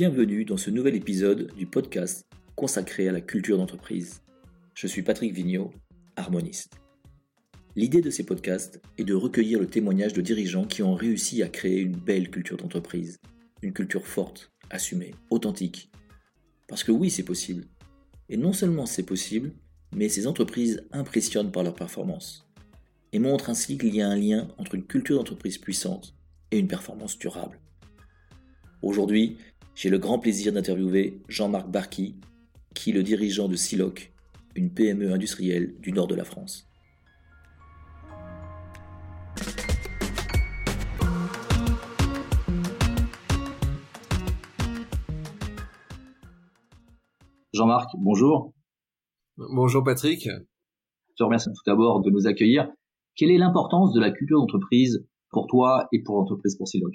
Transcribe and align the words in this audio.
Bienvenue 0.00 0.46
dans 0.46 0.56
ce 0.56 0.70
nouvel 0.70 0.94
épisode 0.94 1.52
du 1.56 1.66
podcast 1.66 2.24
consacré 2.56 3.06
à 3.06 3.12
la 3.12 3.20
culture 3.20 3.58
d'entreprise. 3.58 4.22
Je 4.72 4.86
suis 4.86 5.02
Patrick 5.02 5.34
Vigneault, 5.34 5.72
harmoniste. 6.16 6.72
L'idée 7.76 8.00
de 8.00 8.08
ces 8.08 8.24
podcasts 8.24 8.80
est 8.96 9.04
de 9.04 9.12
recueillir 9.12 9.60
le 9.60 9.66
témoignage 9.66 10.14
de 10.14 10.22
dirigeants 10.22 10.64
qui 10.64 10.82
ont 10.82 10.94
réussi 10.94 11.42
à 11.42 11.50
créer 11.50 11.80
une 11.80 11.98
belle 11.98 12.30
culture 12.30 12.56
d'entreprise, 12.56 13.18
une 13.60 13.74
culture 13.74 14.06
forte, 14.06 14.50
assumée, 14.70 15.14
authentique. 15.28 15.90
Parce 16.66 16.82
que 16.82 16.92
oui, 16.92 17.10
c'est 17.10 17.22
possible. 17.22 17.66
Et 18.30 18.38
non 18.38 18.54
seulement 18.54 18.86
c'est 18.86 19.02
possible, 19.02 19.52
mais 19.94 20.08
ces 20.08 20.26
entreprises 20.26 20.82
impressionnent 20.92 21.52
par 21.52 21.62
leur 21.62 21.74
performance 21.74 22.48
et 23.12 23.18
montrent 23.18 23.50
ainsi 23.50 23.76
qu'il 23.76 23.94
y 23.94 24.00
a 24.00 24.08
un 24.08 24.16
lien 24.16 24.48
entre 24.56 24.76
une 24.76 24.86
culture 24.86 25.18
d'entreprise 25.18 25.58
puissante 25.58 26.14
et 26.52 26.58
une 26.58 26.68
performance 26.68 27.18
durable. 27.18 27.60
Aujourd'hui, 28.82 29.36
j'ai 29.80 29.88
le 29.88 29.96
grand 29.96 30.18
plaisir 30.18 30.52
d'interviewer 30.52 31.22
Jean-Marc 31.28 31.70
Barky, 31.70 32.14
qui 32.74 32.90
est 32.90 32.92
le 32.92 33.02
dirigeant 33.02 33.48
de 33.48 33.56
Siloc, 33.56 34.12
une 34.54 34.68
PME 34.68 35.10
industrielle 35.10 35.74
du 35.80 35.92
nord 35.92 36.06
de 36.06 36.14
la 36.14 36.24
France. 36.24 36.68
Jean-Marc, 47.54 47.88
bonjour. 47.96 48.52
Bonjour 49.38 49.82
Patrick. 49.82 50.24
Je 50.24 51.14
te 51.16 51.22
remercie 51.22 51.48
tout 51.48 51.62
d'abord 51.64 52.02
de 52.02 52.10
nous 52.10 52.26
accueillir. 52.26 52.70
Quelle 53.16 53.30
est 53.30 53.38
l'importance 53.38 53.94
de 53.94 54.00
la 54.00 54.10
culture 54.10 54.40
d'entreprise 54.40 55.08
pour 55.30 55.46
toi 55.46 55.88
et 55.90 56.02
pour 56.02 56.18
l'entreprise 56.18 56.58
pour 56.58 56.68
Siloc? 56.68 56.92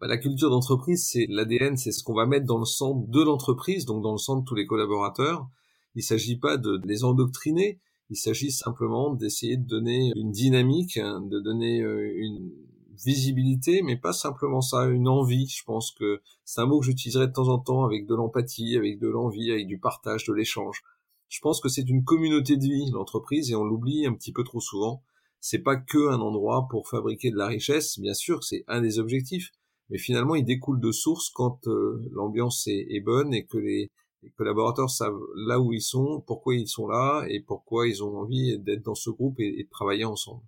Bah, 0.00 0.06
La 0.06 0.18
culture 0.18 0.50
d'entreprise, 0.50 1.06
c'est 1.06 1.26
l'ADN, 1.28 1.76
c'est 1.76 1.92
ce 1.92 2.02
qu'on 2.02 2.14
va 2.14 2.26
mettre 2.26 2.46
dans 2.46 2.58
le 2.58 2.64
centre 2.64 3.08
de 3.08 3.22
l'entreprise, 3.22 3.84
donc 3.84 4.02
dans 4.02 4.12
le 4.12 4.18
centre 4.18 4.42
de 4.42 4.46
tous 4.46 4.54
les 4.54 4.66
collaborateurs. 4.66 5.48
Il 5.94 5.98
ne 5.98 6.04
s'agit 6.04 6.38
pas 6.38 6.56
de 6.56 6.80
les 6.84 7.04
endoctriner, 7.04 7.80
il 8.10 8.16
s'agit 8.16 8.50
simplement 8.50 9.12
d'essayer 9.14 9.56
de 9.56 9.66
donner 9.66 10.12
une 10.16 10.30
dynamique, 10.30 10.96
hein, 10.96 11.20
de 11.20 11.40
donner 11.40 11.82
euh, 11.82 12.12
une 12.16 12.50
visibilité, 13.04 13.82
mais 13.82 13.96
pas 13.96 14.12
simplement 14.12 14.60
ça, 14.60 14.86
une 14.86 15.08
envie. 15.08 15.46
Je 15.46 15.62
pense 15.64 15.92
que 15.92 16.20
c'est 16.44 16.60
un 16.60 16.66
mot 16.66 16.80
que 16.80 16.86
j'utiliserai 16.86 17.26
de 17.26 17.32
temps 17.32 17.48
en 17.48 17.58
temps 17.58 17.84
avec 17.84 18.06
de 18.06 18.14
l'empathie, 18.14 18.76
avec 18.76 18.98
de 18.98 19.08
l'envie, 19.08 19.50
avec 19.50 19.66
du 19.66 19.78
partage, 19.78 20.24
de 20.24 20.32
l'échange. 20.32 20.82
Je 21.28 21.40
pense 21.40 21.60
que 21.60 21.68
c'est 21.68 21.88
une 21.88 22.04
communauté 22.04 22.56
de 22.56 22.62
vie, 22.62 22.90
l'entreprise, 22.90 23.50
et 23.50 23.54
on 23.54 23.64
l'oublie 23.64 24.06
un 24.06 24.14
petit 24.14 24.32
peu 24.32 24.44
trop 24.44 24.60
souvent. 24.60 25.02
C'est 25.40 25.60
pas 25.60 25.76
que 25.76 26.08
un 26.08 26.20
endroit 26.20 26.66
pour 26.70 26.88
fabriquer 26.88 27.30
de 27.30 27.36
la 27.36 27.46
richesse, 27.46 27.98
bien 27.98 28.14
sûr, 28.14 28.42
c'est 28.42 28.64
un 28.66 28.80
des 28.80 28.98
objectifs, 28.98 29.52
mais 29.90 29.98
finalement, 29.98 30.34
il 30.34 30.44
découle 30.44 30.80
de 30.80 30.92
source 30.92 31.30
quand 31.30 31.66
euh, 31.66 32.02
l'ambiance 32.12 32.66
est, 32.66 33.00
bonne 33.00 33.32
et 33.32 33.46
que 33.46 33.58
les, 33.58 33.90
collaborateurs 34.36 34.90
savent 34.90 35.20
là 35.46 35.60
où 35.60 35.72
ils 35.72 35.82
sont, 35.82 36.22
pourquoi 36.26 36.54
ils 36.54 36.66
sont 36.66 36.88
là 36.88 37.24
et 37.28 37.40
pourquoi 37.40 37.88
ils 37.88 38.02
ont 38.02 38.18
envie 38.18 38.58
d'être 38.58 38.82
dans 38.84 38.94
ce 38.94 39.10
groupe 39.10 39.38
et, 39.38 39.62
de 39.62 39.68
travailler 39.70 40.04
ensemble. 40.04 40.42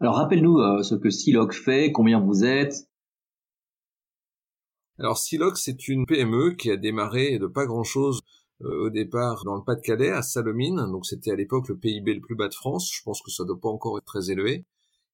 Alors 0.00 0.16
rappelle-nous 0.16 0.58
euh, 0.58 0.82
ce 0.82 0.94
que 0.94 1.10
Siloc 1.10 1.52
fait, 1.52 1.92
combien 1.92 2.20
vous 2.20 2.44
êtes. 2.44 2.88
Alors 4.98 5.18
Siloc, 5.18 5.58
c'est 5.58 5.88
une 5.88 6.06
PME 6.06 6.52
qui 6.52 6.70
a 6.70 6.76
démarré 6.76 7.38
de 7.38 7.46
pas 7.46 7.66
grand-chose 7.66 8.22
euh, 8.62 8.86
au 8.86 8.90
départ 8.90 9.44
dans 9.44 9.56
le 9.56 9.64
Pas-de-Calais, 9.64 10.10
à 10.10 10.22
Salomine. 10.22 10.76
Donc 10.90 11.06
c'était 11.06 11.30
à 11.30 11.36
l'époque 11.36 11.68
le 11.68 11.76
PIB 11.76 12.14
le 12.14 12.20
plus 12.20 12.36
bas 12.36 12.48
de 12.48 12.54
France. 12.54 12.90
Je 12.94 13.02
pense 13.02 13.20
que 13.22 13.30
ça 13.30 13.44
doit 13.44 13.60
pas 13.60 13.68
encore 13.68 13.98
être 13.98 14.04
très 14.04 14.30
élevé. 14.30 14.64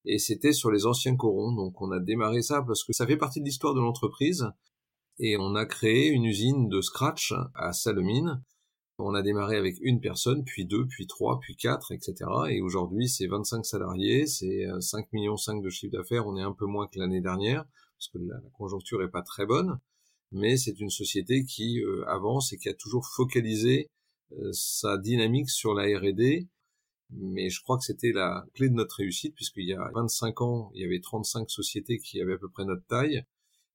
Et 0.06 0.18
c'était 0.18 0.52
sur 0.52 0.70
les 0.70 0.86
anciens 0.86 1.16
corons. 1.16 1.52
Donc 1.52 1.80
on 1.82 1.90
a 1.90 2.00
démarré 2.00 2.42
ça 2.42 2.62
parce 2.62 2.84
que 2.84 2.92
ça 2.92 3.06
fait 3.06 3.16
partie 3.16 3.40
de 3.40 3.44
l'histoire 3.44 3.74
de 3.74 3.80
l'entreprise. 3.80 4.46
Et 5.18 5.36
on 5.38 5.54
a 5.54 5.66
créé 5.66 6.08
une 6.08 6.24
usine 6.24 6.68
de 6.68 6.80
scratch 6.80 7.34
à 7.54 7.72
Salomine. 7.72 8.42
On 8.98 9.14
a 9.14 9.20
démarré 9.20 9.56
avec 9.56 9.76
une 9.82 10.00
personne, 10.00 10.42
puis 10.44 10.64
deux, 10.64 10.86
puis 10.86 11.06
trois, 11.06 11.38
puis 11.38 11.54
quatre, 11.54 11.92
etc. 11.92 12.14
Et 12.48 12.62
aujourd'hui, 12.62 13.08
c'est 13.08 13.26
25 13.26 13.66
salariés, 13.66 14.26
c'est 14.26 14.66
5 14.80 14.98
euh, 14.98 15.08
millions 15.12 15.36
5 15.36 15.62
de 15.62 15.68
chiffre 15.68 15.92
d'affaires. 15.92 16.26
On 16.26 16.36
est 16.38 16.42
un 16.42 16.52
peu 16.52 16.64
moins 16.64 16.86
que 16.86 16.98
l'année 16.98 17.20
dernière, 17.20 17.64
parce 17.98 18.08
que 18.08 18.18
la 18.18 18.40
conjoncture 18.56 19.02
est 19.02 19.10
pas 19.10 19.22
très 19.22 19.44
bonne 19.44 19.78
mais 20.32 20.56
c'est 20.56 20.78
une 20.80 20.90
société 20.90 21.44
qui 21.44 21.82
euh, 21.82 22.04
avance 22.08 22.52
et 22.52 22.58
qui 22.58 22.68
a 22.68 22.74
toujours 22.74 23.06
focalisé 23.06 23.90
euh, 24.32 24.50
sa 24.52 24.98
dynamique 24.98 25.50
sur 25.50 25.74
la 25.74 25.84
R&D. 25.98 26.48
Mais 27.10 27.48
je 27.50 27.62
crois 27.62 27.78
que 27.78 27.84
c'était 27.84 28.12
la 28.12 28.44
clé 28.54 28.68
de 28.68 28.74
notre 28.74 28.96
réussite, 28.96 29.34
puisqu'il 29.34 29.66
y 29.66 29.74
a 29.74 29.90
25 29.94 30.40
ans, 30.40 30.70
il 30.74 30.82
y 30.82 30.84
avait 30.84 31.00
35 31.00 31.50
sociétés 31.50 31.98
qui 31.98 32.20
avaient 32.20 32.34
à 32.34 32.38
peu 32.38 32.48
près 32.48 32.64
notre 32.64 32.86
taille, 32.86 33.24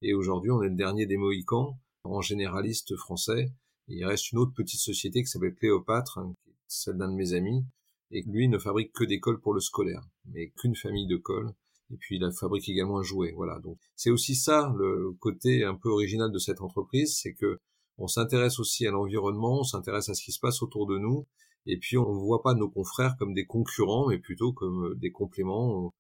et 0.02 0.14
aujourd'hui, 0.14 0.52
on 0.52 0.62
est 0.64 0.70
le 0.70 0.76
dernier 0.76 1.06
des 1.06 1.18
Mohicans, 1.18 1.80
en 2.04 2.22
généraliste 2.22 2.96
français. 2.96 3.52
il 3.88 4.06
reste 4.06 4.32
une 4.32 4.40
autre 4.40 4.54
petite 4.54 4.80
société 4.80 5.22
qui 5.22 5.28
s'appelle 5.28 5.56
Cléopâtre, 5.56 6.18
hein, 6.18 6.34
celle 6.68 6.98
d'un 6.98 7.10
de 7.10 7.16
mes 7.16 7.34
amis, 7.34 7.64
et 8.12 8.24
lui 8.24 8.48
ne 8.50 8.58
fabrique 8.58 8.92
que 8.94 9.04
des 9.04 9.20
cols 9.20 9.40
pour 9.40 9.54
le 9.54 9.62
scolaire, 9.62 10.02
mais 10.26 10.50
qu'une 10.58 10.76
famille 10.76 11.08
de 11.08 11.18
cols 11.18 11.54
et 11.92 11.98
puis 11.98 12.18
il 12.18 12.32
fabrique 12.32 12.70
également 12.70 13.00
un 13.00 13.04
jouet. 13.04 13.34
Voilà. 13.36 13.60
Donc 13.60 13.78
c'est 13.96 14.10
aussi 14.10 14.36
ça 14.36 14.74
le 14.78 15.12
côté 15.20 15.64
un 15.64 15.76
peu 15.76 15.90
original 15.90 16.32
de 16.32 16.40
cette 16.40 16.62
entreprise, 16.62 17.18
c'est 17.22 17.34
que 17.34 17.60
on 17.98 18.08
s'intéresse 18.08 18.60
aussi 18.60 18.88
à 18.88 18.92
l'environnement, 18.92 19.60
on 19.60 19.64
s'intéresse 19.64 20.10
à 20.10 20.14
ce 20.14 20.24
qui 20.24 20.32
se 20.32 20.40
passe 20.40 20.64
autour 20.64 20.88
de 20.88 20.98
nous, 20.98 21.28
et 21.66 21.78
puis 21.78 21.98
on 21.98 22.14
ne 22.14 22.20
voit 22.20 22.42
pas 22.42 22.54
nos 22.54 22.70
confrères 22.70 23.16
comme 23.18 23.34
des 23.34 23.46
concurrents, 23.46 24.08
mais 24.08 24.20
plutôt 24.20 24.54
comme 24.54 24.96
des 24.96 25.12
compléments. 25.12 25.94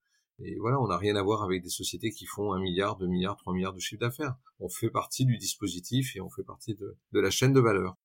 Et 0.43 0.57
voilà, 0.59 0.81
on 0.81 0.87
n'a 0.87 0.97
rien 0.97 1.15
à 1.15 1.23
voir 1.23 1.43
avec 1.43 1.61
des 1.61 1.69
sociétés 1.69 2.11
qui 2.11 2.25
font 2.25 2.53
un 2.53 2.59
milliard, 2.59 2.97
deux 2.97 3.07
milliards, 3.07 3.37
trois 3.37 3.53
milliards 3.53 3.73
de 3.73 3.79
chiffre 3.79 4.01
d'affaires. 4.01 4.35
On 4.59 4.69
fait 4.69 4.89
partie 4.89 5.25
du 5.25 5.37
dispositif 5.37 6.15
et 6.15 6.21
on 6.21 6.29
fait 6.29 6.43
partie 6.43 6.73
de, 6.73 6.95
la 7.13 7.29
chaîne 7.29 7.53
de 7.53 7.59
valeur. 7.59 7.95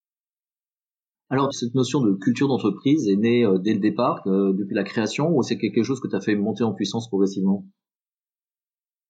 Alors, 1.28 1.52
cette 1.52 1.74
notion 1.74 2.00
de 2.02 2.12
culture 2.12 2.46
d'entreprise 2.46 3.08
est 3.08 3.16
née 3.16 3.44
euh, 3.44 3.58
dès 3.58 3.74
le 3.74 3.80
départ, 3.80 4.22
euh, 4.26 4.52
depuis 4.52 4.76
la 4.76 4.84
création, 4.84 5.36
ou 5.36 5.42
c'est 5.42 5.58
quelque 5.58 5.82
chose 5.82 5.98
que 5.98 6.06
tu 6.06 6.14
as 6.14 6.20
fait 6.20 6.36
monter 6.36 6.62
en 6.62 6.72
puissance 6.72 7.08
progressivement? 7.08 7.66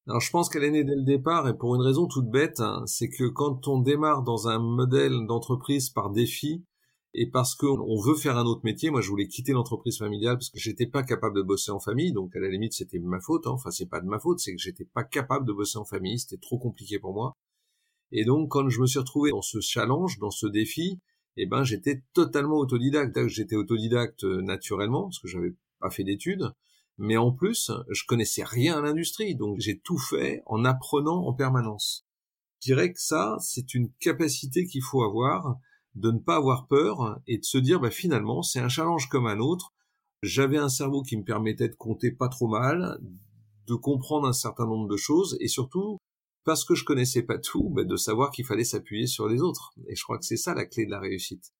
Alors 0.09 0.21
je 0.21 0.31
pense 0.31 0.49
qu'elle 0.49 0.63
est 0.63 0.71
née 0.71 0.85
dès 0.85 0.95
le 0.95 1.03
départ 1.03 1.49
et 1.49 1.57
pour 1.57 1.75
une 1.75 1.83
raison 1.83 2.07
toute 2.07 2.31
bête, 2.31 2.61
hein, 2.61 2.85
c'est 2.87 3.09
que 3.09 3.25
quand 3.25 3.67
on 3.67 3.81
démarre 3.81 4.23
dans 4.23 4.47
un 4.47 4.61
modèle 4.61 5.27
d'entreprise 5.27 5.91
par 5.91 6.11
défi 6.11 6.65
et 7.19 7.27
parce 7.27 7.55
qu'on 7.55 7.99
veut 7.99 8.15
faire 8.15 8.37
un 8.37 8.45
autre 8.45 8.61
métier, 8.65 8.91
moi 8.91 9.01
je 9.01 9.09
voulais 9.09 9.27
quitter 9.27 9.53
l'entreprise 9.53 9.97
familiale 9.97 10.37
parce 10.37 10.51
que 10.51 10.59
j'étais 10.59 10.87
pas 10.87 11.03
capable 11.03 11.35
de 11.35 11.43
bosser 11.43 11.71
en 11.71 11.81
famille, 11.81 12.13
donc 12.13 12.37
à 12.37 12.41
la 12.41 12.49
limite 12.49 12.75
c'était 12.75 12.99
ma 12.99 13.21
faute, 13.21 13.47
hein. 13.47 13.53
enfin 13.53 13.71
c'est 13.71 13.89
pas 13.89 14.01
de 14.01 14.07
ma 14.07 14.19
faute, 14.19 14.39
c'est 14.39 14.55
que 14.55 14.61
j'étais 14.61 14.85
pas 14.85 15.03
capable 15.03 15.47
de 15.47 15.55
bosser 15.55 15.79
en 15.79 15.87
famille, 15.87 16.19
c'était 16.19 16.37
trop 16.37 16.59
compliqué 16.59 16.99
pour 16.99 17.15
moi. 17.15 17.33
Et 18.13 18.27
donc 18.27 18.51
quand 18.51 18.69
je 18.69 18.81
me 18.83 18.87
suis 18.87 18.99
retrouvé 18.99 19.31
dans 19.31 19.41
ce 19.41 19.61
challenge, 19.61 20.19
dans 20.19 20.31
ce 20.31 20.47
défi, 20.47 21.01
eh 21.39 21.47
ben 21.47 21.65
j'étais 21.65 22.03
totalement 22.13 22.59
autodidacte. 22.59 23.27
J'étais 23.29 23.57
autodidacte 23.57 24.25
euh, 24.25 24.43
naturellement 24.43 25.05
parce 25.05 25.19
que 25.19 25.29
j'avais 25.29 25.55
pas 25.81 25.91
fait 25.91 26.05
d'études, 26.05 26.53
mais 26.99 27.17
en 27.17 27.33
plus, 27.33 27.71
je 27.91 28.05
connaissais 28.07 28.45
rien 28.45 28.79
à 28.79 28.81
l'industrie, 28.83 29.37
donc 29.37 29.59
j'ai 29.61 29.79
tout 29.79 29.99
fait 29.99 30.43
en 30.47 30.65
apprenant 30.65 31.27
en 31.27 31.33
permanence. 31.33 32.07
Je 32.61 32.73
dirais 32.73 32.93
que 32.93 33.01
ça, 33.01 33.37
c'est 33.41 33.75
une 33.75 33.91
capacité 34.01 34.67
qu'il 34.67 34.83
faut 34.83 35.03
avoir, 35.03 35.59
de 35.97 36.11
ne 36.11 36.19
pas 36.19 36.37
avoir 36.37 36.69
peur 36.69 37.21
et 37.27 37.39
de 37.39 37.45
se 37.45 37.59
dire, 37.59 37.81
bah, 37.81 37.91
finalement, 37.91 38.43
c'est 38.43 38.61
un 38.61 38.69
challenge 38.69 39.09
comme 39.09 39.27
un 39.27 39.41
autre. 39.41 39.73
J'avais 40.23 40.59
un 40.59 40.69
cerveau 40.69 41.03
qui 41.03 41.17
me 41.17 41.25
permettait 41.25 41.69
de 41.69 41.75
compter 41.75 42.13
pas 42.13 42.29
trop 42.29 42.49
mal, 42.49 42.99
de 43.67 43.75
comprendre 43.75 44.29
un 44.29 44.33
certain 44.33 44.67
nombre 44.67 44.89
de 44.89 44.97
choses 44.97 45.37
et 45.41 45.49
surtout, 45.49 45.99
parce 46.45 46.65
que 46.65 46.75
je 46.75 46.85
connaissais 46.85 47.23
pas 47.23 47.39
tout, 47.39 47.71
bah, 47.71 47.85
de 47.85 47.97
savoir 47.97 48.31
qu'il 48.31 48.47
fallait 48.47 48.65
s'appuyer 48.65 49.07
sur 49.07 49.27
les 49.29 49.41
autres. 49.43 49.73
Et 49.89 49.97
je 49.97 50.03
crois 50.05 50.19
que 50.19 50.25
c'est 50.25 50.37
ça 50.37 50.55
la 50.55 50.67
clé 50.67 50.87
de 50.87 50.91
la 50.91 51.01
réussite. 51.01 51.53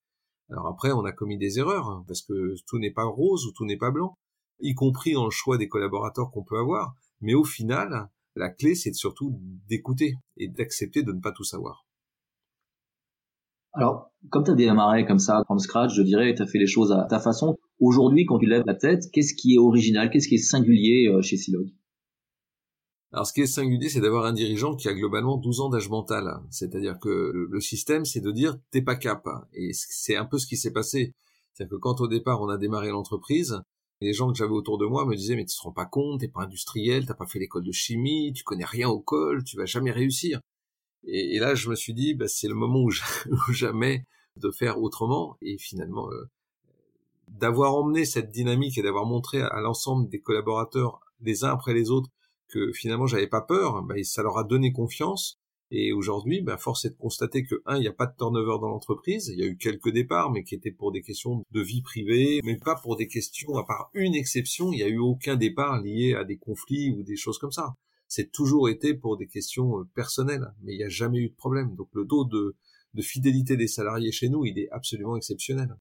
Alors 0.51 0.69
après, 0.69 0.93
on 0.93 1.05
a 1.05 1.13
commis 1.13 1.39
des 1.39 1.59
erreurs, 1.59 1.89
hein, 1.89 2.05
parce 2.07 2.23
que 2.23 2.55
tout 2.69 2.79
n'est 2.79 2.93
pas 2.93 3.05
rose 3.05 3.47
ou 3.47 3.53
tout 3.53 3.65
n'est 3.65 3.77
pas 3.77 3.91
blanc 3.91 4.17
y 4.61 4.75
compris 4.75 5.13
dans 5.13 5.25
le 5.25 5.31
choix 5.31 5.59
des 5.59 5.69
collaborateurs 5.69 6.31
qu'on 6.31 6.45
peut 6.45 6.59
avoir. 6.59 6.95
Mais 7.21 7.35
au 7.35 7.45
final, 7.45 8.11
la 8.35 8.51
clé, 8.51 8.75
c'est 8.75 8.93
surtout 8.93 9.39
d'écouter 9.69 10.15
et 10.37 10.49
d'accepter 10.49 11.03
de 11.03 11.13
ne 11.13 11.21
pas 11.21 11.33
tout 11.33 11.45
savoir. 11.45 11.86
Alors, 13.77 14.11
comme 14.31 14.43
tu 14.43 14.51
as 14.51 14.55
démarré 14.55 15.05
comme 15.05 15.19
ça, 15.19 15.43
from 15.45 15.59
scratch, 15.59 15.95
je 15.95 16.01
dirais, 16.01 16.35
tu 16.35 16.41
as 16.41 16.47
fait 16.47 16.59
les 16.59 16.67
choses 16.67 16.93
à 16.93 17.05
ta 17.05 17.21
façon. 17.21 17.59
Aujourd'hui, 17.79 18.25
quand 18.25 18.39
tu 18.39 18.47
lèves 18.47 18.65
la 18.67 18.75
tête, 18.75 19.11
qu'est-ce 19.13 19.35
qui 19.35 19.55
est 19.55 19.59
original, 19.59 20.09
qu'est-ce 20.09 20.29
qui 20.29 20.37
est 20.37 20.39
singulier 20.39 21.09
euh, 21.09 21.21
chez 21.21 21.37
Silog? 21.37 21.69
Alors, 23.13 23.27
ce 23.27 23.35
qui 23.35 23.43
est 23.43 23.47
singulier, 23.47 23.91
c'est 23.91 24.01
d'avoir 24.01 24.25
un 24.25 24.33
dirigeant 24.33 24.77
qui 24.77 24.89
a 24.89 24.95
globalement 24.95 25.37
12 25.37 25.61
ans 25.61 25.69
d'âge 25.69 25.91
mental. 25.91 26.41
C'est-à-dire 26.51 26.99
que 26.99 27.33
le 27.51 27.61
système, 27.61 28.07
c'est 28.07 28.23
de 28.23 28.31
dire 28.31 28.57
t'es 28.71 28.81
pas 28.81 28.97
cap. 28.97 29.29
Et 29.53 29.73
c'est 29.75 30.17
un 30.17 30.25
peu 30.25 30.39
ce 30.39 30.47
qui 30.47 30.57
s'est 30.57 30.73
passé. 30.73 31.15
C'est-à-dire 31.53 31.77
que 31.77 31.81
quand 31.81 32.01
au 32.01 32.09
départ 32.09 32.41
on 32.41 32.49
a 32.49 32.57
démarré 32.57 32.89
l'entreprise, 32.89 33.61
les 34.01 34.15
gens 34.15 34.33
que 34.33 34.39
j'avais 34.39 34.53
autour 34.53 34.79
de 34.79 34.87
moi 34.87 35.05
me 35.05 35.15
disaient 35.15 35.37
mais 35.37 35.45
tu 35.45 35.57
te 35.57 35.63
rends 35.63 35.73
pas 35.73 35.87
compte, 35.87 36.21
t'es 36.21 36.29
pas 36.29 36.43
industriel, 36.43 37.07
t'as 37.07 37.15
pas 37.15 37.27
fait 37.27 37.39
l'école 37.39 37.65
de 37.65 37.73
chimie, 37.73 38.33
tu 38.35 38.43
connais 38.43 38.65
rien 38.65 38.89
au 38.89 39.01
col, 39.01 39.45
tu 39.45 39.57
vas 39.57 39.67
jamais 39.67 39.93
réussir. 39.93 40.41
Et, 41.05 41.39
là 41.39 41.55
je 41.55 41.69
me 41.69 41.75
suis 41.75 41.95
dit 41.95 42.15
bah, 42.15 42.29
c'est 42.29 42.49
le 42.49 42.55
moment 42.55 42.83
où, 42.85 43.53
jamais 43.53 44.05
de 44.37 44.51
faire 44.51 44.81
autrement 44.81 45.37
et 45.41 45.57
finalement 45.59 46.11
euh, 46.11 46.29
d'avoir 47.29 47.75
emmené 47.75 48.05
cette 48.05 48.31
dynamique 48.31 48.79
et 48.79 48.83
d'avoir 48.83 49.07
montré 49.07 49.41
à, 49.41 49.61
l'ensemble 49.61 50.09
des 50.09 50.21
collaborateurs 50.21 51.01
les 51.21 51.45
uns 51.45 51.51
après 51.51 51.75
les 51.75 51.91
autres 51.91 52.11
que 52.49 52.73
finalement 52.73 53.07
j'avais 53.07 53.27
pas 53.27 53.41
peur, 53.41 53.83
bah, 53.83 53.95
ça 54.05 54.23
leur 54.23 54.39
a 54.39 54.45
donné 54.45 54.73
confiance 54.73 55.39
Et 55.73 55.93
aujourd'hui, 55.93 56.43
bah, 56.43 56.59
force 56.59 56.85
est 56.85 56.91
de 56.91 56.97
constater 56.97 57.45
que, 57.45 57.57
un, 57.67 57.77
il 57.77 57.81
n'y 57.81 57.89
a 57.89 57.93
pas 57.93 58.07
de 58.07 58.15
turnover 58.17 58.59
dans 58.61 58.69
l'entreprise. 58.69 59.29
Il 59.29 59.41
y 59.41 59.43
a 59.43 59.47
eu 59.47 59.57
quelques 59.57 59.91
départs, 59.91 60.31
mais 60.31 60.45
qui 60.45 60.55
étaient 60.55 60.71
pour 60.71 60.93
des 60.93 61.03
questions 61.03 61.43
de 61.51 61.61
vie 61.61 61.83
privée, 61.83 62.41
mais 62.45 62.57
pas 62.57 62.77
pour 62.77 62.97
des 62.97 63.09
questions, 63.09 63.57
à 63.57 63.65
part 63.65 63.91
une 63.95 64.15
exception, 64.15 64.73
il 64.73 64.77
n'y 64.77 64.83
a 64.85 64.89
eu 64.89 64.99
aucun 64.99 65.35
départ 65.35 65.81
lié 65.81 66.15
à 66.15 66.25
des 66.25 66.37
conflits 66.37 66.91
ou 66.91 67.03
des 67.03 67.17
choses 67.17 67.39
comme 67.39 67.51
ça. 67.51 67.75
C'est 68.17 68.33
toujours 68.33 68.71
été 68.71 68.95
pour 68.95 69.19
des 69.19 69.27
questions 69.27 69.79
euh, 69.79 69.85
personnelles, 69.95 70.55
mais 70.63 70.73
il 70.73 70.79
n'y 70.79 70.85
a 70.85 70.89
jamais 70.89 71.19
eu 71.19 71.29
de 71.29 71.35
problème. 71.35 71.75
Donc 71.77 71.89
le 71.93 72.07
taux 72.07 72.25
de, 72.25 72.57
de 72.95 73.03
fidélité 73.03 73.59
des 73.59 73.67
salariés 73.67 74.11
chez 74.11 74.31
nous, 74.31 74.47
il 74.47 74.59
est 74.59 74.71
absolument 74.71 75.17
exceptionnel. 75.19 75.77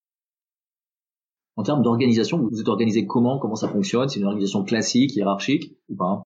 En 1.56 1.64
termes 1.64 1.82
d'organisation, 1.82 2.46
vous 2.46 2.60
êtes 2.60 2.68
organisé 2.68 3.08
comment? 3.08 3.40
Comment 3.40 3.56
ça 3.56 3.70
fonctionne? 3.70 4.10
C'est 4.10 4.20
une 4.20 4.26
organisation 4.26 4.66
classique, 4.66 5.16
hiérarchique 5.16 5.78
ou 5.88 5.96
pas? 5.96 6.24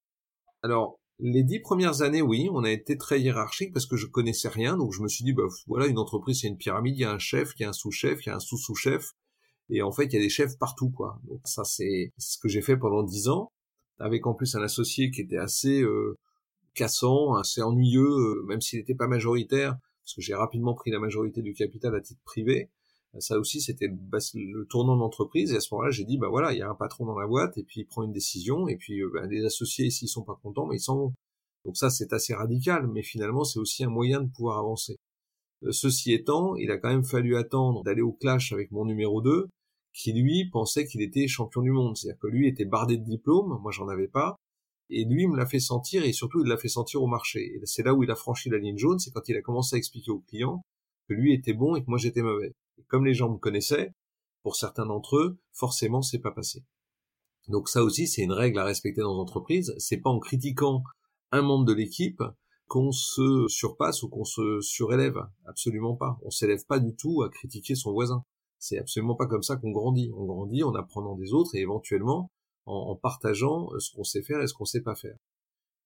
Alors, 0.64 0.96
les 1.20 1.44
dix 1.44 1.60
premières 1.60 2.02
années, 2.02 2.24
oui, 2.24 2.50
on 2.52 2.64
a 2.64 2.72
été 2.72 2.98
très 2.98 3.22
hiérarchique 3.22 3.72
parce 3.72 3.86
que 3.86 3.96
je 3.96 4.08
connaissais 4.08 4.50
rien, 4.50 4.78
donc 4.78 4.94
je 4.94 5.04
me 5.04 5.08
suis 5.08 5.24
dit, 5.24 5.34
bah 5.34 5.44
voilà, 5.68 5.86
une 5.86 6.00
entreprise 6.00 6.40
c'est 6.42 6.48
une 6.48 6.58
pyramide, 6.58 6.98
il 6.98 7.02
y 7.02 7.06
a 7.06 7.12
un 7.12 7.20
chef, 7.20 7.54
il 7.60 7.62
y 7.62 7.66
a 7.66 7.70
un 7.70 7.74
sous-chef, 7.74 8.26
il 8.26 8.30
y 8.30 8.32
a 8.32 8.36
un 8.36 8.40
sous-sous-chef, 8.40 9.12
et 9.70 9.84
en 9.84 9.92
fait 9.92 10.06
il 10.06 10.14
y 10.14 10.18
a 10.18 10.22
des 10.22 10.30
chefs 10.30 10.58
partout, 10.58 10.90
quoi. 10.90 11.22
Donc 11.28 11.42
ça 11.46 11.64
c'est 11.66 12.14
ce 12.18 12.40
que 12.40 12.50
j'ai 12.50 12.64
fait 12.64 12.78
pendant 12.78 13.04
dix 13.04 13.28
ans, 13.28 13.52
avec 14.00 14.26
en 14.28 14.34
plus 14.34 14.56
un 14.56 14.62
associé 14.62 15.12
qui 15.12 15.22
était 15.22 15.38
assez 15.38 15.82
euh, 15.82 16.18
cassant, 16.74 17.36
assez 17.36 17.62
ennuyeux, 17.62 18.02
euh, 18.02 18.44
même 18.48 18.62
s'il 18.62 18.80
n'était 18.80 18.96
pas 18.96 19.08
majoritaire, 19.08 19.78
parce 20.04 20.16
que 20.16 20.22
j'ai 20.22 20.36
rapidement 20.36 20.74
pris 20.74 20.92
la 20.92 21.00
majorité 21.00 21.42
du 21.42 21.54
capital 21.54 21.96
à 21.96 22.02
titre 22.02 22.22
privé. 22.24 22.70
Ça 23.18 23.40
aussi, 23.40 23.60
c'était 23.60 23.88
le, 23.88 24.66
tournant 24.66 24.96
de 24.96 25.02
l'entreprise. 25.02 25.52
Et 25.52 25.56
à 25.56 25.60
ce 25.60 25.74
moment-là, 25.74 25.90
j'ai 25.90 26.06
dit, 26.06 26.18
bah 26.18 26.30
voilà, 26.30 26.54
il 26.54 26.60
y 26.60 26.62
a 26.62 26.70
un 26.70 26.76
patron 26.76 27.06
dans 27.06 27.18
la 27.18 27.26
boîte, 27.26 27.58
et 27.58 27.64
puis 27.64 27.82
il 27.82 27.86
prend 27.86 28.04
une 28.04 28.12
décision, 28.12 28.68
et 28.68 28.78
puis 28.78 29.02
euh, 29.02 29.10
bah, 29.12 29.26
les 29.26 29.44
associés, 29.46 29.90
s'ils 29.90 30.08
sont 30.08 30.24
pas 30.24 30.40
contents, 30.42 30.68
mais 30.68 30.76
ils 30.76 30.82
s'en 30.82 30.98
vont. 30.98 31.14
Donc 31.66 31.76
ça, 31.76 31.90
c'est 31.90 32.14
assez 32.14 32.34
radical, 32.34 32.88
mais 32.88 33.04
finalement, 33.04 33.44
c'est 33.44 33.60
aussi 33.60 33.84
un 33.84 33.90
moyen 33.90 34.22
de 34.22 34.30
pouvoir 34.32 34.60
avancer. 34.60 34.98
Euh, 35.64 35.72
ceci 35.72 36.14
étant, 36.14 36.56
il 36.56 36.72
a 36.72 36.78
quand 36.78 36.90
même 36.90 37.04
fallu 37.04 37.36
attendre 37.36 37.84
d'aller 37.84 38.02
au 38.02 38.14
clash 38.14 38.54
avec 38.54 38.72
mon 38.72 38.86
numéro 38.86 39.22
2, 39.22 39.48
qui 39.94 40.14
lui 40.14 40.50
pensait 40.50 40.86
qu'il 40.86 41.02
était 41.02 41.28
champion 41.28 41.62
du 41.62 41.72
monde. 41.72 41.98
C'est-à-dire 41.98 42.20
que 42.20 42.28
lui 42.28 42.48
était 42.48 42.66
bardé 42.66 42.98
de 42.98 43.04
diplômes, 43.04 43.60
moi 43.62 43.72
j'en 43.72 43.88
avais 43.88 44.08
pas, 44.08 44.36
et 44.90 45.06
lui 45.06 45.28
me 45.28 45.38
l'a 45.38 45.46
fait 45.46 45.60
sentir, 45.60 46.04
et 46.04 46.14
surtout 46.14 46.42
il 46.44 46.48
l'a 46.48 46.58
fait 46.58 46.70
sentir 46.70 47.02
au 47.04 47.08
marché. 47.08 47.56
Et 47.56 47.62
c'est 47.66 47.84
là 47.84 47.94
où 47.94 48.04
il 48.04 48.12
a 48.12 48.16
franchi 48.16 48.50
la 48.50 48.58
ligne 48.58 48.78
jaune, 48.78 49.00
c'est 49.00 49.12
quand 49.12 49.28
il 49.28 49.38
a 49.38 49.42
commencé 49.42 49.76
à 49.76 49.80
expliquer 49.80 50.12
aux 50.12 50.22
clients 50.22 50.62
que 51.08 51.14
lui 51.14 51.34
était 51.34 51.54
bon 51.54 51.76
et 51.76 51.82
que 51.82 51.90
moi 51.90 51.98
j'étais 51.98 52.22
mauvais 52.22 52.54
comme 52.88 53.06
les 53.06 53.14
gens 53.14 53.30
me 53.30 53.38
connaissaient, 53.38 53.94
pour 54.44 54.56
certains 54.56 54.86
d'entre 54.86 55.18
eux, 55.18 55.40
forcément, 55.54 56.02
c'est 56.02 56.20
pas 56.20 56.32
passé. 56.32 56.64
Donc 57.48 57.68
ça 57.70 57.84
aussi, 57.84 58.08
c'est 58.08 58.22
une 58.22 58.32
règle 58.32 58.60
à 58.60 58.64
respecter 58.64 59.02
dans 59.02 59.16
l'entreprise. 59.16 59.74
C'est 59.78 59.98
pas 59.98 60.10
en 60.10 60.20
critiquant 60.20 60.84
un 61.32 61.42
membre 61.42 61.66
de 61.66 61.74
l'équipe 61.74 62.22
qu'on 62.68 62.92
se 62.92 63.48
surpasse 63.48 64.04
ou 64.04 64.10
qu'on 64.10 64.24
se 64.24 64.62
surélève. 64.62 65.20
Absolument 65.46 65.96
pas. 65.96 66.20
On 66.24 66.30
s'élève 66.30 66.66
pas 66.68 66.80
du 66.80 66.96
tout 66.96 67.24
à 67.24 67.30
critiquer 67.30 67.76
son 67.76 67.92
voisin. 67.92 68.24
C'est 68.60 68.78
absolument 68.78 69.16
pas 69.16 69.28
comme 69.28 69.44
ça 69.44 69.56
qu'on 69.56 69.72
grandit. 69.72 70.12
On 70.16 70.26
grandit 70.26 70.64
en 70.64 70.76
apprenant 70.76 71.16
des 71.16 71.34
autres 71.34 71.56
et 71.56 71.62
éventuellement 71.62 72.30
en, 72.66 72.96
partageant 72.96 73.70
ce 73.80 73.92
qu'on 73.96 74.04
sait 74.04 74.22
faire 74.22 74.42
et 74.42 74.48
ce 74.48 74.54
qu'on 74.54 74.66
sait 74.66 74.82
pas 74.82 74.96
faire. 74.96 75.18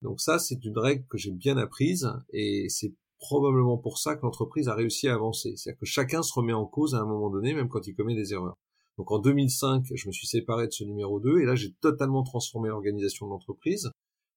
Donc 0.02 0.20
ça, 0.20 0.38
c'est 0.40 0.66
une 0.66 0.78
règle 0.78 1.06
que 1.08 1.18
j'ai 1.18 1.31
bien 1.31 1.56
apprise 1.58 2.12
et 2.34 2.68
c'est 2.68 2.94
probablement 3.20 3.78
pour 3.78 4.00
ça 4.00 4.16
que 4.16 4.24
l'entreprise 4.24 4.68
a 4.68 4.75
réussi 4.75 5.08
à 5.08 5.14
avancer. 5.14 5.56
C'est-à-dire 5.56 5.80
que 5.80 5.86
chacun 5.86 6.24
se 6.24 6.34
remet 6.34 6.52
en 6.52 6.66
cause 6.66 6.94
à 6.94 7.00
un 7.00 7.06
moment 7.06 7.30
donné, 7.30 7.54
même 7.54 7.70
quand 7.70 7.88
il 7.88 7.96
commet 7.96 8.16
des 8.16 8.34
erreurs. 8.34 8.58
Donc 8.98 9.12
en 9.12 9.20
2005, 9.20 9.86
je 9.96 10.08
me 10.08 10.12
suis 10.12 10.28
séparé 10.28 10.68
de 10.68 10.72
ce 10.72 10.84
numéro 10.84 11.20
2 11.20 11.40
et 11.40 11.46
là 11.46 11.56
j'ai 11.56 11.74
totalement 11.81 12.24
transformé 12.24 12.70
l'organisation 12.70 13.25
de 13.25 13.31
l'entreprise 13.31 13.90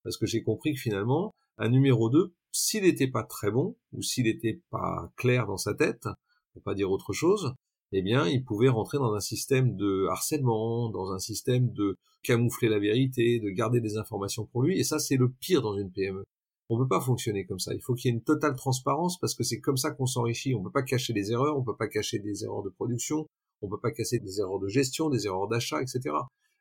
parce 0.03 0.17
que 0.17 0.27
j'ai 0.27 0.43
compris 0.43 0.75
que 0.75 0.81
finalement, 0.81 1.35
un 1.59 1.69
numéro 1.69 2.09
2, 2.09 2.33
s'il 2.53 2.85
n'était 2.85 3.09
pas 3.09 3.25
très 3.25 3.51
bon 3.51 3.77
ou 3.93 4.03
s'il 4.03 4.25
n'était 4.25 4.63
pas 4.71 5.11
clair 5.17 5.47
dans 5.47 5.57
sa 5.57 5.75
tête, 5.75 6.07
pour 6.53 6.63
pas 6.63 6.75
dire 6.75 6.91
autre 6.91 7.13
chose, 7.13 7.55
eh 7.93 8.03
bien, 8.03 8.27
il 8.27 8.45
pouvait 8.45 8.69
rentrer 8.69 8.99
dans 8.99 9.15
un 9.15 9.21
système 9.21 9.77
de 9.77 10.07
harcèlement, 10.11 10.91
dans 10.91 11.13
un 11.13 11.19
système 11.19 11.73
de 11.73 11.97
camoufler 12.23 12.69
la 12.69 12.79
vérité, 12.79 13.39
de 13.41 13.51
garder 13.51 13.81
des 13.81 13.97
informations 13.97 14.47
pour 14.47 14.63
lui, 14.63 14.79
et 14.79 14.85
ça, 14.85 14.99
c'est 14.99 15.17
le 15.17 15.31
pire 15.31 15.63
dans 15.63 15.77
une 15.77 15.91
PME. 15.91 16.25
On 16.69 16.79
peut 16.79 16.89
pas 16.89 17.01
fonctionner 17.01 17.47
comme 17.47 17.61
ça. 17.61 17.73
Il 17.75 17.81
faut 17.81 17.95
qu'il 17.95 18.11
y 18.11 18.13
ait 18.13 18.17
une 18.17 18.25
totale 18.25 18.57
transparence 18.57 19.19
parce 19.21 19.35
que 19.35 19.45
c'est 19.45 19.61
comme 19.61 19.77
ça 19.77 19.93
qu'on 19.93 20.07
s'enrichit. 20.07 20.55
On 20.55 20.65
peut 20.65 20.73
pas 20.73 20.83
cacher 20.83 21.13
des 21.13 21.31
erreurs, 21.31 21.57
on 21.57 21.63
peut 21.63 21.77
pas 21.77 21.87
cacher 21.87 22.19
des 22.19 22.43
erreurs 22.43 22.65
de 22.65 22.71
production, 22.71 23.29
on 23.63 23.69
peut 23.69 23.79
pas 23.79 23.93
cacher 23.93 24.19
des 24.19 24.41
erreurs 24.41 24.59
de 24.59 24.67
gestion, 24.67 25.09
des 25.09 25.27
erreurs 25.27 25.47
d'achat, 25.47 25.81
etc. 25.81 26.01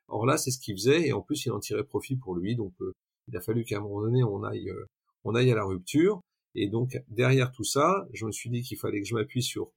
Or 0.08 0.24
là, 0.26 0.38
c'est 0.38 0.52
ce 0.52 0.60
qu'il 0.60 0.76
faisait 0.76 1.08
et 1.08 1.12
en 1.12 1.22
plus, 1.22 1.44
il 1.46 1.50
en 1.50 1.58
tirait 1.58 1.82
profit 1.82 2.14
pour 2.14 2.36
lui. 2.36 2.54
Donc, 2.54 2.72
euh, 2.82 2.92
il 3.26 3.36
a 3.36 3.40
fallu 3.40 3.64
qu'à 3.64 3.78
un 3.78 3.80
moment 3.80 4.02
donné, 4.02 4.22
on 4.22 4.44
aille, 4.44 4.70
euh, 4.70 4.86
on 5.24 5.34
aille 5.34 5.50
à 5.50 5.56
la 5.56 5.64
rupture. 5.64 6.20
Et 6.54 6.68
donc, 6.68 6.96
derrière 7.08 7.50
tout 7.50 7.64
ça, 7.64 8.06
je 8.12 8.26
me 8.26 8.32
suis 8.32 8.48
dit 8.48 8.62
qu'il 8.62 8.78
fallait 8.78 9.00
que 9.00 9.08
je 9.08 9.14
m'appuie 9.14 9.42
sur 9.42 9.72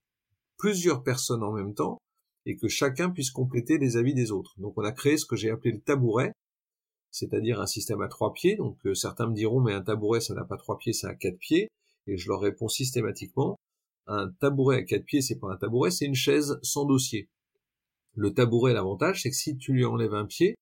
plusieurs 0.59 1.01
personnes 1.01 1.44
en 1.44 1.51
même 1.51 1.73
temps 1.73 1.97
et 2.45 2.56
que 2.56 2.67
chacun 2.67 3.09
puisse 3.09 3.31
compléter 3.31 3.79
les 3.79 3.97
avis 3.97 4.13
des 4.13 4.31
autres. 4.31 4.53
Donc, 4.59 4.73
on 4.77 4.83
a 4.83 4.91
créé 4.91 5.17
ce 5.17 5.25
que 5.25 5.35
j'ai 5.35 5.50
appelé 5.50 5.71
le 5.71 5.81
tabouret 5.81 6.33
c'est-à-dire 7.11 7.59
un 7.59 7.65
système 7.65 8.01
à 8.01 8.07
trois 8.07 8.33
pieds. 8.33 8.56
Donc 8.56 8.77
euh, 8.85 8.94
certains 8.94 9.27
me 9.27 9.33
diront 9.33 9.61
mais 9.61 9.73
un 9.73 9.81
tabouret 9.81 10.21
ça 10.21 10.33
n'a 10.33 10.45
pas 10.45 10.57
trois 10.57 10.77
pieds, 10.77 10.94
ça 10.94 11.09
a 11.09 11.15
quatre 11.15 11.38
pieds. 11.38 11.69
Et 12.07 12.17
je 12.17 12.27
leur 12.29 12.41
réponds 12.41 12.67
systématiquement 12.67 13.57
un 14.07 14.31
tabouret 14.39 14.77
à 14.77 14.83
quatre 14.83 15.06
pieds 15.06 15.21
c'est 15.21 15.39
pas 15.39 15.51
un 15.51 15.57
tabouret, 15.57 15.91
c'est 15.91 16.06
une 16.06 16.15
chaise 16.15 16.59
sans 16.63 16.85
dossier. 16.85 17.29
Le 18.15 18.33
tabouret 18.33 18.73
l'avantage 18.73 19.21
c'est 19.23 19.29
que 19.29 19.35
si 19.35 19.57
tu 19.57 19.73
lui 19.73 19.85
enlèves 19.85 20.13
un 20.13 20.25
pied, 20.25 20.55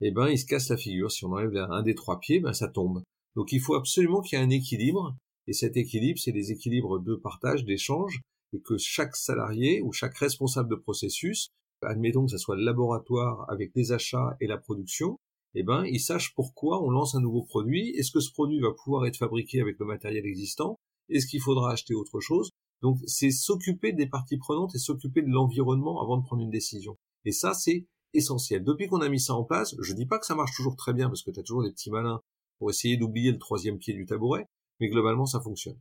eh 0.00 0.10
ben 0.10 0.28
il 0.28 0.38
se 0.38 0.46
casse 0.46 0.68
la 0.68 0.76
figure. 0.76 1.10
Si 1.10 1.24
on 1.24 1.32
enlève 1.32 1.56
un 1.56 1.82
des 1.82 1.94
trois 1.94 2.20
pieds, 2.20 2.40
ben 2.40 2.52
ça 2.52 2.68
tombe. 2.68 3.02
Donc 3.36 3.52
il 3.52 3.60
faut 3.60 3.74
absolument 3.74 4.20
qu'il 4.20 4.38
y 4.38 4.42
ait 4.42 4.44
un 4.44 4.50
équilibre. 4.50 5.16
Et 5.46 5.52
cet 5.52 5.76
équilibre, 5.76 6.18
c'est 6.18 6.32
des 6.32 6.52
équilibres 6.52 6.98
de 7.00 7.16
partage, 7.16 7.66
d'échange, 7.66 8.22
et 8.54 8.60
que 8.60 8.78
chaque 8.78 9.16
salarié 9.16 9.82
ou 9.82 9.92
chaque 9.92 10.16
responsable 10.16 10.70
de 10.70 10.76
processus, 10.76 11.50
admettons 11.82 12.24
que 12.24 12.30
ce 12.30 12.38
soit 12.38 12.56
le 12.56 12.64
laboratoire 12.64 13.44
avec 13.50 13.72
les 13.74 13.92
achats 13.92 14.36
et 14.40 14.46
la 14.46 14.56
production, 14.56 15.18
eh 15.54 15.62
ben, 15.62 15.84
ils 15.84 16.00
sachent 16.00 16.34
pourquoi 16.34 16.82
on 16.82 16.90
lance 16.90 17.14
un 17.14 17.20
nouveau 17.20 17.42
produit. 17.42 17.90
Est-ce 17.90 18.10
que 18.10 18.20
ce 18.20 18.32
produit 18.32 18.60
va 18.60 18.72
pouvoir 18.72 19.06
être 19.06 19.18
fabriqué 19.18 19.60
avec 19.60 19.78
le 19.78 19.86
matériel 19.86 20.24
existant? 20.26 20.78
Est-ce 21.08 21.26
qu'il 21.26 21.40
faudra 21.40 21.72
acheter 21.72 21.94
autre 21.94 22.20
chose? 22.20 22.50
Donc, 22.82 22.98
c'est 23.06 23.30
s'occuper 23.30 23.92
des 23.92 24.06
parties 24.06 24.36
prenantes 24.36 24.74
et 24.74 24.78
s'occuper 24.78 25.22
de 25.22 25.30
l'environnement 25.30 26.02
avant 26.02 26.16
de 26.16 26.24
prendre 26.24 26.42
une 26.42 26.50
décision. 26.50 26.96
Et 27.24 27.32
ça, 27.32 27.54
c'est 27.54 27.86
essentiel. 28.14 28.64
Depuis 28.64 28.88
qu'on 28.88 29.00
a 29.00 29.08
mis 29.08 29.20
ça 29.20 29.34
en 29.34 29.44
place, 29.44 29.74
je 29.80 29.94
dis 29.94 30.06
pas 30.06 30.18
que 30.18 30.26
ça 30.26 30.34
marche 30.34 30.56
toujours 30.56 30.76
très 30.76 30.92
bien 30.92 31.08
parce 31.08 31.22
que 31.22 31.30
tu 31.30 31.40
as 31.40 31.42
toujours 31.42 31.62
des 31.62 31.70
petits 31.70 31.90
malins 31.90 32.20
pour 32.58 32.70
essayer 32.70 32.96
d'oublier 32.96 33.32
le 33.32 33.38
troisième 33.38 33.78
pied 33.78 33.94
du 33.94 34.06
tabouret, 34.06 34.46
mais 34.80 34.88
globalement, 34.88 35.26
ça 35.26 35.40
fonctionne. 35.40 35.78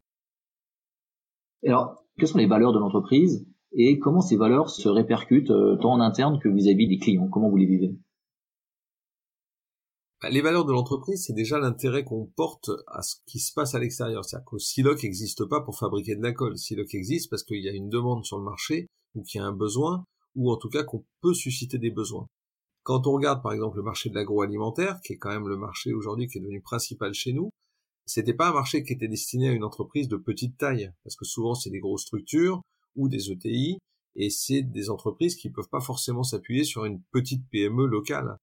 Alors, 1.65 2.03
quelles 2.17 2.27
sont 2.27 2.37
les 2.37 2.47
valeurs 2.47 2.73
de 2.73 2.79
l'entreprise 2.79 3.47
et 3.71 3.97
comment 3.97 4.21
ces 4.21 4.37
valeurs 4.37 4.69
se 4.69 4.87
répercutent 4.87 5.51
euh, 5.51 5.77
tant 5.77 5.93
en 5.93 5.99
interne 5.99 6.39
que 6.39 6.49
vis 6.49 6.69
à 6.69 6.73
-vis 6.73 6.87
des 6.87 6.99
clients? 6.99 7.27
Comment 7.29 7.49
vous 7.49 7.57
les 7.57 7.65
vivez? 7.65 7.95
Bah, 10.21 10.29
les 10.29 10.41
valeurs 10.41 10.65
de 10.65 10.71
l'entreprise, 10.71 11.25
c'est 11.25 11.33
déjà 11.33 11.59
l'intérêt 11.59 12.03
qu'on 12.05 12.25
porte 12.25 12.69
à 12.87 13.01
ce 13.01 13.15
qui 13.25 13.39
se 13.39 13.51
passe 13.53 13.75
à 13.75 13.79
l'extérieur. 13.79 14.23
C'est-à-dire 14.23 14.45
que 14.49 14.57
Siloc 14.57 15.03
n'existe 15.03 15.43
pas 15.45 15.61
pour 15.61 15.77
fabriquer 15.77 16.15
de 16.15 16.23
la 16.23 16.31
colle. 16.31 16.57
Siloc 16.57 16.93
existe 16.93 17.29
parce 17.29 17.43
qu'il 17.43 17.61
y 17.61 17.67
a 17.67 17.73
une 17.73 17.89
demande 17.89 18.23
sur 18.23 18.37
le 18.37 18.43
marché, 18.45 18.87
ou 19.15 19.23
qu'il 19.23 19.41
y 19.41 19.43
a 19.43 19.47
un 19.47 19.51
besoin, 19.53 20.05
ou 20.35 20.51
en 20.51 20.57
tout 20.57 20.69
cas 20.69 20.83
qu'on 20.83 21.03
peut 21.21 21.33
susciter 21.33 21.77
des 21.77 21.91
besoins. 21.91 22.27
Quand 22.83 23.07
on 23.07 23.11
regarde 23.11 23.41
par 23.41 23.53
exemple 23.53 23.77
le 23.77 23.83
marché 23.83 24.09
de 24.09 24.15
l'agroalimentaire, 24.15 24.99
qui 25.03 25.13
est 25.13 25.17
quand 25.17 25.29
même 25.29 25.47
le 25.47 25.57
marché 25.57 25.93
aujourd'hui 25.93 26.27
qui 26.27 26.37
est 26.37 26.41
devenu 26.41 26.61
principal 26.61 27.13
chez 27.13 27.33
nous, 27.33 27.49
c'était 28.05 28.33
pas 28.33 28.49
un 28.49 28.53
marché 28.53 28.83
qui 28.83 28.93
était 28.93 29.07
destiné 29.07 29.49
à 29.49 29.53
une 29.53 29.63
entreprise 29.63 30.07
de 30.07 30.17
petite 30.17 30.57
taille, 30.57 30.91
parce 31.03 31.15
que 31.15 31.25
souvent 31.25 31.55
c'est 31.55 31.69
des 31.69 31.79
grosses 31.79 32.03
structures 32.03 32.61
ou 32.95 33.09
des 33.09 33.31
ETI, 33.31 33.77
et 34.15 34.29
c'est 34.29 34.61
des 34.61 34.89
entreprises 34.89 35.35
qui 35.35 35.49
peuvent 35.49 35.69
pas 35.69 35.81
forcément 35.81 36.23
s'appuyer 36.23 36.63
sur 36.63 36.85
une 36.85 37.01
petite 37.11 37.47
PME 37.49 37.85
locale. 37.85 38.37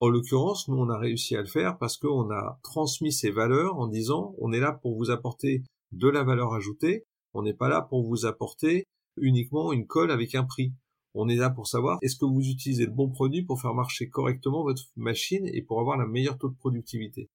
En 0.00 0.08
l'occurrence, 0.08 0.66
nous, 0.66 0.76
on 0.78 0.88
a 0.88 0.98
réussi 0.98 1.36
à 1.36 1.40
le 1.40 1.46
faire 1.46 1.78
parce 1.78 1.96
qu'on 1.96 2.30
a 2.30 2.58
transmis 2.62 3.12
ces 3.12 3.30
valeurs 3.30 3.78
en 3.78 3.86
disant, 3.86 4.34
on 4.38 4.52
est 4.52 4.58
là 4.58 4.72
pour 4.72 4.96
vous 4.96 5.10
apporter 5.10 5.62
de 5.92 6.08
la 6.08 6.24
valeur 6.24 6.54
ajoutée, 6.54 7.04
on 7.34 7.42
n'est 7.42 7.54
pas 7.54 7.68
là 7.68 7.82
pour 7.82 8.02
vous 8.04 8.26
apporter 8.26 8.84
uniquement 9.20 9.72
une 9.72 9.86
colle 9.86 10.10
avec 10.10 10.34
un 10.34 10.44
prix. 10.44 10.72
On 11.14 11.28
est 11.28 11.36
là 11.36 11.50
pour 11.50 11.66
savoir 11.66 11.98
est-ce 12.02 12.16
que 12.16 12.24
vous 12.24 12.48
utilisez 12.48 12.86
le 12.86 12.92
bon 12.92 13.10
produit 13.10 13.42
pour 13.42 13.60
faire 13.60 13.74
marcher 13.74 14.08
correctement 14.08 14.64
votre 14.64 14.90
machine 14.96 15.46
et 15.46 15.62
pour 15.62 15.78
avoir 15.78 15.98
la 15.98 16.06
meilleure 16.06 16.38
taux 16.38 16.48
de 16.48 16.56
productivité. 16.56 17.28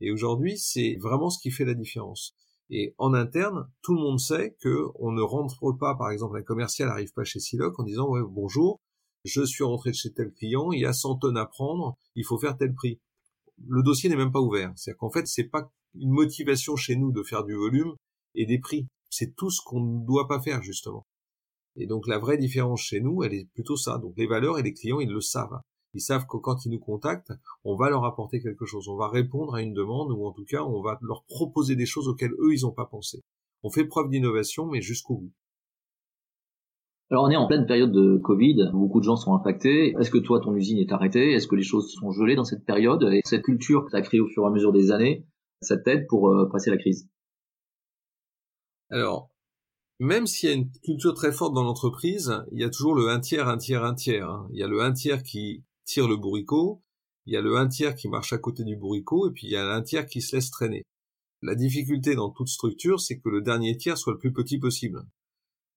Et 0.00 0.10
aujourd'hui, 0.10 0.58
c'est 0.58 0.96
vraiment 1.00 1.30
ce 1.30 1.40
qui 1.40 1.50
fait 1.50 1.64
la 1.64 1.74
différence. 1.74 2.34
Et 2.70 2.94
en 2.98 3.14
interne, 3.14 3.70
tout 3.82 3.94
le 3.94 4.00
monde 4.00 4.20
sait 4.20 4.56
que 4.60 4.86
on 4.96 5.12
ne 5.12 5.22
rentre 5.22 5.72
pas, 5.72 5.94
par 5.96 6.10
exemple, 6.10 6.36
un 6.38 6.42
commercial 6.42 6.88
n'arrive 6.88 7.12
pas 7.12 7.24
chez 7.24 7.40
Siloc 7.40 7.78
en 7.78 7.84
disant 7.84 8.08
ouais 8.08 8.20
bonjour, 8.28 8.80
je 9.24 9.42
suis 9.44 9.64
rentré 9.64 9.92
chez 9.92 10.12
tel 10.12 10.32
client, 10.32 10.72
il 10.72 10.80
y 10.80 10.86
a 10.86 10.92
100 10.92 11.18
tonnes 11.18 11.36
à 11.36 11.46
prendre, 11.46 11.96
il 12.14 12.24
faut 12.24 12.38
faire 12.38 12.56
tel 12.56 12.74
prix. 12.74 13.00
Le 13.66 13.82
dossier 13.82 14.08
n'est 14.08 14.16
même 14.16 14.32
pas 14.32 14.40
ouvert. 14.40 14.72
C'est-à-dire 14.76 14.98
qu'en 14.98 15.10
fait, 15.10 15.26
c'est 15.26 15.48
pas 15.48 15.70
une 15.94 16.10
motivation 16.10 16.76
chez 16.76 16.96
nous 16.96 17.10
de 17.12 17.22
faire 17.22 17.44
du 17.44 17.54
volume 17.54 17.94
et 18.34 18.46
des 18.46 18.58
prix. 18.58 18.86
C'est 19.10 19.34
tout 19.34 19.50
ce 19.50 19.60
qu'on 19.64 19.80
ne 19.80 20.06
doit 20.06 20.28
pas 20.28 20.40
faire, 20.40 20.62
justement. 20.62 21.06
Et 21.76 21.86
donc, 21.86 22.06
la 22.06 22.18
vraie 22.18 22.38
différence 22.38 22.82
chez 22.82 23.00
nous, 23.00 23.22
elle 23.22 23.34
est 23.34 23.48
plutôt 23.54 23.76
ça. 23.76 23.98
Donc, 23.98 24.14
les 24.16 24.26
valeurs 24.26 24.58
et 24.58 24.62
les 24.62 24.74
clients, 24.74 25.00
ils 25.00 25.10
le 25.10 25.20
savent. 25.20 25.60
Ils 25.94 26.00
savent 26.00 26.26
que 26.26 26.36
quand 26.36 26.64
ils 26.64 26.70
nous 26.70 26.78
contactent, 26.78 27.32
on 27.64 27.76
va 27.76 27.88
leur 27.90 28.04
apporter 28.04 28.40
quelque 28.40 28.66
chose, 28.66 28.88
on 28.88 28.96
va 28.96 29.08
répondre 29.08 29.54
à 29.54 29.62
une 29.62 29.72
demande 29.72 30.12
ou 30.12 30.26
en 30.26 30.32
tout 30.32 30.44
cas 30.44 30.62
on 30.62 30.82
va 30.82 30.98
leur 31.00 31.24
proposer 31.24 31.76
des 31.76 31.86
choses 31.86 32.08
auxquelles 32.08 32.34
eux 32.38 32.54
ils 32.54 32.62
n'ont 32.62 32.72
pas 32.72 32.86
pensé. 32.86 33.22
On 33.62 33.70
fait 33.70 33.86
preuve 33.86 34.10
d'innovation 34.10 34.66
mais 34.66 34.80
jusqu'au 34.80 35.16
bout. 35.16 35.32
Alors 37.10 37.24
on 37.24 37.30
est 37.30 37.36
en 37.36 37.46
pleine 37.46 37.66
période 37.66 37.90
de 37.90 38.18
Covid, 38.18 38.70
beaucoup 38.74 39.00
de 39.00 39.04
gens 39.04 39.16
sont 39.16 39.34
impactés. 39.34 39.94
Est-ce 39.98 40.10
que 40.10 40.18
toi 40.18 40.40
ton 40.40 40.54
usine 40.54 40.78
est 40.78 40.92
arrêtée? 40.92 41.32
Est-ce 41.32 41.46
que 41.46 41.56
les 41.56 41.62
choses 41.62 41.90
sont 41.94 42.10
gelées 42.12 42.36
dans 42.36 42.44
cette 42.44 42.66
période? 42.66 43.02
Et 43.10 43.22
cette 43.24 43.42
culture 43.42 43.86
que 43.86 43.90
tu 43.90 43.96
as 43.96 44.02
créée 44.02 44.20
au 44.20 44.28
fur 44.28 44.44
et 44.44 44.46
à 44.46 44.50
mesure 44.50 44.72
des 44.72 44.90
années, 44.90 45.26
ça 45.62 45.78
t'aide 45.78 46.06
pour 46.06 46.28
euh, 46.28 46.50
passer 46.52 46.70
la 46.70 46.76
crise? 46.76 47.08
Alors, 48.90 49.30
même 50.00 50.26
s'il 50.26 50.48
y 50.50 50.52
a 50.52 50.56
une 50.56 50.70
culture 50.84 51.14
très 51.14 51.32
forte 51.32 51.54
dans 51.54 51.64
l'entreprise, 51.64 52.44
il 52.52 52.60
y 52.60 52.64
a 52.64 52.70
toujours 52.70 52.94
le 52.94 53.08
un 53.08 53.20
tiers, 53.20 53.48
un 53.48 53.56
tiers, 53.56 53.84
un 53.84 53.94
tiers. 53.94 54.28
Hein. 54.28 54.48
Il 54.52 54.58
y 54.58 54.62
a 54.62 54.68
le 54.68 54.80
un 54.80 54.92
tiers 54.92 55.22
qui 55.22 55.64
tire 55.88 56.06
le 56.06 56.16
bourricot, 56.16 56.82
il 57.24 57.32
y 57.32 57.36
a 57.36 57.40
le 57.40 57.56
un 57.56 57.66
tiers 57.66 57.96
qui 57.96 58.08
marche 58.08 58.34
à 58.34 58.38
côté 58.38 58.62
du 58.62 58.76
bourricot, 58.76 59.28
et 59.28 59.32
puis 59.32 59.46
il 59.46 59.50
y 59.50 59.56
a 59.56 59.66
un 59.74 59.82
tiers 59.82 60.06
qui 60.06 60.20
se 60.20 60.36
laisse 60.36 60.50
traîner. 60.50 60.82
La 61.40 61.54
difficulté 61.54 62.14
dans 62.14 62.30
toute 62.30 62.48
structure, 62.48 63.00
c'est 63.00 63.18
que 63.18 63.28
le 63.30 63.40
dernier 63.40 63.76
tiers 63.76 63.96
soit 63.96 64.12
le 64.12 64.18
plus 64.18 64.32
petit 64.32 64.58
possible. 64.58 65.02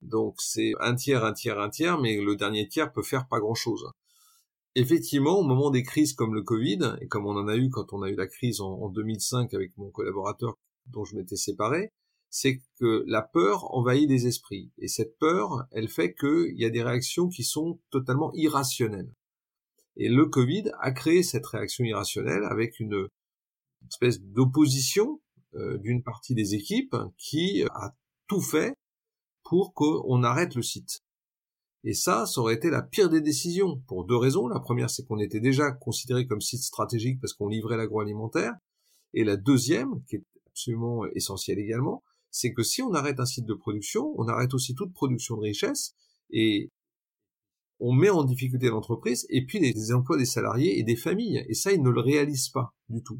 Donc 0.01 0.35
c'est 0.39 0.73
un 0.81 0.95
tiers, 0.95 1.23
un 1.23 1.31
tiers, 1.31 1.59
un 1.59 1.69
tiers, 1.69 1.97
mais 1.97 2.19
le 2.19 2.35
dernier 2.35 2.67
tiers 2.67 2.91
peut 2.91 3.03
faire 3.03 3.27
pas 3.29 3.39
grand-chose. 3.39 3.89
Effectivement, 4.75 5.39
au 5.39 5.43
moment 5.43 5.69
des 5.69 5.83
crises 5.83 6.13
comme 6.13 6.33
le 6.33 6.41
Covid, 6.41 6.95
et 6.99 7.07
comme 7.07 7.25
on 7.25 7.37
en 7.37 7.47
a 7.47 7.55
eu 7.55 7.69
quand 7.69 7.93
on 7.93 8.01
a 8.01 8.09
eu 8.09 8.15
la 8.15 8.27
crise 8.27 8.59
en, 8.59 8.89
2005 8.89 9.53
avec 9.53 9.77
mon 9.77 9.91
collaborateur 9.91 10.57
dont 10.87 11.05
je 11.05 11.15
m'étais 11.15 11.37
séparé, 11.37 11.89
c'est 12.29 12.61
que 12.79 13.05
la 13.07 13.21
peur 13.21 13.73
envahit 13.73 14.09
les 14.09 14.27
esprits. 14.27 14.71
Et 14.77 14.87
cette 14.89 15.17
peur, 15.19 15.67
elle 15.71 15.89
fait 15.89 16.13
qu'il 16.13 16.57
y 16.57 16.65
a 16.65 16.69
des 16.69 16.83
réactions 16.83 17.29
qui 17.29 17.43
sont 17.43 17.79
totalement 17.91 18.31
irrationnelles. 18.33 19.13
Et 19.97 20.09
le 20.09 20.25
Covid 20.25 20.71
a 20.79 20.91
créé 20.91 21.23
cette 21.23 21.45
réaction 21.45 21.83
irrationnelle 21.83 22.43
avec 22.49 22.79
une 22.79 23.07
espèce 23.89 24.21
d'opposition 24.21 25.21
euh, 25.55 25.77
d'une 25.77 26.03
partie 26.03 26.33
des 26.33 26.55
équipes 26.55 26.95
qui 27.17 27.63
a 27.73 27.93
tout 28.27 28.41
fait 28.41 28.73
pour 29.43 29.73
qu'on 29.73 30.23
arrête 30.23 30.55
le 30.55 30.61
site. 30.61 31.01
Et 31.83 31.93
ça, 31.93 32.25
ça 32.25 32.39
aurait 32.41 32.53
été 32.53 32.69
la 32.69 32.83
pire 32.83 33.09
des 33.09 33.21
décisions, 33.21 33.81
pour 33.87 34.05
deux 34.05 34.15
raisons. 34.15 34.47
La 34.47 34.59
première, 34.59 34.89
c'est 34.89 35.03
qu'on 35.05 35.19
était 35.19 35.39
déjà 35.39 35.71
considéré 35.71 36.27
comme 36.27 36.41
site 36.41 36.61
stratégique 36.61 37.19
parce 37.19 37.33
qu'on 37.33 37.47
livrait 37.47 37.75
l'agroalimentaire. 37.75 38.53
Et 39.13 39.23
la 39.23 39.35
deuxième, 39.35 40.03
qui 40.07 40.17
est 40.17 40.23
absolument 40.47 41.05
essentielle 41.15 41.59
également, 41.59 42.03
c'est 42.29 42.53
que 42.53 42.63
si 42.63 42.81
on 42.81 42.93
arrête 42.93 43.19
un 43.19 43.25
site 43.25 43.45
de 43.45 43.53
production, 43.53 44.13
on 44.17 44.27
arrête 44.27 44.53
aussi 44.53 44.73
toute 44.75 44.93
production 44.93 45.35
de 45.35 45.41
richesse, 45.41 45.95
et 46.29 46.69
on 47.81 47.93
met 47.93 48.09
en 48.09 48.23
difficulté 48.23 48.69
l'entreprise, 48.69 49.25
et 49.29 49.45
puis 49.45 49.59
les 49.59 49.91
emplois 49.91 50.17
des 50.17 50.25
salariés 50.25 50.79
et 50.79 50.83
des 50.83 50.95
familles. 50.95 51.43
Et 51.49 51.55
ça, 51.55 51.73
ils 51.73 51.81
ne 51.81 51.89
le 51.89 51.99
réalisent 51.99 52.49
pas 52.49 52.73
du 52.89 53.03
tout. 53.03 53.19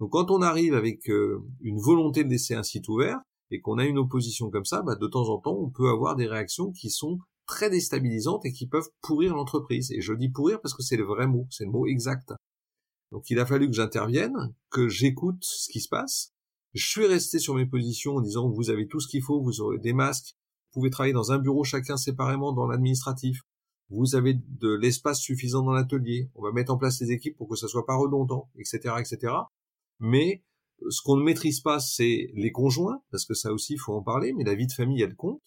Donc 0.00 0.10
quand 0.10 0.30
on 0.30 0.42
arrive 0.42 0.74
avec 0.74 1.08
euh, 1.08 1.38
une 1.60 1.78
volonté 1.78 2.24
de 2.24 2.28
laisser 2.28 2.54
un 2.54 2.64
site 2.64 2.88
ouvert, 2.88 3.20
et 3.52 3.60
qu'on 3.60 3.78
a 3.78 3.84
une 3.84 3.98
opposition 3.98 4.50
comme 4.50 4.64
ça, 4.64 4.82
bah, 4.82 4.96
de 4.96 5.06
temps 5.06 5.28
en 5.28 5.38
temps, 5.38 5.56
on 5.56 5.70
peut 5.70 5.88
avoir 5.88 6.16
des 6.16 6.26
réactions 6.26 6.72
qui 6.72 6.90
sont 6.90 7.18
très 7.46 7.70
déstabilisantes 7.70 8.44
et 8.44 8.52
qui 8.52 8.66
peuvent 8.66 8.88
pourrir 9.02 9.34
l'entreprise. 9.34 9.92
Et 9.92 10.00
je 10.00 10.14
dis 10.14 10.30
pourrir 10.30 10.60
parce 10.60 10.74
que 10.74 10.82
c'est 10.82 10.96
le 10.96 11.04
vrai 11.04 11.26
mot, 11.26 11.46
c'est 11.50 11.64
le 11.64 11.70
mot 11.70 11.86
exact. 11.86 12.32
Donc 13.12 13.28
il 13.30 13.38
a 13.38 13.46
fallu 13.46 13.68
que 13.68 13.74
j'intervienne, 13.74 14.54
que 14.70 14.88
j'écoute 14.88 15.42
ce 15.42 15.70
qui 15.70 15.80
se 15.80 15.88
passe. 15.88 16.32
Je 16.72 16.88
suis 16.88 17.06
resté 17.06 17.38
sur 17.38 17.54
mes 17.54 17.66
positions 17.66 18.16
en 18.16 18.20
disant 18.22 18.48
vous 18.48 18.70
avez 18.70 18.88
tout 18.88 19.00
ce 19.00 19.08
qu'il 19.08 19.22
faut, 19.22 19.42
vous 19.42 19.60
aurez 19.60 19.78
des 19.78 19.92
masques, 19.92 20.34
vous 20.72 20.80
pouvez 20.80 20.90
travailler 20.90 21.12
dans 21.12 21.30
un 21.30 21.38
bureau 21.38 21.62
chacun 21.62 21.98
séparément 21.98 22.54
dans 22.54 22.66
l'administratif, 22.66 23.42
vous 23.92 24.16
avez 24.16 24.34
de 24.34 24.74
l'espace 24.74 25.20
suffisant 25.20 25.62
dans 25.62 25.72
l'atelier, 25.72 26.30
on 26.34 26.42
va 26.42 26.52
mettre 26.52 26.72
en 26.72 26.78
place 26.78 27.00
les 27.00 27.10
équipes 27.10 27.36
pour 27.36 27.48
que 27.48 27.56
ça 27.56 27.68
soit 27.68 27.86
pas 27.86 27.96
redondant, 27.96 28.50
etc., 28.58 28.94
etc. 28.98 29.34
Mais 30.00 30.42
ce 30.88 31.02
qu'on 31.02 31.16
ne 31.16 31.22
maîtrise 31.22 31.60
pas, 31.60 31.78
c'est 31.78 32.30
les 32.34 32.52
conjoints, 32.52 33.02
parce 33.10 33.26
que 33.26 33.34
ça 33.34 33.52
aussi, 33.52 33.74
il 33.74 33.78
faut 33.78 33.94
en 33.94 34.02
parler, 34.02 34.32
mais 34.32 34.44
la 34.44 34.54
vie 34.54 34.66
de 34.66 34.72
famille, 34.72 35.02
elle 35.02 35.14
compte. 35.14 35.40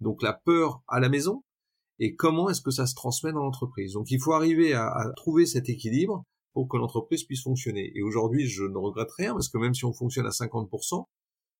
Donc 0.00 0.22
la 0.22 0.32
peur 0.32 0.82
à 0.88 1.00
la 1.00 1.08
maison, 1.08 1.44
et 2.00 2.16
comment 2.16 2.50
est-ce 2.50 2.60
que 2.60 2.72
ça 2.72 2.86
se 2.86 2.94
transmet 2.94 3.32
dans 3.32 3.44
l'entreprise. 3.44 3.92
Donc 3.92 4.10
il 4.10 4.20
faut 4.20 4.32
arriver 4.32 4.74
à, 4.74 5.12
trouver 5.16 5.46
cet 5.46 5.68
équilibre 5.68 6.24
pour 6.52 6.68
que 6.68 6.76
l'entreprise 6.76 7.24
puisse 7.24 7.42
fonctionner. 7.42 7.92
Et 7.94 8.02
aujourd'hui, 8.02 8.46
je 8.46 8.64
ne 8.64 8.76
regrette 8.76 9.12
rien, 9.12 9.32
parce 9.32 9.48
que 9.48 9.58
même 9.58 9.74
si 9.74 9.84
on 9.84 9.92
fonctionne 9.92 10.26
à 10.26 10.30
50% 10.30 11.04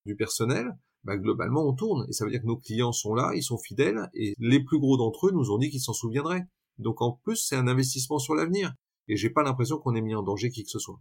du 0.06 0.16
personnel, 0.16 0.76
bah, 1.04 1.16
globalement, 1.16 1.66
on 1.66 1.74
tourne. 1.74 2.06
Et 2.08 2.12
ça 2.12 2.24
veut 2.24 2.30
dire 2.30 2.40
que 2.40 2.46
nos 2.46 2.56
clients 2.56 2.92
sont 2.92 3.14
là, 3.14 3.32
ils 3.34 3.42
sont 3.42 3.58
fidèles, 3.58 4.08
et 4.14 4.34
les 4.38 4.62
plus 4.62 4.78
gros 4.78 4.96
d'entre 4.96 5.28
eux 5.28 5.32
nous 5.32 5.50
ont 5.50 5.58
dit 5.58 5.70
qu'ils 5.70 5.80
s'en 5.80 5.92
souviendraient. 5.92 6.44
Donc 6.78 7.02
en 7.02 7.20
plus, 7.22 7.36
c'est 7.36 7.56
un 7.56 7.68
investissement 7.68 8.18
sur 8.18 8.34
l'avenir. 8.34 8.72
Et 9.08 9.16
j'ai 9.16 9.30
pas 9.30 9.42
l'impression 9.42 9.78
qu'on 9.78 9.94
ait 9.94 10.00
mis 10.00 10.14
en 10.14 10.22
danger 10.22 10.50
qui 10.50 10.64
que 10.64 10.70
ce 10.70 10.78
soit. 10.78 10.98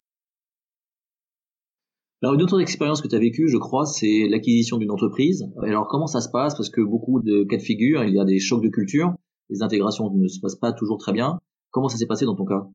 Alors 2.22 2.34
une 2.34 2.42
autre 2.42 2.60
expérience 2.60 3.02
que 3.02 3.08
tu 3.08 3.14
as 3.14 3.18
vécue, 3.18 3.48
je 3.48 3.58
crois, 3.58 3.84
c'est 3.84 4.28
l'acquisition 4.28 4.78
d'une 4.78 4.90
entreprise. 4.90 5.44
Alors 5.62 5.88
comment 5.88 6.06
ça 6.06 6.20
se 6.20 6.30
passe? 6.30 6.54
Parce 6.54 6.70
que 6.70 6.80
beaucoup 6.80 7.20
de 7.20 7.44
cas 7.44 7.56
de 7.56 7.62
figure, 7.62 8.02
il 8.04 8.14
y 8.14 8.18
a 8.18 8.24
des 8.24 8.38
chocs 8.38 8.62
de 8.62 8.68
culture, 8.68 9.14
les 9.50 9.62
intégrations 9.62 10.10
ne 10.10 10.28
se 10.28 10.40
passent 10.40 10.56
pas 10.56 10.72
toujours 10.72 10.98
très 10.98 11.12
bien. 11.12 11.38
Comment 11.70 11.88
ça 11.88 11.98
s'est 11.98 12.06
passé 12.06 12.24
dans 12.24 12.34
ton 12.34 12.46
cas? 12.46 12.66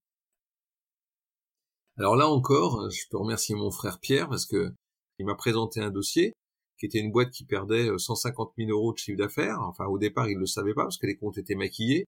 Alors 1.97 2.15
là 2.15 2.27
encore, 2.27 2.89
je 2.91 3.05
peux 3.09 3.17
remercier 3.17 3.55
mon 3.55 3.71
frère 3.71 3.99
Pierre 3.99 4.29
parce 4.29 4.45
que 4.45 4.71
il 5.17 5.25
m'a 5.25 5.35
présenté 5.35 5.81
un 5.81 5.89
dossier 5.89 6.33
qui 6.79 6.85
était 6.85 6.99
une 6.99 7.11
boîte 7.11 7.31
qui 7.31 7.45
perdait 7.45 7.89
150 7.97 8.53
000 8.57 8.71
euros 8.71 8.93
de 8.93 8.97
chiffre 8.97 9.17
d'affaires. 9.17 9.59
Enfin, 9.61 9.85
au 9.85 9.97
départ, 9.97 10.29
il 10.29 10.35
ne 10.35 10.39
le 10.39 10.45
savait 10.45 10.73
pas 10.73 10.83
parce 10.83 10.97
que 10.97 11.07
les 11.07 11.17
comptes 11.17 11.37
étaient 11.37 11.55
maquillés. 11.55 12.05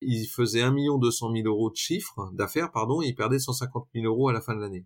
Il 0.00 0.26
faisait 0.26 0.62
1 0.62 0.72
200 0.98 1.32
000 1.32 1.48
euros 1.48 1.70
de 1.70 1.76
chiffre 1.76 2.30
d'affaires, 2.32 2.70
pardon, 2.72 3.02
et 3.02 3.06
il 3.08 3.14
perdait 3.14 3.38
150 3.38 3.88
000 3.94 4.06
euros 4.06 4.28
à 4.28 4.32
la 4.32 4.40
fin 4.40 4.54
de 4.54 4.60
l'année. 4.60 4.84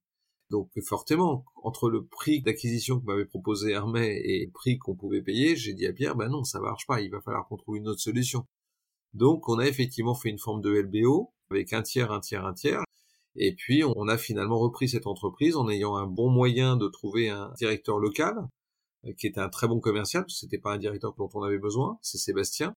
Donc 0.50 0.70
fortement, 0.82 1.44
entre 1.62 1.90
le 1.90 2.06
prix 2.06 2.40
d'acquisition 2.40 2.98
que 3.00 3.04
m'avait 3.04 3.26
proposé 3.26 3.72
Hermès 3.72 4.18
et 4.24 4.46
le 4.46 4.52
prix 4.52 4.78
qu'on 4.78 4.94
pouvait 4.94 5.20
payer, 5.20 5.56
j'ai 5.56 5.74
dit 5.74 5.86
à 5.86 5.92
Pierre, 5.92 6.16
ben 6.16 6.28
non, 6.28 6.42
ça 6.42 6.58
marche 6.60 6.86
pas, 6.86 7.02
il 7.02 7.10
va 7.10 7.20
falloir 7.20 7.46
qu'on 7.48 7.56
trouve 7.58 7.76
une 7.76 7.88
autre 7.88 8.00
solution. 8.00 8.46
Donc 9.12 9.48
on 9.48 9.58
a 9.58 9.66
effectivement 9.66 10.14
fait 10.14 10.30
une 10.30 10.38
forme 10.38 10.62
de 10.62 10.70
LBO 10.70 11.32
avec 11.50 11.72
un 11.74 11.82
tiers, 11.82 12.12
un 12.12 12.20
tiers, 12.20 12.46
un 12.46 12.54
tiers. 12.54 12.82
Et 13.36 13.54
puis 13.54 13.84
on 13.84 14.08
a 14.08 14.16
finalement 14.16 14.58
repris 14.58 14.88
cette 14.88 15.06
entreprise 15.06 15.56
en 15.56 15.68
ayant 15.68 15.96
un 15.96 16.06
bon 16.06 16.30
moyen 16.30 16.76
de 16.76 16.88
trouver 16.88 17.28
un 17.28 17.52
directeur 17.58 17.98
local 17.98 18.34
euh, 18.38 18.57
qui 19.16 19.26
était 19.26 19.40
un 19.40 19.48
très 19.48 19.68
bon 19.68 19.80
commercial, 19.80 20.24
parce 20.24 20.34
que 20.34 20.40
c'était 20.40 20.58
pas 20.58 20.72
un 20.72 20.78
directeur 20.78 21.14
dont 21.16 21.28
on 21.34 21.42
avait 21.42 21.58
besoin, 21.58 21.98
c'est 22.02 22.18
Sébastien. 22.18 22.74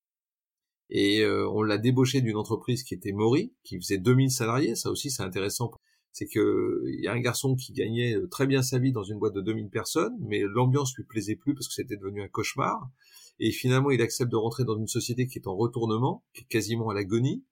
Et 0.89 1.21
euh, 1.21 1.49
on 1.49 1.61
l'a 1.61 1.77
débauché 1.77 2.21
d'une 2.21 2.35
entreprise 2.35 2.83
qui 2.83 2.93
était 2.93 3.13
Mori, 3.13 3.53
qui 3.63 3.77
faisait 3.77 3.97
2000 3.97 4.31
salariés, 4.31 4.75
ça 4.75 4.91
aussi 4.91 5.09
c'est 5.09 5.23
intéressant 5.23 5.71
c'est 6.11 6.27
que 6.27 6.83
il 6.87 7.03
y 7.03 7.07
a 7.07 7.13
un 7.13 7.19
garçon 7.19 7.55
qui 7.55 7.73
gagnait 7.73 8.15
euh, 8.15 8.27
très 8.27 8.47
bien 8.47 8.61
sa 8.61 8.79
vie 8.79 8.91
dans 8.91 9.03
une 9.03 9.19
boîte 9.19 9.33
de 9.33 9.41
2000 9.41 9.69
personnes, 9.69 10.15
mais 10.21 10.41
l'ambiance 10.41 10.95
lui 10.95 11.03
plaisait 11.03 11.35
plus 11.35 11.53
parce 11.53 11.67
que 11.67 11.73
c'était 11.73 11.97
devenu 11.97 12.21
un 12.21 12.27
cauchemar. 12.27 12.89
Et 13.39 13.51
finalement, 13.51 13.91
il 13.91 14.01
accepte 14.01 14.31
de 14.31 14.35
rentrer 14.35 14.65
dans 14.65 14.77
une 14.77 14.87
société 14.87 15.25
qui 15.25 15.39
est 15.39 15.47
en 15.47 15.55
retournement, 15.55 16.23
qui 16.33 16.41
est 16.41 16.47
quasiment 16.47 16.89
à 16.89 16.93
l'agonie, 16.93 17.43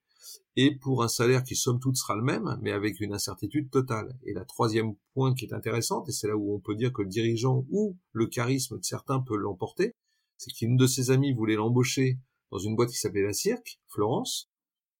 et 0.55 0.75
pour 0.75 1.03
un 1.03 1.07
salaire 1.07 1.43
qui 1.43 1.55
somme 1.55 1.79
toute 1.79 1.95
sera 1.95 2.15
le 2.15 2.23
même, 2.23 2.57
mais 2.61 2.71
avec 2.71 2.99
une 2.99 3.13
incertitude 3.13 3.69
totale. 3.69 4.17
Et 4.25 4.33
la 4.33 4.45
troisième 4.45 4.95
point 5.13 5.33
qui 5.33 5.45
est 5.45 5.53
intéressante, 5.53 6.09
et 6.09 6.11
c'est 6.11 6.27
là 6.27 6.35
où 6.35 6.53
on 6.53 6.59
peut 6.59 6.75
dire 6.75 6.91
que 6.91 7.01
le 7.01 7.07
dirigeant 7.07 7.65
ou 7.69 7.97
le 8.11 8.27
charisme 8.27 8.77
de 8.77 8.83
certains 8.83 9.21
peut 9.21 9.38
l'emporter, 9.38 9.93
c'est 10.38 10.51
qu'une 10.51 10.77
de 10.77 10.88
ses 10.88 11.11
amies 11.11 11.33
voulait 11.33 11.55
l'embaucher 11.55 12.17
dans 12.51 12.57
une 12.57 12.75
boîte 12.75 12.89
qui 12.89 12.97
s'appelait 12.97 13.23
La 13.23 13.33
Cirque, 13.33 13.79
Florence, 13.88 14.49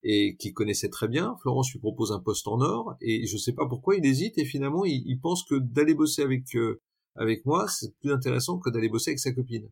et 0.04 0.36
qui 0.38 0.54
connaissait 0.54 0.90
très 0.90 1.08
bien. 1.08 1.36
Florence 1.42 1.72
lui 1.72 1.80
propose 1.80 2.12
un 2.12 2.20
poste 2.20 2.48
en 2.48 2.62
or 2.62 2.96
et 3.02 3.26
je 3.26 3.34
ne 3.34 3.40
sais 3.40 3.54
pas 3.54 3.68
pourquoi 3.68 3.96
il 3.96 4.06
hésite 4.06 4.38
et 4.38 4.46
finalement 4.46 4.86
il, 4.86 5.20
pense 5.20 5.44
que 5.44 5.56
d'aller 5.56 5.94
bosser 5.94 6.24
euh, 6.56 6.82
avec 7.16 7.46
moi 7.46 7.68
c'est 7.68 7.94
plus 8.00 8.12
intéressant 8.12 8.60
que 8.60 8.70
d'aller 8.70 8.90
bosser 8.90 9.12
avec 9.12 9.20
sa 9.20 9.34
copine. 9.34 9.70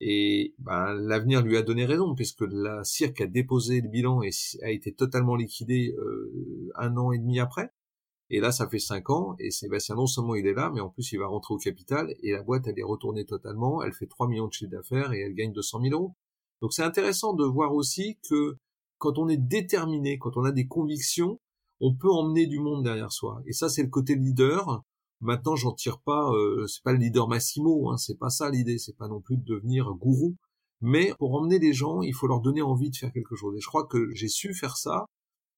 Et 0.00 0.54
ben, 0.58 0.94
l'avenir 0.94 1.42
lui 1.42 1.56
a 1.56 1.62
donné 1.62 1.84
raison 1.84 2.14
puisque 2.14 2.42
la 2.42 2.84
cirque 2.84 3.20
a 3.20 3.26
déposé 3.26 3.80
le 3.80 3.88
bilan 3.88 4.22
et 4.22 4.30
a 4.62 4.70
été 4.70 4.92
totalement 4.92 5.34
liquidé 5.34 5.94
euh, 5.98 6.70
un 6.76 6.96
an 6.96 7.12
et 7.12 7.18
demi 7.18 7.40
après. 7.40 7.72
Et 8.30 8.40
là, 8.40 8.52
ça 8.52 8.68
fait 8.68 8.78
cinq 8.78 9.08
ans, 9.08 9.36
et 9.38 9.50
Sébastien, 9.50 9.94
non 9.94 10.06
seulement 10.06 10.34
il 10.34 10.46
est 10.46 10.52
là, 10.52 10.70
mais 10.72 10.80
en 10.80 10.90
plus 10.90 11.12
il 11.12 11.18
va 11.18 11.26
rentrer 11.26 11.54
au 11.54 11.58
capital, 11.58 12.14
et 12.22 12.32
la 12.32 12.42
boîte, 12.42 12.66
elle 12.66 12.78
est 12.78 12.82
retournée 12.82 13.24
totalement, 13.24 13.82
elle 13.82 13.94
fait 13.94 14.06
3 14.06 14.28
millions 14.28 14.48
de 14.48 14.52
chiffre 14.52 14.70
d'affaires, 14.70 15.12
et 15.14 15.20
elle 15.20 15.34
gagne 15.34 15.52
200 15.52 15.80
000 15.80 15.94
euros. 15.94 16.14
Donc 16.60 16.74
c'est 16.74 16.82
intéressant 16.82 17.32
de 17.32 17.44
voir 17.44 17.74
aussi 17.74 18.18
que 18.28 18.58
quand 18.98 19.18
on 19.18 19.28
est 19.28 19.38
déterminé, 19.38 20.18
quand 20.18 20.36
on 20.36 20.44
a 20.44 20.52
des 20.52 20.66
convictions, 20.66 21.40
on 21.80 21.94
peut 21.94 22.10
emmener 22.10 22.46
du 22.46 22.58
monde 22.58 22.84
derrière 22.84 23.12
soi. 23.12 23.40
Et 23.46 23.52
ça, 23.52 23.68
c'est 23.68 23.82
le 23.82 23.88
côté 23.88 24.14
leader. 24.16 24.82
Maintenant, 25.20 25.56
j'en 25.56 25.72
tire 25.72 26.00
pas, 26.00 26.30
euh, 26.32 26.66
c'est 26.66 26.82
pas 26.82 26.92
le 26.92 26.98
leader 26.98 27.28
Massimo, 27.28 27.90
hein, 27.90 27.96
c'est 27.96 28.18
pas 28.18 28.30
ça 28.30 28.50
l'idée, 28.50 28.78
c'est 28.78 28.96
pas 28.96 29.08
non 29.08 29.20
plus 29.20 29.36
de 29.36 29.44
devenir 29.44 29.92
gourou. 29.94 30.36
Mais 30.80 31.12
pour 31.18 31.34
emmener 31.34 31.58
les 31.58 31.72
gens, 31.72 32.02
il 32.02 32.14
faut 32.14 32.28
leur 32.28 32.40
donner 32.40 32.62
envie 32.62 32.90
de 32.90 32.96
faire 32.96 33.12
quelque 33.12 33.34
chose. 33.34 33.56
Et 33.56 33.60
je 33.60 33.66
crois 33.66 33.86
que 33.86 34.12
j'ai 34.14 34.28
su 34.28 34.54
faire 34.54 34.76
ça, 34.76 35.06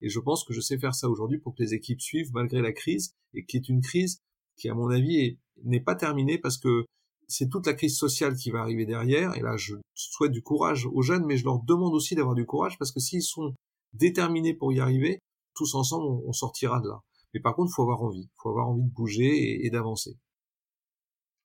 et 0.00 0.08
je 0.08 0.18
pense 0.18 0.44
que 0.44 0.54
je 0.54 0.60
sais 0.60 0.78
faire 0.78 0.94
ça 0.94 1.10
aujourd'hui 1.10 1.38
pour 1.38 1.54
que 1.54 1.62
les 1.62 1.74
équipes 1.74 2.00
suivent 2.00 2.32
malgré 2.32 2.62
la 2.62 2.72
crise, 2.72 3.12
et 3.34 3.44
qui 3.44 3.58
est 3.58 3.68
une 3.68 3.82
crise 3.82 4.20
qui, 4.56 4.68
à 4.68 4.74
mon 4.74 4.88
avis, 4.88 5.38
n'est 5.62 5.80
pas 5.80 5.94
terminée 5.94 6.38
parce 6.38 6.56
que 6.56 6.84
c'est 7.28 7.48
toute 7.48 7.66
la 7.66 7.74
crise 7.74 7.96
sociale 7.96 8.34
qui 8.34 8.50
va 8.50 8.60
arriver 8.60 8.86
derrière. 8.86 9.36
Et 9.36 9.40
là, 9.40 9.56
je 9.56 9.76
souhaite 9.94 10.32
du 10.32 10.42
courage 10.42 10.86
aux 10.86 11.02
jeunes, 11.02 11.24
mais 11.26 11.36
je 11.36 11.44
leur 11.44 11.62
demande 11.62 11.94
aussi 11.94 12.14
d'avoir 12.14 12.34
du 12.34 12.44
courage 12.44 12.78
parce 12.78 12.92
que 12.92 13.00
s'ils 13.00 13.22
sont 13.22 13.54
déterminés 13.92 14.54
pour 14.54 14.72
y 14.72 14.80
arriver, 14.80 15.20
tous 15.54 15.74
ensemble, 15.74 16.06
on, 16.26 16.32
sortira 16.32 16.80
de 16.80 16.88
là. 16.88 17.00
Mais 17.34 17.40
par 17.40 17.54
contre, 17.54 17.70
il 17.72 17.74
faut 17.74 17.82
avoir 17.82 18.02
envie, 18.02 18.22
il 18.22 18.40
faut 18.42 18.50
avoir 18.50 18.68
envie 18.68 18.82
de 18.82 18.92
bouger 18.92 19.64
et, 19.64 19.70
d'avancer. 19.70 20.16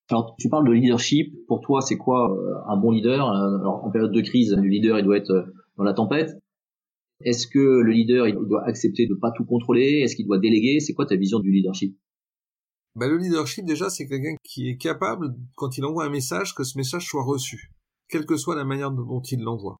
Alors, 0.09 0.35
tu 0.39 0.49
parles 0.49 0.67
de 0.67 0.73
leadership. 0.73 1.35
Pour 1.47 1.61
toi, 1.61 1.81
c'est 1.81 1.97
quoi 1.97 2.31
euh, 2.31 2.71
un 2.71 2.77
bon 2.77 2.91
leader? 2.91 3.27
Alors, 3.27 3.83
en 3.83 3.91
période 3.91 4.11
de 4.11 4.21
crise, 4.21 4.53
le 4.53 4.67
leader, 4.67 4.99
il 4.99 5.05
doit 5.05 5.17
être 5.17 5.31
euh, 5.31 5.53
dans 5.77 5.83
la 5.83 5.93
tempête. 5.93 6.31
Est-ce 7.21 7.47
que 7.47 7.59
le 7.59 7.91
leader, 7.91 8.27
il 8.27 8.35
doit 8.35 8.63
accepter 8.65 9.07
de 9.07 9.15
pas 9.15 9.31
tout 9.31 9.45
contrôler? 9.45 10.01
Est-ce 10.03 10.15
qu'il 10.15 10.25
doit 10.25 10.37
déléguer? 10.37 10.79
C'est 10.79 10.93
quoi 10.93 11.05
ta 11.05 11.15
vision 11.15 11.39
du 11.39 11.51
leadership? 11.51 11.97
Bah, 12.95 13.07
Le 13.07 13.17
leadership, 13.17 13.65
déjà, 13.65 13.89
c'est 13.89 14.07
quelqu'un 14.07 14.35
qui 14.43 14.69
est 14.69 14.77
capable, 14.77 15.35
quand 15.55 15.77
il 15.77 15.85
envoie 15.85 16.05
un 16.05 16.09
message, 16.09 16.53
que 16.55 16.63
ce 16.63 16.77
message 16.77 17.05
soit 17.05 17.23
reçu, 17.23 17.71
quelle 18.09 18.25
que 18.25 18.37
soit 18.37 18.55
la 18.55 18.65
manière 18.65 18.91
dont 18.91 19.21
il 19.21 19.41
l'envoie. 19.41 19.77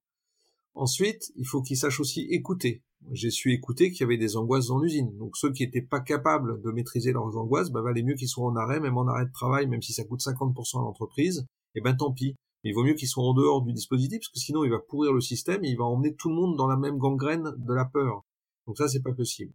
Ensuite, 0.73 1.31
il 1.35 1.45
faut 1.45 1.61
qu'il 1.61 1.77
sache 1.77 1.99
aussi 1.99 2.21
écouter. 2.29 2.83
J'ai 3.11 3.29
su 3.29 3.53
écouter 3.53 3.91
qu'il 3.91 4.01
y 4.01 4.03
avait 4.03 4.17
des 4.17 4.37
angoisses 4.37 4.67
dans 4.67 4.79
l'usine. 4.79 5.15
Donc 5.17 5.37
ceux 5.37 5.51
qui 5.51 5.63
n'étaient 5.63 5.81
pas 5.81 5.99
capables 5.99 6.61
de 6.61 6.71
maîtriser 6.71 7.11
leurs 7.11 7.37
angoisses, 7.37 7.71
bah, 7.71 7.81
valait 7.81 8.03
mieux 8.03 8.15
qu'ils 8.15 8.27
soient 8.27 8.45
en 8.45 8.55
arrêt, 8.55 8.79
même 8.79 8.97
en 8.97 9.07
arrêt 9.07 9.25
de 9.25 9.31
travail, 9.31 9.67
même 9.67 9.81
si 9.81 9.93
ça 9.93 10.03
coûte 10.03 10.21
50% 10.21 10.79
à 10.79 10.81
l'entreprise. 10.81 11.45
Et 11.75 11.79
eh 11.79 11.81
ben 11.81 11.95
tant 11.95 12.11
pis. 12.11 12.35
Mais 12.63 12.71
il 12.71 12.73
vaut 12.73 12.83
mieux 12.83 12.93
qu'ils 12.93 13.07
soient 13.07 13.23
en 13.23 13.33
dehors 13.33 13.61
du 13.61 13.73
dispositif, 13.73 14.19
parce 14.19 14.29
que 14.29 14.39
sinon 14.39 14.63
il 14.63 14.71
va 14.71 14.79
pourrir 14.79 15.13
le 15.13 15.21
système 15.21 15.63
et 15.63 15.69
il 15.69 15.77
va 15.77 15.85
emmener 15.85 16.15
tout 16.15 16.29
le 16.29 16.35
monde 16.35 16.57
dans 16.57 16.67
la 16.67 16.77
même 16.77 16.97
gangrène 16.97 17.53
de 17.57 17.73
la 17.73 17.85
peur. 17.85 18.23
Donc 18.65 18.77
ça, 18.77 18.87
c'est 18.87 19.03
pas 19.03 19.13
possible. 19.13 19.53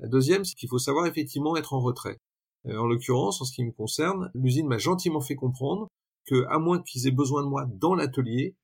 La 0.00 0.08
deuxième, 0.08 0.44
c'est 0.44 0.54
qu'il 0.54 0.68
faut 0.68 0.78
savoir 0.78 1.06
effectivement 1.06 1.56
être 1.56 1.72
en 1.72 1.80
retrait. 1.80 2.18
Euh, 2.66 2.78
en 2.78 2.86
l'occurrence, 2.86 3.40
en 3.40 3.44
ce 3.44 3.52
qui 3.52 3.64
me 3.64 3.72
concerne, 3.72 4.30
l'usine 4.34 4.66
m'a 4.66 4.78
gentiment 4.78 5.20
fait 5.20 5.36
comprendre 5.36 5.88
que, 6.26 6.44
à 6.48 6.58
moins 6.58 6.82
qu'ils 6.82 7.06
aient 7.06 7.12
besoin 7.12 7.42
de 7.42 7.48
moi 7.48 7.66
dans 7.66 7.94
l'atelier, 7.94 8.54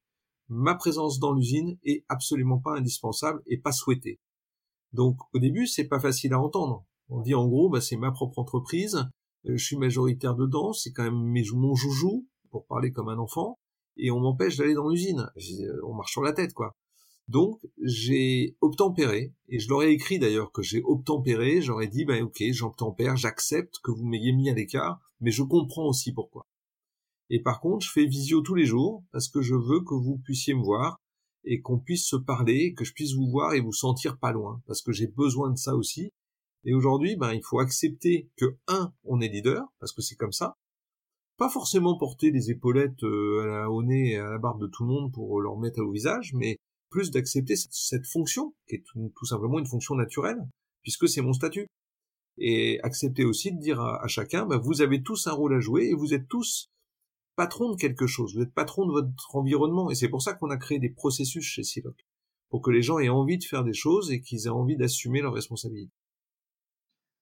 ma 0.48 0.74
présence 0.74 1.18
dans 1.18 1.32
l'usine 1.32 1.78
est 1.84 2.04
absolument 2.08 2.58
pas 2.58 2.76
indispensable 2.76 3.42
et 3.46 3.58
pas 3.58 3.72
souhaitée. 3.72 4.20
Donc 4.92 5.18
au 5.32 5.38
début, 5.38 5.66
c'est 5.66 5.88
pas 5.88 6.00
facile 6.00 6.32
à 6.32 6.40
entendre. 6.40 6.84
On 7.08 7.20
dit 7.20 7.34
en 7.34 7.46
gros, 7.46 7.68
bah, 7.68 7.80
c'est 7.80 7.96
ma 7.96 8.12
propre 8.12 8.38
entreprise, 8.38 8.96
euh, 9.46 9.56
je 9.56 9.64
suis 9.64 9.76
majoritaire 9.76 10.34
dedans, 10.34 10.72
c'est 10.72 10.92
quand 10.92 11.04
même 11.04 11.34
mon 11.54 11.74
joujou, 11.74 12.26
pour 12.50 12.66
parler 12.66 12.92
comme 12.92 13.08
un 13.08 13.18
enfant, 13.18 13.58
et 13.96 14.10
on 14.10 14.20
m'empêche 14.20 14.56
d'aller 14.56 14.74
dans 14.74 14.88
l'usine. 14.88 15.30
Euh, 15.36 15.80
on 15.86 15.94
marche 15.94 16.12
sur 16.12 16.22
la 16.22 16.32
tête, 16.32 16.54
quoi. 16.54 16.72
Donc 17.28 17.60
j'ai 17.82 18.56
obtempéré, 18.60 19.32
et 19.48 19.58
je 19.58 19.68
leur 19.68 19.82
ai 19.82 19.92
écrit 19.92 20.18
d'ailleurs 20.18 20.52
que 20.52 20.62
j'ai 20.62 20.82
obtempéré, 20.84 21.62
j'aurais 21.62 21.88
dit, 21.88 22.04
bah 22.04 22.20
ok, 22.22 22.42
j'obtempère, 22.50 23.16
j'accepte 23.16 23.78
que 23.82 23.90
vous 23.90 24.04
m'ayez 24.04 24.32
mis 24.32 24.50
à 24.50 24.54
l'écart, 24.54 25.00
mais 25.20 25.30
je 25.30 25.42
comprends 25.42 25.86
aussi 25.86 26.12
pourquoi. 26.12 26.46
Et 27.30 27.40
par 27.40 27.60
contre, 27.60 27.84
je 27.86 27.90
fais 27.92 28.06
visio 28.06 28.40
tous 28.42 28.54
les 28.54 28.66
jours 28.66 29.02
parce 29.12 29.28
que 29.28 29.40
je 29.40 29.54
veux 29.54 29.80
que 29.80 29.94
vous 29.94 30.18
puissiez 30.18 30.54
me 30.54 30.62
voir 30.62 30.98
et 31.44 31.60
qu'on 31.60 31.78
puisse 31.78 32.06
se 32.06 32.16
parler, 32.16 32.74
que 32.74 32.84
je 32.84 32.92
puisse 32.92 33.14
vous 33.14 33.28
voir 33.28 33.54
et 33.54 33.60
vous 33.60 33.72
sentir 33.72 34.18
pas 34.18 34.32
loin 34.32 34.62
parce 34.66 34.82
que 34.82 34.92
j'ai 34.92 35.06
besoin 35.06 35.50
de 35.50 35.58
ça 35.58 35.74
aussi. 35.74 36.10
Et 36.64 36.74
aujourd'hui, 36.74 37.16
ben, 37.16 37.32
il 37.32 37.42
faut 37.42 37.60
accepter 37.60 38.30
que, 38.36 38.56
un, 38.68 38.92
on 39.04 39.20
est 39.20 39.28
leader 39.28 39.62
parce 39.80 39.92
que 39.92 40.02
c'est 40.02 40.16
comme 40.16 40.32
ça. 40.32 40.54
Pas 41.36 41.48
forcément 41.48 41.98
porter 41.98 42.30
les 42.30 42.50
épaulettes 42.50 43.02
euh, 43.02 43.66
au 43.66 43.82
nez 43.82 44.12
et 44.12 44.16
à 44.16 44.30
la 44.30 44.38
barbe 44.38 44.60
de 44.60 44.66
tout 44.68 44.84
le 44.84 44.88
monde 44.88 45.12
pour 45.12 45.40
leur 45.40 45.58
mettre 45.58 45.82
au 45.82 45.90
visage, 45.90 46.32
mais 46.34 46.56
plus 46.90 47.10
d'accepter 47.10 47.56
cette, 47.56 48.06
fonction, 48.06 48.54
qui 48.68 48.76
est 48.76 48.84
tout, 48.84 49.24
simplement 49.24 49.58
une 49.58 49.66
fonction 49.66 49.96
naturelle, 49.96 50.38
puisque 50.82 51.08
c'est 51.08 51.22
mon 51.22 51.32
statut. 51.32 51.66
Et 52.38 52.80
accepter 52.82 53.24
aussi 53.24 53.52
de 53.52 53.58
dire 53.58 53.80
à, 53.80 54.06
chacun, 54.06 54.46
ben, 54.46 54.58
vous 54.58 54.80
avez 54.80 55.02
tous 55.02 55.26
un 55.26 55.32
rôle 55.32 55.54
à 55.54 55.60
jouer 55.60 55.86
et 55.86 55.94
vous 55.94 56.14
êtes 56.14 56.28
tous 56.28 56.68
patron 57.36 57.70
de 57.70 57.76
quelque 57.76 58.06
chose, 58.06 58.34
vous 58.34 58.42
êtes 58.42 58.54
patron 58.54 58.86
de 58.86 58.92
votre 58.92 59.36
environnement, 59.36 59.90
et 59.90 59.94
c'est 59.94 60.08
pour 60.08 60.22
ça 60.22 60.34
qu'on 60.34 60.50
a 60.50 60.56
créé 60.56 60.78
des 60.78 60.90
processus 60.90 61.44
chez 61.44 61.62
Siloc, 61.62 61.96
pour 62.50 62.62
que 62.62 62.70
les 62.70 62.82
gens 62.82 62.98
aient 62.98 63.08
envie 63.08 63.38
de 63.38 63.44
faire 63.44 63.64
des 63.64 63.72
choses 63.72 64.10
et 64.10 64.20
qu'ils 64.20 64.46
aient 64.46 64.50
envie 64.50 64.76
d'assumer 64.76 65.20
leurs 65.20 65.34
responsabilités. 65.34 65.92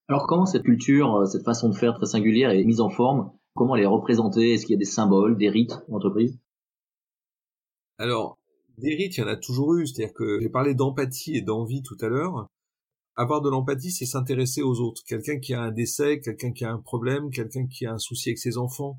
Alors 0.08 0.26
comment 0.26 0.46
cette 0.46 0.64
culture, 0.64 1.14
euh, 1.16 1.26
cette 1.26 1.44
façon 1.44 1.68
de 1.68 1.74
faire 1.74 1.94
très 1.94 2.06
singulière 2.06 2.50
est 2.50 2.64
mise 2.64 2.80
en 2.80 2.90
forme? 2.90 3.32
Comment 3.54 3.76
elle 3.76 3.84
est 3.84 3.86
représentée? 3.86 4.52
Est-ce 4.52 4.66
qu'il 4.66 4.74
y 4.74 4.76
a 4.76 4.78
des 4.78 4.84
symboles, 4.84 5.36
des 5.36 5.48
rites 5.48 5.74
en 5.88 5.96
entreprise? 5.96 6.38
Alors, 7.98 8.38
des 8.78 8.94
rites, 8.94 9.16
il 9.16 9.20
y 9.20 9.24
en 9.24 9.28
a 9.28 9.36
toujours 9.36 9.74
eu, 9.74 9.86
c'est-à-dire 9.86 10.14
que 10.14 10.40
j'ai 10.40 10.48
parlé 10.48 10.74
d'empathie 10.74 11.36
et 11.36 11.42
d'envie 11.42 11.82
tout 11.82 11.96
à 12.00 12.08
l'heure. 12.08 12.46
Avoir 13.14 13.42
de 13.42 13.50
l'empathie, 13.50 13.90
c'est 13.90 14.06
s'intéresser 14.06 14.62
aux 14.62 14.80
autres. 14.80 15.02
Quelqu'un 15.06 15.38
qui 15.38 15.54
a 15.54 15.60
un 15.60 15.70
décès, 15.70 16.20
quelqu'un 16.20 16.52
qui 16.52 16.64
a 16.64 16.72
un 16.72 16.78
problème, 16.78 17.30
quelqu'un 17.30 17.66
qui 17.66 17.84
a 17.86 17.92
un 17.92 17.98
souci 17.98 18.30
avec 18.30 18.38
ses 18.38 18.56
enfants, 18.56 18.98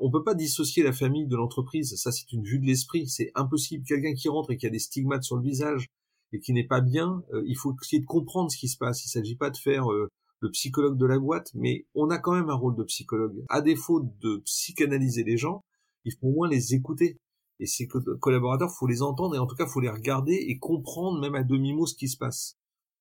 on 0.00 0.10
peut 0.10 0.22
pas 0.22 0.34
dissocier 0.34 0.82
la 0.82 0.92
famille 0.92 1.26
de 1.26 1.36
l'entreprise. 1.36 1.94
Ça, 1.96 2.12
c'est 2.12 2.32
une 2.32 2.44
vue 2.44 2.58
de 2.58 2.66
l'esprit. 2.66 3.08
C'est 3.08 3.30
impossible. 3.34 3.84
Quelqu'un 3.84 4.14
qui 4.14 4.28
rentre 4.28 4.50
et 4.50 4.56
qui 4.56 4.66
a 4.66 4.70
des 4.70 4.78
stigmates 4.78 5.24
sur 5.24 5.36
le 5.36 5.42
visage 5.42 5.86
et 6.32 6.40
qui 6.40 6.52
n'est 6.52 6.66
pas 6.66 6.80
bien, 6.80 7.22
euh, 7.32 7.42
il 7.46 7.56
faut 7.56 7.74
essayer 7.82 8.00
de 8.00 8.06
comprendre 8.06 8.50
ce 8.50 8.56
qui 8.56 8.68
se 8.68 8.76
passe. 8.76 9.04
Il 9.04 9.08
s'agit 9.08 9.36
pas 9.36 9.50
de 9.50 9.56
faire 9.56 9.90
euh, 9.90 10.08
le 10.40 10.50
psychologue 10.50 10.96
de 10.96 11.06
la 11.06 11.18
boîte, 11.18 11.50
mais 11.54 11.86
on 11.94 12.10
a 12.10 12.18
quand 12.18 12.34
même 12.34 12.50
un 12.50 12.54
rôle 12.54 12.76
de 12.76 12.84
psychologue. 12.84 13.44
À 13.48 13.60
défaut 13.60 14.00
de 14.20 14.42
psychanalyser 14.44 15.24
les 15.24 15.36
gens, 15.36 15.62
il 16.04 16.12
faut 16.12 16.28
au 16.28 16.32
moins 16.32 16.48
les 16.48 16.74
écouter. 16.74 17.16
Et 17.58 17.66
ces 17.66 17.86
collaborateurs, 17.86 18.70
faut 18.70 18.86
les 18.86 19.02
entendre 19.02 19.34
et 19.34 19.38
en 19.38 19.46
tout 19.46 19.54
cas, 19.54 19.66
faut 19.66 19.80
les 19.80 19.90
regarder 19.90 20.32
et 20.32 20.58
comprendre 20.58 21.20
même 21.20 21.34
à 21.34 21.42
demi-mot 21.42 21.84
ce 21.84 21.94
qui 21.94 22.08
se 22.08 22.16
passe. 22.16 22.56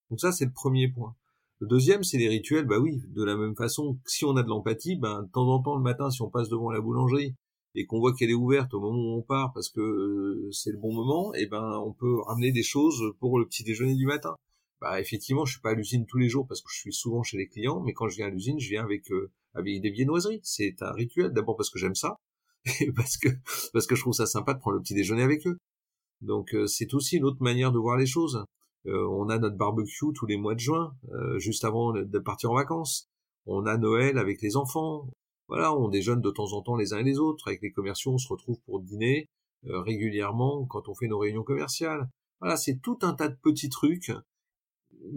Donc 0.09 0.19
ça, 0.19 0.33
c'est 0.33 0.45
le 0.45 0.51
premier 0.51 0.89
point. 0.89 1.15
Le 1.61 1.67
deuxième, 1.67 2.03
c'est 2.03 2.17
les 2.17 2.29
rituels. 2.29 2.65
Bah 2.65 2.79
oui, 2.79 3.01
de 3.07 3.23
la 3.23 3.35
même 3.35 3.55
façon, 3.55 3.99
si 4.05 4.23
on 4.23 4.35
a 4.37 4.43
de 4.43 4.47
l'empathie, 4.47 4.95
ben 4.95 5.23
de 5.23 5.31
temps 5.31 5.47
en 5.47 5.61
temps 5.61 5.75
le 5.75 5.83
matin, 5.83 6.09
si 6.09 6.21
on 6.21 6.29
passe 6.29 6.47
devant 6.49 6.71
la 6.71 6.79
boulangerie 6.79 7.35
et 7.75 7.85
qu'on 7.85 7.99
voit 7.99 8.13
qu'elle 8.13 8.29
est 8.29 8.33
ouverte 8.33 8.73
au 8.73 8.79
moment 8.79 8.97
où 8.97 9.17
on 9.19 9.21
part 9.21 9.51
parce 9.53 9.69
que 9.69 9.81
euh, 9.81 10.49
c'est 10.51 10.71
le 10.71 10.77
bon 10.77 10.93
moment, 10.93 11.33
et 11.35 11.41
eh 11.43 11.45
ben 11.47 11.79
on 11.85 11.93
peut 11.93 12.21
ramener 12.21 12.51
des 12.51 12.63
choses 12.63 13.13
pour 13.19 13.39
le 13.39 13.45
petit 13.45 13.63
déjeuner 13.63 13.95
du 13.95 14.05
matin. 14.05 14.35
Bah 14.81 15.01
effectivement, 15.01 15.45
je 15.45 15.53
suis 15.53 15.61
pas 15.61 15.71
à 15.71 15.73
l'usine 15.73 16.05
tous 16.05 16.17
les 16.17 16.29
jours 16.29 16.47
parce 16.47 16.61
que 16.61 16.69
je 16.71 16.79
suis 16.79 16.93
souvent 16.93 17.23
chez 17.23 17.37
les 17.37 17.47
clients, 17.47 17.81
mais 17.81 17.93
quand 17.93 18.07
je 18.07 18.15
viens 18.15 18.27
à 18.27 18.29
l'usine, 18.29 18.59
je 18.59 18.69
viens 18.69 18.83
avec 18.83 19.11
euh, 19.11 19.29
avec 19.53 19.81
des 19.81 19.89
viennoiseries. 19.89 20.39
C'est 20.43 20.81
un 20.81 20.93
rituel. 20.93 21.31
D'abord 21.33 21.57
parce 21.57 21.69
que 21.69 21.79
j'aime 21.79 21.95
ça, 21.95 22.17
et 22.79 22.91
parce 22.93 23.17
que 23.17 23.29
parce 23.73 23.85
que 23.85 23.95
je 23.95 24.01
trouve 24.01 24.13
ça 24.13 24.25
sympa 24.25 24.53
de 24.53 24.59
prendre 24.59 24.77
le 24.77 24.81
petit 24.81 24.93
déjeuner 24.93 25.23
avec 25.23 25.45
eux. 25.45 25.57
Donc 26.21 26.53
euh, 26.55 26.67
c'est 26.67 26.93
aussi 26.93 27.17
une 27.17 27.25
autre 27.25 27.41
manière 27.43 27.71
de 27.71 27.79
voir 27.79 27.97
les 27.97 28.05
choses. 28.05 28.45
Euh, 28.85 29.07
on 29.09 29.29
a 29.29 29.37
notre 29.37 29.57
barbecue 29.57 30.13
tous 30.15 30.25
les 30.25 30.37
mois 30.37 30.55
de 30.55 30.59
juin, 30.59 30.95
euh, 31.11 31.37
juste 31.39 31.65
avant 31.65 31.93
de 31.93 32.19
partir 32.19 32.51
en 32.51 32.55
vacances. 32.55 33.07
On 33.45 33.65
a 33.65 33.77
Noël 33.77 34.17
avec 34.17 34.41
les 34.41 34.55
enfants. 34.55 35.09
Voilà, 35.47 35.75
on 35.75 35.89
déjeune 35.89 36.21
de 36.21 36.29
temps 36.29 36.53
en 36.53 36.61
temps 36.61 36.75
les 36.75 36.93
uns 36.93 36.99
et 36.99 37.03
les 37.03 37.19
autres. 37.19 37.47
Avec 37.47 37.61
les 37.61 37.71
commerciaux, 37.71 38.13
on 38.13 38.17
se 38.17 38.27
retrouve 38.27 38.59
pour 38.65 38.79
dîner 38.81 39.27
euh, 39.65 39.81
régulièrement 39.81 40.65
quand 40.65 40.87
on 40.87 40.95
fait 40.95 41.07
nos 41.07 41.19
réunions 41.19 41.43
commerciales. 41.43 42.07
Voilà, 42.39 42.55
c'est 42.55 42.79
tout 42.81 42.99
un 43.01 43.13
tas 43.13 43.27
de 43.27 43.37
petits 43.41 43.69
trucs. 43.69 44.11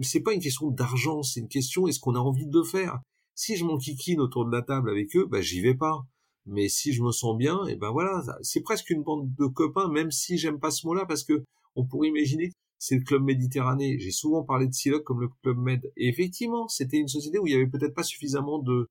C'est 0.01 0.21
pas 0.21 0.33
une 0.33 0.41
question 0.41 0.69
d'argent, 0.69 1.23
c'est 1.23 1.39
une 1.39 1.47
question 1.47 1.87
est-ce 1.87 1.99
qu'on 1.99 2.15
a 2.15 2.19
envie 2.19 2.47
de 2.47 2.57
le 2.57 2.63
faire? 2.63 2.99
Si 3.35 3.55
je 3.55 3.65
m'enquiquine 3.65 4.19
autour 4.19 4.45
de 4.45 4.51
la 4.51 4.61
table 4.61 4.89
avec 4.89 5.15
eux, 5.15 5.25
bah 5.25 5.41
j'y 5.41 5.61
vais 5.61 5.75
pas. 5.75 6.05
Mais 6.45 6.67
si 6.67 6.93
je 6.93 7.01
me 7.01 7.11
sens 7.11 7.37
bien, 7.37 7.65
et 7.67 7.75
ben 7.75 7.91
voilà, 7.91 8.23
c'est 8.41 8.61
presque 8.61 8.89
une 8.89 9.03
bande 9.03 9.33
de 9.35 9.45
copains, 9.45 9.89
même 9.89 10.11
si 10.11 10.37
j'aime 10.37 10.59
pas 10.59 10.71
ce 10.71 10.85
mot-là, 10.85 11.05
parce 11.05 11.23
que 11.23 11.43
on 11.75 11.85
pourrait 11.85 12.09
imaginer 12.09 12.51
c'est 12.79 12.95
le 12.95 13.03
club 13.03 13.23
méditerranéen. 13.23 13.97
J'ai 13.99 14.11
souvent 14.11 14.43
parlé 14.43 14.67
de 14.67 14.73
Siloc 14.73 15.03
comme 15.03 15.21
le 15.21 15.29
club 15.41 15.57
med. 15.57 15.91
Et 15.95 16.07
effectivement, 16.07 16.67
c'était 16.67 16.97
une 16.97 17.07
société 17.07 17.39
où 17.39 17.47
il 17.47 17.53
y 17.53 17.55
avait 17.55 17.67
peut-être 17.67 17.95
pas 17.95 18.03
suffisamment 18.03 18.59
de 18.59 18.89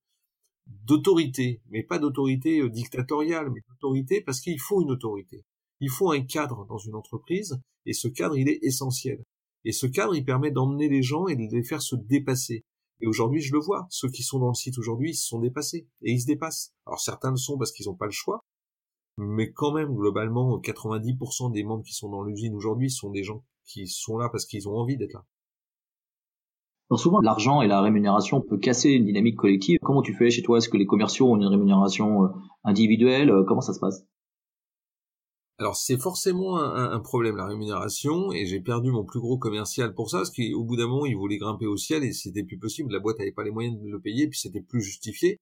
d'autorité, 0.67 1.61
mais 1.71 1.83
pas 1.83 1.99
d'autorité 1.99 2.61
euh, 2.61 2.71
dictatoriale, 2.71 3.51
mais 3.51 3.61
d'autorité 3.69 4.21
parce 4.21 4.41
qu'il 4.41 4.61
faut 4.61 4.81
une 4.83 4.91
autorité. 4.91 5.45
Il 5.81 5.91
faut 5.91 6.13
un 6.13 6.21
cadre 6.21 6.65
dans 6.67 6.79
une 6.79 6.95
entreprise, 6.95 7.61
et 7.87 7.93
ce 7.93 8.09
cadre, 8.09 8.37
il 8.37 8.49
est 8.49 8.61
essentiel. 8.63 9.25
Et 9.65 9.73
ce 9.73 9.87
cadre, 9.87 10.15
il 10.15 10.25
permet 10.25 10.51
d'emmener 10.51 10.89
les 10.89 11.03
gens 11.03 11.27
et 11.27 11.37
de 11.37 11.43
les 11.43 11.65
faire 11.65 11.83
se 11.83 11.97
dépasser. 11.97 12.65
Et 13.01 13.07
aujourd'hui, 13.07 13.41
je 13.41 13.53
le 13.53 13.59
vois, 13.59 13.87
ceux 13.91 14.09
qui 14.09 14.23
sont 14.23 14.39
dans 14.39 14.49
le 14.49 14.55
site 14.55 14.79
aujourd'hui, 14.79 15.11
ils 15.11 15.17
se 15.17 15.27
sont 15.27 15.41
dépassés, 15.41 15.89
et 16.03 16.13
ils 16.13 16.21
se 16.21 16.27
dépassent. 16.27 16.73
Alors 16.87 17.01
certains 17.01 17.31
le 17.31 17.37
sont 17.37 17.59
parce 17.59 17.73
qu'ils 17.73 17.87
n'ont 17.87 17.97
pas 17.97 18.07
le 18.07 18.13
choix, 18.13 18.45
mais 19.19 19.53
quand 19.53 19.73
même, 19.73 19.95
globalement, 19.95 20.59
90% 20.59 21.53
des 21.53 21.65
membres 21.65 21.85
qui 21.85 21.95
sont 21.95 22.09
dans 22.09 22.23
l'usine 22.23 22.55
aujourd'hui 22.55 22.91
sont 22.91 23.11
des 23.11 23.25
gens 23.25 23.45
qui 23.65 23.87
sont 23.87 24.19
là 24.19 24.29
parce 24.31 24.45
qu'ils 24.45 24.69
ont 24.69 24.77
envie 24.77 24.97
d'être 24.97 25.15
là. 25.15 25.25
Alors 26.91 27.01
souvent, 27.01 27.21
l'argent 27.21 27.63
et 27.63 27.69
la 27.69 27.81
rémunération 27.81 28.43
peut 28.43 28.59
casser 28.59 28.91
une 28.91 29.07
dynamique 29.07 29.37
collective. 29.37 29.79
Comment 29.83 30.03
tu 30.03 30.13
fais 30.13 30.31
chez 30.31 30.43
toi? 30.43 30.59
Est-ce 30.59 30.69
que 30.69 30.77
les 30.77 30.85
commerciaux 30.85 31.31
ont 31.31 31.37
une 31.37 31.47
rémunération 31.47 32.25
euh, 32.25 32.29
individuelle? 32.65 33.31
Euh, 33.31 33.45
Comment 33.49 33.63
ça 33.63 33.73
se 33.73 33.81
passe? 33.81 34.05
Alors 35.59 35.77
c'est 35.77 35.97
forcément 35.97 36.59
un, 36.59 36.99
problème 36.99 37.37
la 37.37 37.47
rémunération 37.47 38.33
et 38.33 38.47
j'ai 38.47 38.61
perdu 38.61 38.91
mon 38.91 39.05
plus 39.05 39.21
gros 39.21 39.39
commercial 39.39 39.95
pour 39.95 40.11
ça 40.11 40.19
parce 40.19 40.31
qu'au 40.31 40.65
bout 40.65 40.77
d'un 40.77 40.89
moment 40.89 41.07
il 41.07 41.15
voulait 41.15 41.37
grimper 41.37 41.67
au 41.67 41.77
ciel 41.77 42.03
et 42.03 42.13
c'était 42.13 42.43
plus 42.43 42.59
possible, 42.59 42.93
la 42.93 42.99
boîte 42.99 43.21
n'avait 43.21 43.33
pas 43.33 43.45
les 43.45 43.53
moyens 43.53 43.81
de 43.81 43.89
le 43.89 44.01
payer 44.01 44.27
puis 44.27 44.39
c'était 44.41 44.61
plus 44.61 44.83
justifié. 44.83 45.39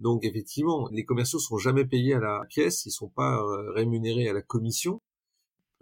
Donc 0.00 0.24
effectivement 0.24 0.88
les 0.90 1.04
commerciaux 1.04 1.38
sont 1.38 1.58
jamais 1.58 1.84
payés 1.84 2.14
à 2.14 2.18
la 2.18 2.40
pièce, 2.48 2.86
ils 2.86 2.90
sont 2.90 3.08
pas 3.08 3.40
euh, 3.40 3.70
rémunérés 3.70 4.28
à 4.28 4.32
la 4.32 4.42
commission 4.42 5.00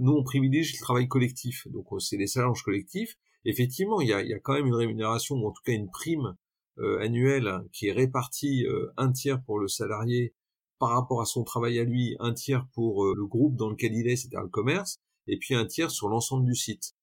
nous 0.00 0.12
on 0.12 0.22
privilégie 0.22 0.76
le 0.76 0.82
travail 0.82 1.08
collectif, 1.08 1.68
donc 1.68 1.86
euh, 1.92 1.98
c'est 1.98 2.16
les 2.16 2.26
salaires 2.26 2.52
collectifs. 2.64 3.16
Effectivement, 3.44 4.00
il 4.00 4.08
y 4.08 4.12
a, 4.12 4.38
quand 4.40 4.54
même 4.54 4.66
une 4.66 4.74
rémunération 4.74 5.36
ou 5.36 5.46
en 5.46 5.52
tout 5.52 5.62
cas 5.64 5.72
une 5.72 5.90
prime 5.90 6.36
euh, 6.78 6.98
annuelle 7.00 7.62
qui 7.72 7.88
est 7.88 7.92
répartie 7.92 8.66
euh, 8.66 8.92
un 8.96 9.12
tiers 9.12 9.42
pour 9.44 9.58
le 9.58 9.68
salarié 9.68 10.34
par 10.78 10.90
rapport 10.90 11.20
à 11.20 11.26
son 11.26 11.44
travail 11.44 11.78
à 11.78 11.84
lui, 11.84 12.16
un 12.20 12.32
tiers 12.32 12.66
pour 12.72 13.04
le 13.14 13.26
groupe 13.26 13.54
dans 13.56 13.68
lequel 13.68 13.92
il 13.94 14.08
est, 14.08 14.16
c'est-à-dire 14.16 14.40
le 14.40 14.48
commerce, 14.48 14.96
et 15.26 15.36
puis 15.38 15.54
un 15.54 15.66
tiers 15.66 15.90
sur 15.90 16.08
l'ensemble 16.08 16.46
du 16.46 16.54
site. 16.54 16.94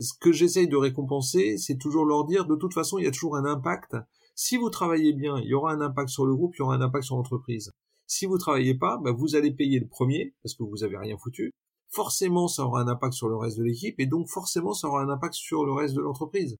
Ce 0.00 0.12
que 0.20 0.30
j'essaye 0.30 0.68
de 0.68 0.76
récompenser, 0.76 1.56
c'est 1.58 1.78
toujours 1.78 2.04
leur 2.04 2.24
dire, 2.26 2.46
de 2.46 2.54
toute 2.54 2.74
façon, 2.74 2.98
il 2.98 3.04
y 3.04 3.08
a 3.08 3.10
toujours 3.10 3.36
un 3.36 3.44
impact. 3.44 3.96
Si 4.36 4.56
vous 4.56 4.70
travaillez 4.70 5.12
bien, 5.14 5.36
il 5.38 5.48
y 5.48 5.54
aura 5.54 5.72
un 5.72 5.80
impact 5.80 6.10
sur 6.10 6.26
le 6.26 6.34
groupe, 6.36 6.54
il 6.54 6.60
y 6.60 6.62
aura 6.62 6.76
un 6.76 6.80
impact 6.80 7.04
sur 7.04 7.16
l'entreprise. 7.16 7.72
Si 8.06 8.26
vous 8.26 8.38
travaillez 8.38 8.74
pas, 8.74 8.98
bah, 9.02 9.10
vous 9.10 9.34
allez 9.34 9.52
payer 9.52 9.80
le 9.80 9.88
premier, 9.88 10.34
parce 10.42 10.54
que 10.54 10.62
vous 10.62 10.84
avez 10.84 10.96
rien 10.96 11.16
foutu. 11.18 11.52
Forcément, 11.94 12.48
ça 12.48 12.64
aura 12.64 12.80
un 12.80 12.88
impact 12.88 13.12
sur 13.12 13.28
le 13.28 13.36
reste 13.36 13.58
de 13.58 13.64
l'équipe, 13.64 13.94
et 13.98 14.06
donc 14.06 14.28
forcément, 14.28 14.72
ça 14.72 14.88
aura 14.88 15.02
un 15.02 15.10
impact 15.10 15.34
sur 15.34 15.64
le 15.64 15.72
reste 15.72 15.94
de 15.94 16.00
l'entreprise. 16.00 16.56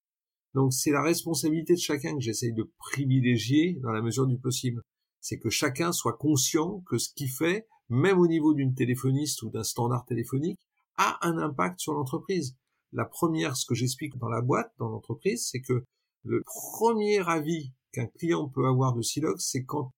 Donc 0.55 0.75
c'est 0.75 0.90
la 0.90 1.03
responsabilité 1.03 1.73
de 1.73 1.79
chacun 1.79 2.14
que 2.14 2.21
j'essaye 2.21 2.53
de 2.53 2.71
privilégier 2.79 3.79
dans 3.83 3.92
la 3.92 4.03
mesure 4.03 4.27
du 4.27 4.38
possible. 4.38 4.83
C'est 5.21 5.38
que 5.38 5.49
chacun 5.49 5.92
soit 5.92 6.18
conscient 6.18 6.83
que 6.87 6.99
ce 6.99 7.09
qu'il 7.14 7.31
fait, 7.31 7.66
même 7.88 8.18
au 8.18 8.27
niveau 8.27 8.53
d'une 8.53 8.75
téléphoniste 8.75 9.42
ou 9.42 9.51
d'un 9.51 9.64
standard 9.64 10.05
téléphonique, 10.05 10.61
a 10.97 11.18
un 11.27 11.38
impact 11.38 11.81
sur 11.81 11.95
l'entreprise. 11.95 12.55
La 12.92 13.07
première, 13.07 13.57
ce 13.57 13.64
que 13.64 13.75
j'explique 13.75 14.18
dans 14.18 14.29
la 14.29 14.42
boîte, 14.42 14.73
dans 14.79 14.88
l'entreprise, 14.88 15.49
c'est 15.51 15.62
que 15.62 15.85
le 16.25 16.42
premier 16.45 17.27
avis 17.27 17.73
qu'un 17.92 18.07
client 18.07 18.49
peut 18.49 18.66
avoir 18.66 18.92
de 18.92 19.01
Silox, 19.01 19.42
c'est 19.51 19.64
quand 19.64 19.92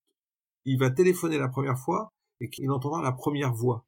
il 0.65 0.79
va 0.79 0.91
téléphoner 0.91 1.39
la 1.39 1.49
première 1.49 1.79
fois 1.79 2.13
et 2.41 2.49
qu'il 2.49 2.71
entendra 2.71 3.03
la 3.03 3.13
première 3.13 3.53
voix. 3.53 3.85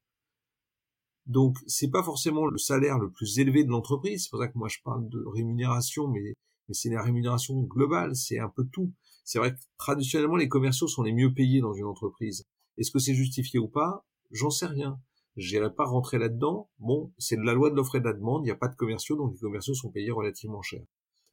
Donc, 1.27 1.57
c'est 1.67 1.89
pas 1.89 2.03
forcément 2.03 2.45
le 2.45 2.57
salaire 2.57 2.99
le 2.99 3.11
plus 3.11 3.39
élevé 3.39 3.63
de 3.63 3.69
l'entreprise. 3.69 4.23
C'est 4.23 4.29
pour 4.29 4.39
ça 4.39 4.47
que 4.47 4.57
moi 4.57 4.69
je 4.69 4.77
parle 4.83 5.07
de 5.09 5.23
rémunération, 5.25 6.07
mais 6.07 6.33
c'est 6.71 6.89
la 6.89 7.03
rémunération 7.03 7.61
globale, 7.63 8.15
c'est 8.15 8.39
un 8.39 8.49
peu 8.49 8.65
tout. 8.71 8.93
C'est 9.25 9.39
vrai 9.39 9.53
que 9.53 9.59
traditionnellement, 9.77 10.37
les 10.37 10.47
commerciaux 10.47 10.87
sont 10.87 11.03
les 11.03 11.11
mieux 11.11 11.33
payés 11.33 11.59
dans 11.59 11.73
une 11.73 11.85
entreprise. 11.85 12.45
Est-ce 12.77 12.91
que 12.91 12.99
c'est 12.99 13.13
justifié 13.13 13.59
ou 13.59 13.67
pas? 13.67 14.05
J'en 14.31 14.49
sais 14.49 14.67
rien. 14.67 14.99
J'irai 15.35 15.73
pas 15.73 15.85
rentrer 15.85 16.17
là-dedans. 16.17 16.69
Bon, 16.79 17.13
c'est 17.17 17.35
de 17.35 17.41
la 17.41 17.53
loi 17.53 17.69
de 17.69 17.75
l'offre 17.75 17.95
et 17.95 17.99
de 17.99 18.05
la 18.05 18.13
demande. 18.13 18.43
Il 18.43 18.45
n'y 18.45 18.51
a 18.51 18.55
pas 18.55 18.69
de 18.69 18.75
commerciaux, 18.75 19.17
donc 19.17 19.33
les 19.33 19.39
commerciaux 19.39 19.73
sont 19.73 19.91
payés 19.91 20.11
relativement 20.11 20.61
cher. 20.61 20.81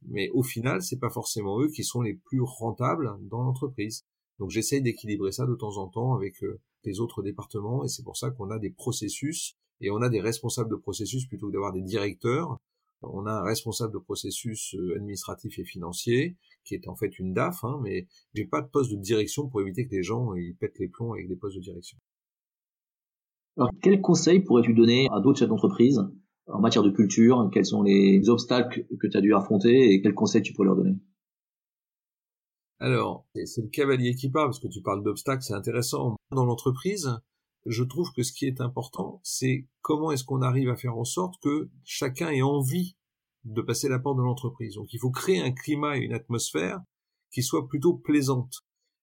Mais 0.02 0.28
au 0.30 0.42
final, 0.42 0.82
c'est 0.82 0.98
pas 0.98 1.08
forcément 1.08 1.60
eux 1.60 1.70
qui 1.70 1.84
sont 1.84 2.02
les 2.02 2.14
plus 2.14 2.42
rentables 2.42 3.16
dans 3.22 3.42
l'entreprise. 3.42 4.04
Donc 4.38 4.50
j'essaye 4.50 4.82
d'équilibrer 4.82 5.32
ça 5.32 5.46
de 5.46 5.54
temps 5.54 5.76
en 5.76 5.88
temps 5.88 6.14
avec 6.14 6.42
euh, 6.42 6.60
les 6.84 7.00
autres 7.00 7.22
départements 7.22 7.84
et 7.84 7.88
c'est 7.88 8.02
pour 8.02 8.16
ça 8.16 8.30
qu'on 8.30 8.50
a 8.50 8.58
des 8.58 8.70
processus 8.70 9.56
et 9.80 9.90
on 9.90 10.02
a 10.02 10.08
des 10.08 10.20
responsables 10.20 10.70
de 10.70 10.76
processus 10.76 11.26
plutôt 11.26 11.48
que 11.48 11.52
d'avoir 11.52 11.72
des 11.72 11.82
directeurs 11.82 12.58
on 13.12 13.26
a 13.26 13.32
un 13.32 13.42
responsable 13.42 13.92
de 13.92 13.98
processus 13.98 14.74
euh, 14.74 14.96
administratif 14.96 15.58
et 15.58 15.64
financier, 15.64 16.36
qui 16.64 16.74
est 16.74 16.88
en 16.88 16.94
fait 16.94 17.18
une 17.18 17.34
DAF, 17.34 17.64
hein, 17.64 17.78
mais 17.82 18.06
j'ai 18.34 18.44
pas 18.44 18.62
de 18.62 18.68
poste 18.68 18.90
de 18.90 18.96
direction 18.96 19.48
pour 19.48 19.60
éviter 19.60 19.86
que 19.86 19.94
les 19.94 20.02
gens 20.02 20.32
euh, 20.32 20.40
ils 20.40 20.56
pètent 20.56 20.78
les 20.78 20.88
plombs 20.88 21.12
avec 21.12 21.28
des 21.28 21.36
postes 21.36 21.56
de 21.56 21.62
direction. 21.62 21.98
Alors, 23.56 23.70
quels 23.82 24.00
conseils 24.00 24.40
pourrais-tu 24.40 24.74
donner 24.74 25.08
à 25.12 25.20
d'autres 25.20 25.38
chefs 25.38 25.48
d'entreprise 25.48 26.00
en 26.46 26.60
matière 26.60 26.82
de 26.82 26.90
culture? 26.90 27.48
Quels 27.52 27.66
sont 27.66 27.82
les 27.82 28.28
obstacles 28.28 28.84
que 29.00 29.06
tu 29.06 29.16
as 29.16 29.20
dû 29.20 29.32
affronter 29.32 29.92
et 29.92 30.02
quels 30.02 30.14
conseils 30.14 30.42
tu 30.42 30.52
pourrais 30.52 30.66
leur 30.66 30.76
donner? 30.76 30.96
Alors, 32.80 33.26
c'est 33.44 33.62
le 33.62 33.68
cavalier 33.68 34.16
qui 34.16 34.28
parle, 34.28 34.48
parce 34.48 34.58
que 34.58 34.66
tu 34.66 34.82
parles 34.82 35.04
d'obstacles, 35.04 35.42
c'est 35.42 35.54
intéressant. 35.54 36.16
Dans 36.32 36.44
l'entreprise, 36.44 37.08
je 37.66 37.82
trouve 37.82 38.12
que 38.12 38.22
ce 38.22 38.32
qui 38.32 38.46
est 38.46 38.60
important, 38.60 39.20
c'est 39.22 39.66
comment 39.80 40.10
est-ce 40.10 40.24
qu'on 40.24 40.42
arrive 40.42 40.68
à 40.68 40.76
faire 40.76 40.96
en 40.96 41.04
sorte 41.04 41.34
que 41.42 41.70
chacun 41.84 42.30
ait 42.30 42.42
envie 42.42 42.96
de 43.44 43.62
passer 43.62 43.88
la 43.88 43.98
porte 43.98 44.18
de 44.18 44.22
l'entreprise. 44.22 44.74
Donc 44.74 44.92
il 44.92 44.98
faut 44.98 45.10
créer 45.10 45.40
un 45.40 45.52
climat 45.52 45.96
et 45.96 46.00
une 46.00 46.14
atmosphère 46.14 46.80
qui 47.30 47.42
soit 47.42 47.68
plutôt 47.68 47.94
plaisante. 47.94 48.60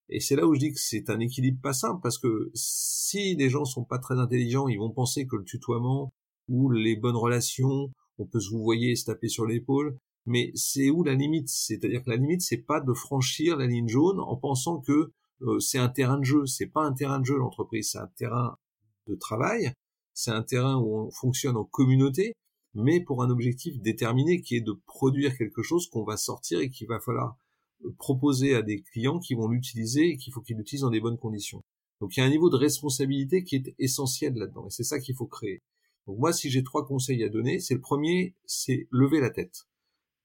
Et 0.10 0.20
c'est 0.20 0.36
là 0.36 0.46
où 0.46 0.54
je 0.54 0.60
dis 0.60 0.74
que 0.74 0.80
c'est 0.80 1.10
un 1.10 1.20
équilibre 1.20 1.62
pas 1.62 1.74
simple, 1.74 2.02
parce 2.04 2.18
que 2.18 2.52
si 2.54 3.36
les 3.36 3.50
gens 3.50 3.66
sont 3.66 3.86
pas 3.86 4.00
très 4.00 4.20
intelligents, 4.20 4.68
ils 4.68 4.80
vont 4.80 4.92
penser 4.92 5.26
que 5.26 5.38
le 5.38 5.46
tutoiement 5.46 6.12
ou 6.50 6.70
les 6.70 6.96
bonnes 6.96 7.16
relations, 7.16 7.92
on 8.18 8.26
peut 8.26 8.40
se 8.40 8.50
vous 8.50 8.64
voyez 8.64 8.96
se 8.96 9.06
taper 9.06 9.30
sur 9.30 9.46
l'épaule, 9.46 9.98
mais 10.26 10.52
c'est 10.54 10.90
où 10.90 11.04
la 11.04 11.14
limite? 11.14 11.50
C'est-à-dire 11.50 12.04
que 12.04 12.10
la 12.10 12.18
limite, 12.18 12.42
c'est 12.42 12.62
pas 12.62 12.82
de 12.82 12.94
franchir 12.94 13.58
la 13.58 13.68
ligne 13.68 13.88
jaune 13.88 14.20
en 14.20 14.36
pensant 14.36 14.82
que 14.82 15.12
c'est 15.60 15.78
un 15.80 15.90
terrain 15.90 16.18
de 16.18 16.26
jeu. 16.26 16.46
C'est 16.46 16.68
pas 16.68 16.84
un 16.84 16.94
terrain 16.94 17.20
de 17.20 17.26
jeu 17.26 17.38
l'entreprise, 17.38 17.92
c'est 17.92 18.00
un 18.00 18.10
terrain 18.16 18.58
de 19.08 19.16
travail. 19.16 19.74
C'est 20.14 20.32
un 20.32 20.44
terrain 20.44 20.78
où 20.78 20.98
on 20.98 21.12
fonctionne 21.12 21.58
en 21.58 21.64
communauté, 21.64 22.34
mais 22.74 23.02
pour 23.02 23.24
un 23.24 23.30
objectif 23.30 23.80
déterminé 23.80 24.42
qui 24.42 24.56
est 24.56 24.62
de 24.62 24.74
produire 24.86 25.38
quelque 25.38 25.64
chose 25.64 25.90
qu'on 25.90 26.04
va 26.04 26.18
sortir 26.18 26.60
et 26.60 26.70
qu'il 26.70 26.88
va 26.88 27.00
falloir 27.00 27.38
euh, 27.86 27.94
proposer 27.98 28.56
à 28.56 28.62
des 28.62 28.82
clients 28.82 29.20
qui 29.20 29.34
vont 29.36 29.48
l'utiliser 29.48 30.10
et 30.10 30.18
qu'il 30.18 30.34
faut 30.34 30.42
qu'ils 30.42 30.58
l'utilisent 30.58 30.84
dans 30.84 30.90
des 30.90 31.02
bonnes 31.02 31.18
conditions. 31.18 31.64
Donc 32.02 32.16
il 32.16 32.20
y 32.20 32.24
a 32.24 32.26
un 32.26 32.30
niveau 32.30 32.50
de 32.50 32.58
responsabilité 32.58 33.44
qui 33.44 33.56
est 33.58 33.76
essentiel 33.80 34.34
là-dedans 34.36 34.68
et 34.68 34.72
c'est 34.72 34.84
ça 34.84 35.00
qu'il 35.00 35.16
faut 35.16 35.28
créer. 35.28 35.62
Donc 36.08 36.18
moi 36.18 36.34
si 36.34 36.50
j'ai 36.50 36.64
trois 36.64 36.86
conseils 36.86 37.24
à 37.24 37.30
donner, 37.30 37.60
c'est 37.60 37.76
le 37.76 37.82
premier, 37.82 38.36
c'est 38.46 38.88
lever 38.92 39.20
la 39.22 39.30
tête. 39.30 39.68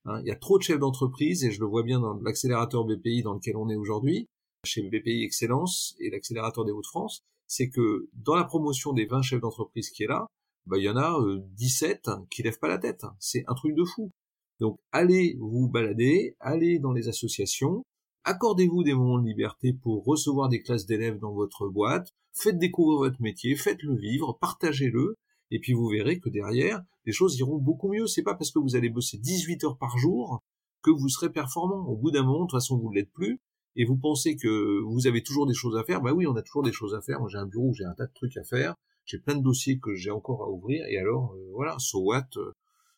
Hein, 0.05 0.21
il 0.21 0.27
y 0.27 0.31
a 0.31 0.35
trop 0.35 0.57
de 0.57 0.63
chefs 0.63 0.79
d'entreprise 0.79 1.43
et 1.43 1.51
je 1.51 1.59
le 1.59 1.67
vois 1.67 1.83
bien 1.83 1.99
dans 1.99 2.15
l'accélérateur 2.21 2.85
BPI 2.85 3.23
dans 3.23 3.33
lequel 3.33 3.57
on 3.57 3.69
est 3.69 3.75
aujourd'hui 3.75 4.27
chez 4.63 4.81
BPI 4.83 5.23
Excellence 5.23 5.95
et 5.99 6.09
l'accélérateur 6.09 6.65
des 6.65 6.71
Hauts-de-France, 6.71 7.23
c'est 7.47 7.69
que 7.69 8.09
dans 8.13 8.35
la 8.35 8.43
promotion 8.43 8.93
des 8.93 9.05
20 9.05 9.21
chefs 9.21 9.41
d'entreprise 9.41 9.89
qui 9.89 10.03
est 10.03 10.07
là, 10.07 10.27
bah, 10.65 10.77
il 10.77 10.83
y 10.83 10.89
en 10.89 10.97
a 10.97 11.17
17 11.55 12.07
euh, 12.07 12.17
qui 12.29 12.43
lèvent 12.43 12.59
pas 12.59 12.67
la 12.67 12.77
tête. 12.77 13.05
C'est 13.19 13.43
un 13.47 13.53
truc 13.53 13.73
de 13.75 13.85
fou. 13.85 14.11
Donc 14.59 14.79
allez 14.91 15.37
vous 15.39 15.69
balader, 15.69 16.35
allez 16.39 16.79
dans 16.79 16.91
les 16.91 17.07
associations, 17.07 17.83
accordez-vous 18.23 18.83
des 18.83 18.93
moments 18.93 19.19
de 19.19 19.27
liberté 19.27 19.71
pour 19.71 20.03
recevoir 20.03 20.49
des 20.49 20.61
classes 20.61 20.85
d'élèves 20.85 21.19
dans 21.19 21.31
votre 21.31 21.69
boîte, 21.69 22.11
faites 22.33 22.57
découvrir 22.57 22.99
votre 22.99 23.21
métier, 23.21 23.55
faites-le 23.55 23.95
vivre, 23.95 24.37
partagez-le, 24.41 25.15
et 25.51 25.59
puis 25.59 25.73
vous 25.73 25.87
verrez 25.87 26.19
que 26.19 26.29
derrière, 26.29 26.83
les 27.05 27.13
choses 27.13 27.37
iront 27.37 27.57
beaucoup 27.57 27.89
mieux. 27.89 28.07
C'est 28.07 28.23
pas 28.23 28.35
parce 28.35 28.51
que 28.51 28.59
vous 28.59 28.75
allez 28.75 28.89
bosser 28.89 29.17
18 29.17 29.63
heures 29.63 29.77
par 29.77 29.97
jour 29.97 30.41
que 30.81 30.91
vous 30.91 31.07
serez 31.07 31.31
performant. 31.31 31.85
Au 31.87 31.95
bout 31.95 32.11
d'un 32.11 32.23
moment, 32.23 32.41
de 32.41 32.49
toute 32.49 32.59
façon, 32.59 32.77
vous 32.77 32.89
ne 32.89 32.95
l'êtes 32.95 33.11
plus, 33.11 33.39
et 33.77 33.85
vous 33.85 33.95
pensez 33.95 34.35
que 34.35 34.81
vous 34.81 35.05
avez 35.05 35.21
toujours 35.21 35.45
des 35.45 35.53
choses 35.53 35.77
à 35.77 35.83
faire, 35.83 36.01
bah 36.01 36.11
oui, 36.11 36.25
on 36.25 36.35
a 36.35 36.41
toujours 36.41 36.63
des 36.63 36.73
choses 36.73 36.95
à 36.95 37.01
faire. 37.01 37.19
Moi, 37.19 37.29
j'ai 37.31 37.37
un 37.37 37.45
bureau, 37.45 37.73
j'ai 37.73 37.85
un 37.85 37.93
tas 37.93 38.07
de 38.07 38.13
trucs 38.13 38.35
à 38.35 38.43
faire, 38.43 38.75
j'ai 39.05 39.19
plein 39.19 39.35
de 39.35 39.43
dossiers 39.43 39.79
que 39.79 39.93
j'ai 39.93 40.09
encore 40.09 40.43
à 40.43 40.49
ouvrir, 40.49 40.83
et 40.87 40.97
alors, 40.97 41.33
euh, 41.33 41.51
voilà, 41.53 41.77
so 41.77 42.01
what, 42.01 42.25
euh, 42.37 42.51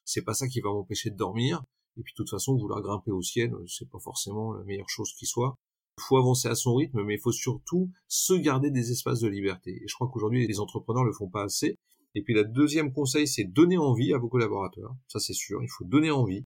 c'est 0.05 0.23
pas 0.23 0.33
ça 0.33 0.47
qui 0.47 0.61
va 0.61 0.69
m'empêcher 0.69 1.09
de 1.09 1.17
dormir. 1.17 1.61
Et 1.97 2.01
puis, 2.01 2.13
de 2.13 2.15
toute 2.15 2.29
façon, 2.29 2.55
vouloir 2.55 2.81
grimper 2.81 3.11
au 3.11 3.21
ciel, 3.21 3.53
euh, 3.53 3.65
c'est 3.67 3.89
pas 3.89 3.99
forcément 3.99 4.53
la 4.53 4.63
meilleure 4.63 4.89
chose 4.89 5.13
qui 5.13 5.25
soit. 5.25 5.53
Il 5.97 6.03
faut 6.07 6.17
avancer 6.17 6.47
à 6.47 6.55
son 6.55 6.75
rythme, 6.75 7.03
mais 7.03 7.15
il 7.15 7.19
faut 7.19 7.33
surtout 7.33 7.91
se 8.07 8.33
garder 8.33 8.71
des 8.71 8.91
espaces 8.91 9.19
de 9.19 9.27
liberté. 9.27 9.71
Et 9.83 9.87
je 9.87 9.93
crois 9.95 10.07
qu'aujourd'hui, 10.07 10.47
les 10.47 10.61
entrepreneurs 10.61 11.03
le 11.03 11.11
font 11.11 11.29
pas 11.29 11.43
assez. 11.43 11.77
Et 12.15 12.23
puis, 12.23 12.33
la 12.33 12.45
deuxième 12.45 12.93
conseil, 12.93 13.27
c'est 13.27 13.43
donner 13.43 13.77
envie 13.77 14.13
à 14.13 14.17
vos 14.17 14.29
collaborateurs. 14.29 14.95
Ça, 15.09 15.19
c'est 15.19 15.33
sûr. 15.33 15.61
Il 15.61 15.67
faut 15.67 15.83
donner 15.83 16.09
envie 16.09 16.45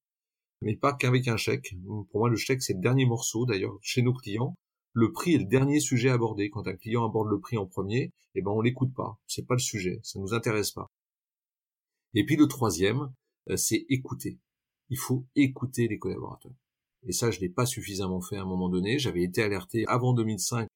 mais 0.64 0.76
pas 0.76 0.94
qu'avec 0.94 1.28
un 1.28 1.38
chèque. 1.38 1.76
Pour 1.86 2.20
moi, 2.20 2.30
le 2.30 2.38
chèque, 2.38 2.62
c'est 2.62 2.74
le 2.74 2.80
dernier 2.80 3.06
morceau. 3.06 3.46
D'ailleurs, 3.46 3.78
chez 3.82 4.02
nos 4.02 4.14
clients, 4.14 4.56
le 4.94 5.12
prix 5.12 5.36
est 5.36 5.40
le 5.40 5.46
dernier 5.46 5.80
sujet 5.80 6.10
abordé. 6.10 6.50
Quand 6.50 6.68
un 6.68 6.76
client 6.76 7.06
aborde 7.06 7.30
le 7.30 7.40
prix 7.40 7.58
en 7.58 7.66
premier, 7.66 8.12
eh 8.36 8.42
ben, 8.42 8.52
on 8.52 8.62
l'écoute 8.62 8.94
pas. 8.94 9.20
C'est 9.28 9.46
pas 9.46 9.56
le 9.56 9.60
sujet. 9.60 10.00
Ça 10.04 10.20
nous 10.20 10.34
intéresse 10.34 10.72
pas. 10.72 10.88
Et 12.14 12.26
puis 12.26 12.36
le 12.38 12.48
troisième, 12.48 13.14
euh, 13.50 13.58
c'est 13.58 13.86
écouter. 13.90 14.40
Il 14.90 14.98
faut 14.98 15.26
écouter 15.36 15.88
les 15.88 16.00
collaborateurs. 16.00 16.54
Et 17.06 17.12
ça, 17.12 17.32
je 17.32 17.40
l'ai 17.40 17.50
pas 17.50 17.66
suffisamment 17.66 18.22
fait 18.22 18.38
à 18.38 18.44
un 18.44 18.46
moment 18.46 18.70
donné. 18.70 19.00
J'avais 19.00 19.24
été 19.24 19.44
alerté 19.44 19.86
avant 19.88 20.14
2005 20.14 20.68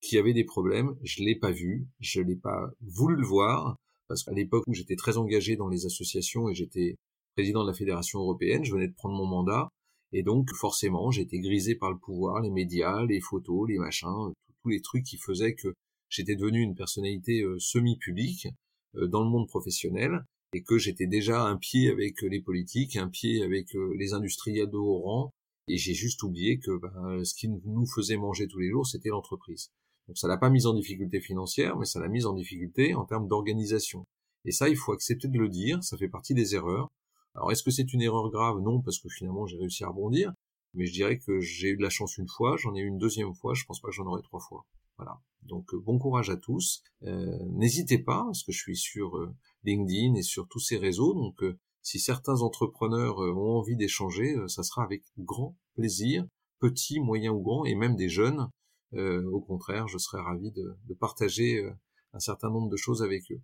qu'il 0.00 0.16
y 0.16 0.18
avait 0.18 0.32
des 0.32 0.44
problèmes. 0.44 0.96
Je 1.02 1.22
l'ai 1.22 1.36
pas 1.36 1.52
vu. 1.52 1.86
Je 2.00 2.20
l'ai 2.20 2.36
pas 2.36 2.70
voulu 2.80 3.16
le 3.16 3.26
voir. 3.26 3.76
Parce 4.08 4.24
qu'à 4.24 4.32
l'époque 4.32 4.64
où 4.66 4.74
j'étais 4.74 4.96
très 4.96 5.18
engagé 5.18 5.54
dans 5.54 5.68
les 5.68 5.86
associations 5.86 6.48
et 6.48 6.54
j'étais 6.54 6.96
président 7.40 7.62
de 7.62 7.68
la 7.68 7.74
Fédération 7.74 8.20
européenne, 8.20 8.66
je 8.66 8.74
venais 8.74 8.88
de 8.88 8.92
prendre 8.92 9.16
mon 9.16 9.24
mandat, 9.24 9.70
et 10.12 10.22
donc 10.22 10.50
forcément 10.52 11.10
j'étais 11.10 11.38
grisé 11.38 11.74
par 11.74 11.90
le 11.90 11.96
pouvoir, 11.96 12.42
les 12.42 12.50
médias, 12.50 13.02
les 13.06 13.20
photos, 13.20 13.66
les 13.66 13.78
machins, 13.78 14.30
tous 14.62 14.68
les 14.68 14.82
trucs 14.82 15.04
qui 15.04 15.16
faisaient 15.16 15.54
que 15.54 15.72
j'étais 16.10 16.36
devenu 16.36 16.60
une 16.60 16.74
personnalité 16.74 17.40
euh, 17.40 17.58
semi-publique 17.58 18.48
euh, 18.96 19.06
dans 19.06 19.24
le 19.24 19.30
monde 19.30 19.48
professionnel, 19.48 20.22
et 20.52 20.62
que 20.62 20.76
j'étais 20.76 21.06
déjà 21.06 21.42
un 21.42 21.56
pied 21.56 21.90
avec 21.90 22.20
les 22.20 22.42
politiques, 22.42 22.96
un 22.96 23.08
pied 23.08 23.42
avec 23.42 23.74
euh, 23.74 23.94
les 23.98 24.12
industriels 24.12 24.68
de 24.68 24.76
haut 24.76 24.98
rang, 24.98 25.30
et 25.66 25.78
j'ai 25.78 25.94
juste 25.94 26.22
oublié 26.22 26.58
que 26.58 26.76
ben, 26.76 27.24
ce 27.24 27.34
qui 27.34 27.48
nous 27.48 27.86
faisait 27.86 28.18
manger 28.18 28.48
tous 28.48 28.58
les 28.58 28.68
jours, 28.68 28.86
c'était 28.86 29.08
l'entreprise. 29.08 29.70
Donc 30.08 30.18
ça 30.18 30.28
l'a 30.28 30.36
pas 30.36 30.50
mis 30.50 30.66
en 30.66 30.74
difficulté 30.74 31.22
financière, 31.22 31.78
mais 31.78 31.86
ça 31.86 32.00
l'a 32.00 32.08
mise 32.08 32.26
en 32.26 32.34
difficulté 32.34 32.94
en 32.94 33.06
termes 33.06 33.28
d'organisation. 33.28 34.04
Et 34.44 34.52
ça, 34.52 34.68
il 34.68 34.76
faut 34.76 34.92
accepter 34.92 35.28
de 35.28 35.38
le 35.38 35.48
dire, 35.48 35.82
ça 35.82 35.96
fait 35.96 36.08
partie 36.08 36.34
des 36.34 36.54
erreurs. 36.54 36.90
Alors 37.34 37.52
est-ce 37.52 37.62
que 37.62 37.70
c'est 37.70 37.92
une 37.92 38.02
erreur 38.02 38.30
grave? 38.30 38.60
Non, 38.60 38.80
parce 38.80 38.98
que 38.98 39.08
finalement 39.08 39.46
j'ai 39.46 39.56
réussi 39.56 39.84
à 39.84 39.88
rebondir. 39.88 40.32
Mais 40.74 40.86
je 40.86 40.92
dirais 40.92 41.18
que 41.18 41.40
j'ai 41.40 41.70
eu 41.70 41.76
de 41.76 41.82
la 41.82 41.90
chance 41.90 42.16
une 42.16 42.28
fois, 42.28 42.56
j'en 42.56 42.74
ai 42.74 42.80
eu 42.80 42.86
une 42.86 42.98
deuxième 42.98 43.34
fois, 43.34 43.54
je 43.54 43.64
pense 43.64 43.80
pas 43.80 43.88
que 43.88 43.94
j'en 43.94 44.06
aurai 44.06 44.22
trois 44.22 44.40
fois. 44.40 44.66
Voilà. 44.98 45.20
Donc 45.42 45.72
euh, 45.74 45.80
bon 45.80 45.98
courage 45.98 46.30
à 46.30 46.36
tous. 46.36 46.82
Euh, 47.04 47.38
n'hésitez 47.48 47.98
pas, 47.98 48.24
parce 48.24 48.42
que 48.44 48.52
je 48.52 48.58
suis 48.58 48.76
sur 48.76 49.16
euh, 49.16 49.34
LinkedIn 49.64 50.14
et 50.14 50.22
sur 50.22 50.46
tous 50.48 50.60
ces 50.60 50.76
réseaux. 50.76 51.14
Donc 51.14 51.42
si 51.82 51.98
certains 51.98 52.42
entrepreneurs 52.42 53.18
ont 53.18 53.58
envie 53.58 53.76
d'échanger, 53.76 54.36
ça 54.48 54.62
sera 54.62 54.84
avec 54.84 55.02
grand 55.18 55.56
plaisir, 55.74 56.26
petits, 56.58 57.00
moyens 57.00 57.34
ou 57.34 57.40
grands, 57.40 57.64
et 57.64 57.74
même 57.74 57.96
des 57.96 58.10
jeunes. 58.10 58.48
au 58.92 59.40
contraire, 59.40 59.88
je 59.88 59.96
serais 59.96 60.20
ravi 60.20 60.50
de, 60.52 60.76
de 60.86 60.94
partager 60.94 61.66
un 62.12 62.18
certain 62.18 62.50
nombre 62.50 62.68
de 62.68 62.76
choses 62.76 63.02
avec 63.02 63.22
eux. 63.32 63.40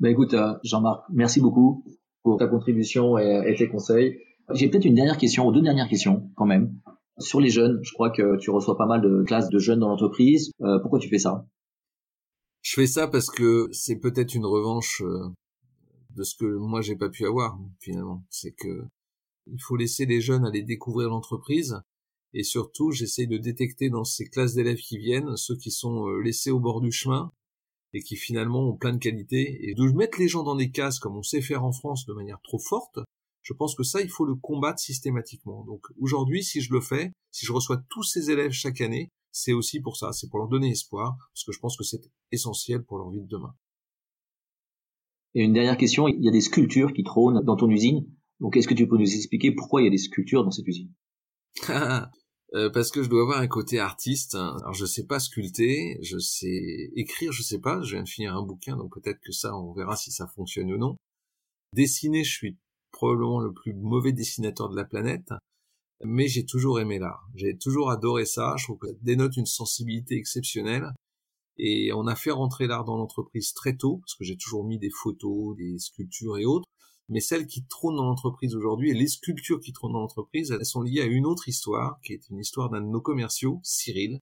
Ben 0.00 0.10
écoute, 0.10 0.34
Jean-Marc, 0.64 1.04
merci 1.10 1.42
beaucoup. 1.42 1.84
Pour 2.24 2.38
ta 2.38 2.48
contribution 2.48 3.16
et, 3.18 3.54
tes 3.56 3.68
conseils. 3.68 4.18
J'ai 4.52 4.68
peut-être 4.68 4.84
une 4.84 4.94
dernière 4.94 5.18
question, 5.18 5.46
ou 5.46 5.52
deux 5.52 5.62
dernières 5.62 5.88
questions 5.88 6.30
quand 6.34 6.46
même. 6.46 6.74
Sur 7.18 7.40
les 7.40 7.50
jeunes, 7.50 7.78
je 7.82 7.92
crois 7.92 8.10
que 8.10 8.36
tu 8.38 8.50
reçois 8.50 8.76
pas 8.76 8.86
mal 8.86 9.00
de 9.00 9.22
classes 9.22 9.48
de 9.48 9.58
jeunes 9.58 9.78
dans 9.78 9.88
l'entreprise. 9.88 10.50
Euh, 10.62 10.80
pourquoi 10.80 10.98
tu 10.98 11.08
fais 11.08 11.18
ça? 11.18 11.46
Je 12.62 12.74
fais 12.74 12.86
ça 12.86 13.06
parce 13.06 13.30
que 13.30 13.68
c'est 13.70 14.00
peut-être 14.00 14.34
une 14.34 14.46
revanche 14.46 15.02
euh, 15.04 15.28
de 16.16 16.24
ce 16.24 16.34
que 16.34 16.46
moi 16.46 16.80
j'ai 16.80 16.96
pas 16.96 17.10
pu 17.10 17.26
avoir 17.26 17.58
finalement. 17.78 18.24
C'est 18.30 18.52
que 18.52 18.84
il 19.46 19.60
faut 19.60 19.76
laisser 19.76 20.06
les 20.06 20.20
jeunes 20.20 20.46
aller 20.46 20.62
découvrir 20.62 21.10
l'entreprise 21.10 21.76
et 22.32 22.42
surtout 22.42 22.90
j'essaye 22.90 23.28
de 23.28 23.36
détecter 23.36 23.90
dans 23.90 24.04
ces 24.04 24.24
classes 24.24 24.54
d'élèves 24.54 24.78
qui 24.78 24.96
viennent 24.96 25.36
ceux 25.36 25.56
qui 25.56 25.70
sont 25.70 26.08
euh, 26.08 26.20
laissés 26.20 26.50
au 26.50 26.58
bord 26.58 26.80
du 26.80 26.90
chemin 26.90 27.30
et 27.94 28.02
qui 28.02 28.16
finalement 28.16 28.68
ont 28.68 28.76
plein 28.76 28.92
de 28.92 28.98
qualités 28.98 29.68
et 29.68 29.74
de 29.74 29.82
mettre 29.92 30.18
les 30.18 30.28
gens 30.28 30.42
dans 30.42 30.56
des 30.56 30.70
cases 30.70 30.98
comme 30.98 31.16
on 31.16 31.22
sait 31.22 31.40
faire 31.40 31.64
en 31.64 31.72
France 31.72 32.04
de 32.04 32.12
manière 32.12 32.40
trop 32.42 32.58
forte 32.58 32.98
je 33.44 33.52
pense 33.52 33.74
que 33.76 33.82
ça, 33.84 34.00
il 34.00 34.08
faut 34.08 34.24
le 34.24 34.34
combattre 34.34 34.80
systématiquement. 34.80 35.64
Donc 35.64 35.86
aujourd'hui, 36.00 36.42
si 36.42 36.62
je 36.62 36.72
le 36.72 36.80
fais, 36.80 37.12
si 37.30 37.44
je 37.44 37.52
reçois 37.52 37.76
tous 37.90 38.02
ces 38.02 38.30
élèves 38.30 38.52
chaque 38.52 38.80
année, 38.80 39.10
c'est 39.30 39.52
aussi 39.52 39.80
pour 39.80 39.96
ça, 39.96 40.12
c'est 40.12 40.28
pour 40.28 40.38
leur 40.38 40.48
donner 40.48 40.70
espoir, 40.70 41.14
parce 41.32 41.44
que 41.44 41.52
je 41.52 41.58
pense 41.58 41.76
que 41.76 41.84
c'est 41.84 42.00
essentiel 42.32 42.82
pour 42.82 42.98
leur 42.98 43.10
vie 43.10 43.20
de 43.20 43.28
demain. 43.28 43.54
Et 45.34 45.42
une 45.42 45.52
dernière 45.52 45.76
question, 45.76 46.08
il 46.08 46.24
y 46.24 46.28
a 46.28 46.32
des 46.32 46.40
sculptures 46.40 46.92
qui 46.94 47.02
trônent 47.02 47.44
dans 47.44 47.56
ton 47.56 47.68
usine. 47.68 48.06
Donc 48.40 48.56
est-ce 48.56 48.68
que 48.68 48.74
tu 48.74 48.88
peux 48.88 48.96
nous 48.96 49.14
expliquer 49.14 49.52
pourquoi 49.52 49.82
il 49.82 49.84
y 49.84 49.88
a 49.88 49.90
des 49.90 49.98
sculptures 49.98 50.42
dans 50.42 50.50
cette 50.50 50.66
usine? 50.66 50.92
euh, 52.54 52.70
parce 52.70 52.90
que 52.90 53.02
je 53.02 53.08
dois 53.08 53.22
avoir 53.22 53.38
un 53.38 53.48
côté 53.48 53.78
artiste. 53.78 54.34
Alors 54.34 54.74
je 54.74 54.86
sais 54.86 55.06
pas 55.06 55.18
sculpter, 55.18 55.98
je 56.02 56.18
sais 56.18 56.90
écrire, 56.94 57.32
je 57.32 57.42
sais 57.42 57.58
pas. 57.58 57.82
Je 57.82 57.94
viens 57.94 58.04
de 58.04 58.08
finir 58.08 58.36
un 58.36 58.42
bouquin, 58.42 58.76
donc 58.76 58.94
peut-être 58.94 59.20
que 59.20 59.32
ça, 59.32 59.56
on 59.56 59.72
verra 59.72 59.96
si 59.96 60.12
ça 60.12 60.26
fonctionne 60.28 60.72
ou 60.72 60.78
non. 60.78 60.96
Dessiner, 61.72 62.22
je 62.24 62.32
suis 62.32 62.58
probablement 62.92 63.40
le 63.40 63.52
plus 63.52 63.74
mauvais 63.74 64.12
dessinateur 64.12 64.68
de 64.68 64.76
la 64.76 64.84
planète, 64.84 65.30
mais 66.04 66.28
j'ai 66.28 66.46
toujours 66.46 66.80
aimé 66.80 66.98
l'art. 66.98 67.26
J'ai 67.34 67.56
toujours 67.58 67.90
adoré 67.90 68.24
ça. 68.24 68.54
Je 68.58 68.64
trouve 68.64 68.78
que 68.78 68.88
ça 68.88 68.94
dénote 69.02 69.36
une 69.36 69.46
sensibilité 69.46 70.16
exceptionnelle. 70.16 70.92
Et 71.56 71.92
on 71.92 72.06
a 72.06 72.16
fait 72.16 72.30
rentrer 72.32 72.66
l'art 72.66 72.84
dans 72.84 72.96
l'entreprise 72.96 73.52
très 73.52 73.76
tôt, 73.76 73.98
parce 73.98 74.14
que 74.14 74.24
j'ai 74.24 74.36
toujours 74.36 74.64
mis 74.64 74.78
des 74.78 74.90
photos, 74.90 75.56
des 75.56 75.78
sculptures 75.78 76.38
et 76.38 76.44
autres. 76.44 76.68
Mais 77.08 77.20
celles 77.20 77.46
qui 77.46 77.66
trônent 77.66 77.96
dans 77.96 78.06
l'entreprise 78.06 78.54
aujourd'hui, 78.54 78.90
et 78.90 78.94
les 78.94 79.08
sculptures 79.08 79.60
qui 79.60 79.72
trônent 79.72 79.92
dans 79.92 80.00
l'entreprise, 80.00 80.50
elles 80.50 80.64
sont 80.64 80.82
liées 80.82 81.02
à 81.02 81.06
une 81.06 81.26
autre 81.26 81.48
histoire, 81.48 82.00
qui 82.02 82.14
est 82.14 82.28
une 82.30 82.38
histoire 82.38 82.70
d'un 82.70 82.80
de 82.80 82.86
nos 82.86 83.00
commerciaux, 83.00 83.60
Cyril, 83.62 84.20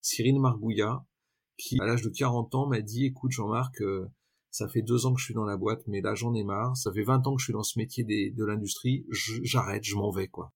Cyril 0.00 0.40
Margouillat, 0.40 1.04
qui, 1.58 1.78
à 1.80 1.86
l'âge 1.86 2.02
de 2.02 2.08
40 2.08 2.54
ans, 2.54 2.66
m'a 2.66 2.80
dit, 2.80 3.04
écoute 3.04 3.30
Jean-Marc, 3.30 3.80
euh, 3.82 4.10
ça 4.54 4.68
fait 4.68 4.82
deux 4.82 5.04
ans 5.04 5.12
que 5.12 5.18
je 5.18 5.24
suis 5.24 5.34
dans 5.34 5.44
la 5.44 5.56
boîte, 5.56 5.82
mais 5.88 6.00
là 6.00 6.14
j'en 6.14 6.32
ai 6.32 6.44
marre. 6.44 6.76
Ça 6.76 6.92
fait 6.92 7.02
20 7.02 7.26
ans 7.26 7.34
que 7.34 7.40
je 7.40 7.46
suis 7.46 7.52
dans 7.52 7.64
ce 7.64 7.76
métier 7.76 8.04
de 8.04 8.44
l'industrie. 8.44 9.04
J'arrête, 9.10 9.82
je, 9.82 9.96
m'en 9.96 10.12
vais 10.12 10.28
quoi. 10.28 10.52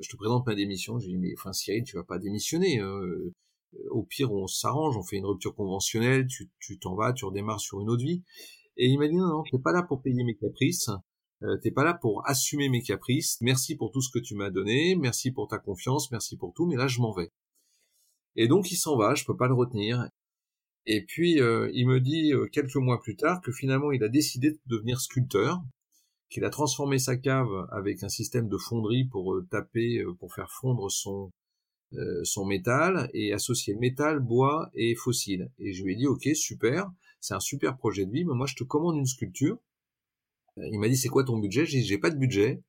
Je 0.00 0.08
te 0.08 0.16
présente 0.16 0.44
ma 0.44 0.56
démission. 0.56 0.98
J'ai 0.98 1.06
dit 1.06 1.18
mais 1.18 1.32
enfin 1.38 1.52
Cyril, 1.52 1.84
tu 1.84 1.94
vas 1.94 2.02
pas 2.02 2.18
démissionner. 2.18 2.80
Euh, 2.80 3.32
au 3.90 4.02
pire, 4.02 4.32
on 4.32 4.48
s'arrange, 4.48 4.96
on 4.96 5.04
fait 5.04 5.18
une 5.18 5.26
rupture 5.26 5.54
conventionnelle. 5.54 6.26
Tu 6.26 6.78
t'en 6.80 6.96
vas, 6.96 7.12
tu 7.12 7.24
redémarres 7.24 7.60
sur 7.60 7.80
une 7.80 7.90
autre 7.90 8.02
vie. 8.02 8.24
Et 8.76 8.86
il 8.86 8.98
m'a 8.98 9.08
dit 9.08 9.16
non, 9.16 9.28
non, 9.28 9.42
t'es 9.50 9.58
pas 9.58 9.72
là 9.72 9.82
pour 9.82 10.02
payer 10.02 10.24
mes 10.24 10.34
caprices. 10.34 10.90
Euh, 11.42 11.56
t'es 11.62 11.70
pas 11.70 11.84
là 11.84 11.94
pour 11.94 12.26
assumer 12.28 12.68
mes 12.68 12.82
caprices. 12.82 13.38
Merci 13.40 13.76
pour 13.76 13.90
tout 13.90 14.00
ce 14.00 14.10
que 14.10 14.18
tu 14.18 14.34
m'as 14.34 14.50
donné. 14.50 14.96
Merci 14.96 15.32
pour 15.32 15.48
ta 15.48 15.58
confiance. 15.58 16.10
Merci 16.10 16.36
pour 16.36 16.54
tout. 16.54 16.66
Mais 16.66 16.76
là, 16.76 16.86
je 16.86 17.00
m'en 17.00 17.12
vais. 17.12 17.30
Et 18.36 18.48
donc 18.48 18.70
il 18.70 18.76
s'en 18.76 18.96
va. 18.96 19.14
Je 19.14 19.24
peux 19.24 19.36
pas 19.36 19.48
le 19.48 19.54
retenir. 19.54 20.08
Et 20.86 21.04
puis 21.04 21.40
euh, 21.40 21.70
il 21.74 21.86
me 21.86 22.00
dit 22.00 22.32
euh, 22.32 22.46
quelques 22.46 22.76
mois 22.76 23.00
plus 23.00 23.16
tard 23.16 23.40
que 23.40 23.52
finalement 23.52 23.92
il 23.92 24.02
a 24.02 24.08
décidé 24.08 24.50
de 24.52 24.58
devenir 24.66 25.00
sculpteur, 25.00 25.62
qu'il 26.28 26.44
a 26.44 26.50
transformé 26.50 26.98
sa 26.98 27.16
cave 27.16 27.68
avec 27.70 28.02
un 28.02 28.08
système 28.08 28.48
de 28.48 28.56
fonderie 28.56 29.04
pour 29.04 29.34
euh, 29.34 29.46
taper, 29.50 30.04
pour 30.18 30.34
faire 30.34 30.50
fondre 30.50 30.90
son 30.90 31.30
son 32.24 32.46
métal 32.46 33.10
et 33.14 33.32
associer 33.32 33.74
métal, 33.74 34.20
bois 34.20 34.70
et 34.74 34.94
fossile. 34.94 35.50
Et 35.58 35.72
je 35.72 35.84
lui 35.84 35.92
ai 35.92 35.96
dit 35.96 36.06
ok 36.06 36.28
super, 36.34 36.90
c'est 37.20 37.34
un 37.34 37.40
super 37.40 37.76
projet 37.76 38.06
de 38.06 38.12
vie, 38.12 38.24
mais 38.24 38.34
moi 38.34 38.46
je 38.46 38.54
te 38.54 38.64
commande 38.64 38.96
une 38.96 39.06
sculpture. 39.06 39.58
Il 40.56 40.78
m'a 40.78 40.88
dit 40.88 40.96
c'est 40.96 41.08
quoi 41.08 41.24
ton 41.24 41.38
budget? 41.38 41.66
J'ai 41.66 41.80
dit 41.80 41.84
j'ai 41.86 41.98
pas 41.98 42.10
de 42.10 42.18
budget, 42.18 42.62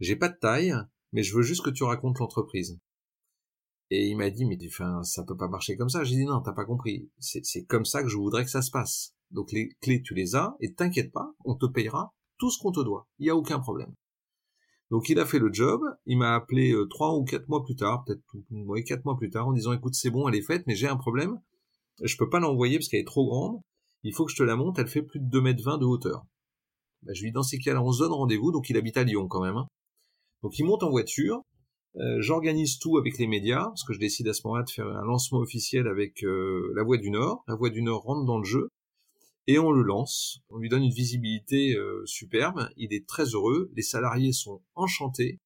j'ai 0.00 0.16
pas 0.16 0.28
de 0.28 0.36
taille, 0.36 0.74
mais 1.12 1.22
je 1.22 1.34
veux 1.34 1.42
juste 1.42 1.64
que 1.64 1.70
tu 1.70 1.84
racontes 1.84 2.18
l'entreprise. 2.18 2.78
Et 3.90 4.08
il 4.08 4.16
m'a 4.16 4.30
dit, 4.30 4.44
mais 4.44 4.58
enfin, 4.66 5.02
ça 5.04 5.22
peut 5.22 5.36
pas 5.36 5.46
marcher 5.48 5.76
comme 5.76 5.88
ça. 5.88 6.02
J'ai 6.02 6.16
dit, 6.16 6.24
non, 6.24 6.40
t'as 6.40 6.52
pas 6.52 6.64
compris. 6.64 7.08
C'est 7.20 7.64
comme 7.66 7.84
ça 7.84 8.02
que 8.02 8.08
je 8.08 8.16
voudrais 8.16 8.44
que 8.44 8.50
ça 8.50 8.62
se 8.62 8.72
passe. 8.72 9.14
Donc 9.30 9.52
les 9.52 9.68
clés, 9.80 10.02
tu 10.02 10.14
les 10.14 10.34
as, 10.34 10.56
et 10.60 10.74
t'inquiète 10.74 11.12
pas, 11.12 11.34
on 11.44 11.54
te 11.54 11.66
payera 11.66 12.12
tout 12.38 12.50
ce 12.50 12.58
qu'on 12.60 12.72
te 12.72 12.80
doit. 12.80 13.08
Il 13.18 13.26
y 13.26 13.30
a 13.30 13.36
aucun 13.36 13.60
problème. 13.60 13.94
Donc 14.90 15.08
il 15.08 15.18
a 15.18 15.26
fait 15.26 15.38
le 15.38 15.52
job, 15.52 15.80
il 16.06 16.18
m'a 16.18 16.34
appelé 16.34 16.72
euh, 16.72 16.86
trois 16.86 17.14
ou 17.14 17.24
quatre 17.24 17.48
mois 17.48 17.64
plus 17.64 17.74
tard, 17.74 18.04
peut-être 18.04 18.22
quatre 18.84 19.04
mois 19.04 19.16
plus 19.16 19.30
tard, 19.30 19.48
en 19.48 19.52
disant 19.52 19.72
écoute 19.72 19.94
c'est 19.94 20.10
bon, 20.10 20.28
elle 20.28 20.36
est 20.36 20.42
faite, 20.42 20.64
mais 20.66 20.76
j'ai 20.76 20.86
un 20.86 20.96
problème, 20.96 21.40
je 22.02 22.16
peux 22.16 22.28
pas 22.28 22.38
l'envoyer 22.38 22.78
parce 22.78 22.88
qu'elle 22.88 23.00
est 23.00 23.06
trop 23.06 23.26
grande, 23.26 23.60
il 24.04 24.14
faut 24.14 24.24
que 24.24 24.30
je 24.30 24.36
te 24.36 24.42
la 24.44 24.54
monte, 24.54 24.78
elle 24.78 24.86
fait 24.86 25.02
plus 25.02 25.18
de 25.18 25.28
2 25.28 25.40
mètres 25.40 25.62
20 25.64 25.78
de 25.78 25.84
hauteur. 25.84 26.24
Bah, 27.02 27.12
je 27.14 27.22
lui 27.22 27.30
dis 27.30 27.34
dans 27.34 27.42
ces 27.42 27.58
cas-là 27.58 27.82
on 27.82 27.90
se 27.92 28.02
donne 28.02 28.12
rendez-vous, 28.12 28.52
donc 28.52 28.70
il 28.70 28.76
habite 28.76 28.96
à 28.96 29.02
Lyon 29.02 29.26
quand 29.26 29.42
même. 29.42 29.56
Hein. 29.56 29.66
Donc 30.42 30.58
il 30.58 30.64
monte 30.64 30.84
en 30.84 30.90
voiture, 30.90 31.42
euh, 31.98 32.20
j'organise 32.20 32.78
tout 32.78 32.98
avec 32.98 33.18
les 33.18 33.26
médias, 33.26 33.64
parce 33.64 33.84
que 33.84 33.92
je 33.92 33.98
décide 33.98 34.28
à 34.28 34.34
ce 34.34 34.42
moment-là 34.44 34.64
de 34.64 34.70
faire 34.70 34.86
un 34.86 35.04
lancement 35.04 35.38
officiel 35.38 35.88
avec 35.88 36.22
euh, 36.24 36.72
La 36.76 36.84
Voix 36.84 36.98
du 36.98 37.10
Nord. 37.10 37.42
La 37.48 37.54
Voix 37.54 37.70
du 37.70 37.82
Nord 37.82 38.02
rentre 38.02 38.24
dans 38.24 38.38
le 38.38 38.44
jeu, 38.44 38.68
et 39.46 39.58
on 39.58 39.70
le 39.70 39.82
lance. 39.82 40.40
On 40.50 40.58
lui 40.58 40.68
donne 40.68 40.82
une 40.82 40.92
visibilité 40.92 41.74
euh, 41.74 42.02
superbe, 42.06 42.68
il 42.76 42.92
est 42.92 43.06
très 43.06 43.24
heureux, 43.26 43.70
les 43.74 43.82
salariés 43.82 44.32
sont 44.32 44.62
enchantés. 44.74 45.38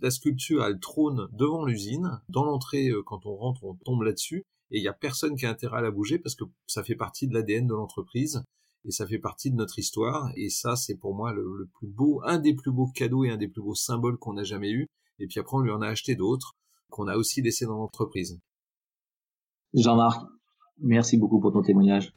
La 0.00 0.10
sculpture, 0.10 0.64
elle 0.64 0.78
trône 0.78 1.28
devant 1.32 1.64
l'usine. 1.64 2.20
Dans 2.28 2.44
l'entrée, 2.44 2.90
quand 3.04 3.26
on 3.26 3.34
rentre, 3.34 3.64
on 3.64 3.74
tombe 3.74 4.02
là-dessus, 4.02 4.44
et 4.70 4.78
il 4.78 4.82
n'y 4.82 4.88
a 4.88 4.92
personne 4.92 5.34
qui 5.36 5.46
a 5.46 5.50
intérêt 5.50 5.78
à 5.78 5.82
la 5.82 5.90
bouger, 5.90 6.18
parce 6.18 6.34
que 6.34 6.44
ça 6.66 6.84
fait 6.84 6.94
partie 6.94 7.26
de 7.26 7.34
l'ADN 7.34 7.66
de 7.66 7.74
l'entreprise, 7.74 8.42
et 8.84 8.92
ça 8.92 9.06
fait 9.06 9.18
partie 9.18 9.50
de 9.50 9.56
notre 9.56 9.78
histoire, 9.78 10.30
et 10.36 10.50
ça, 10.50 10.76
c'est 10.76 10.96
pour 10.96 11.14
moi 11.14 11.32
le, 11.32 11.42
le 11.42 11.66
plus 11.66 11.88
beau, 11.88 12.20
un 12.24 12.38
des 12.38 12.54
plus 12.54 12.70
beaux 12.70 12.90
cadeaux 12.94 13.24
et 13.24 13.30
un 13.30 13.36
des 13.36 13.48
plus 13.48 13.62
beaux 13.62 13.74
symboles 13.74 14.18
qu'on 14.18 14.36
a 14.36 14.44
jamais 14.44 14.70
eu, 14.70 14.86
et 15.18 15.26
puis 15.26 15.40
après, 15.40 15.56
on 15.56 15.60
lui 15.60 15.72
en 15.72 15.82
a 15.82 15.88
acheté 15.88 16.14
d'autres 16.14 16.52
qu'on 16.90 17.08
a 17.08 17.16
aussi 17.16 17.42
laissés 17.42 17.66
dans 17.66 17.76
l'entreprise. 17.76 18.38
Jean-Marc, 19.74 20.26
merci 20.78 21.18
beaucoup 21.18 21.40
pour 21.40 21.52
ton 21.52 21.62
témoignage. 21.62 22.14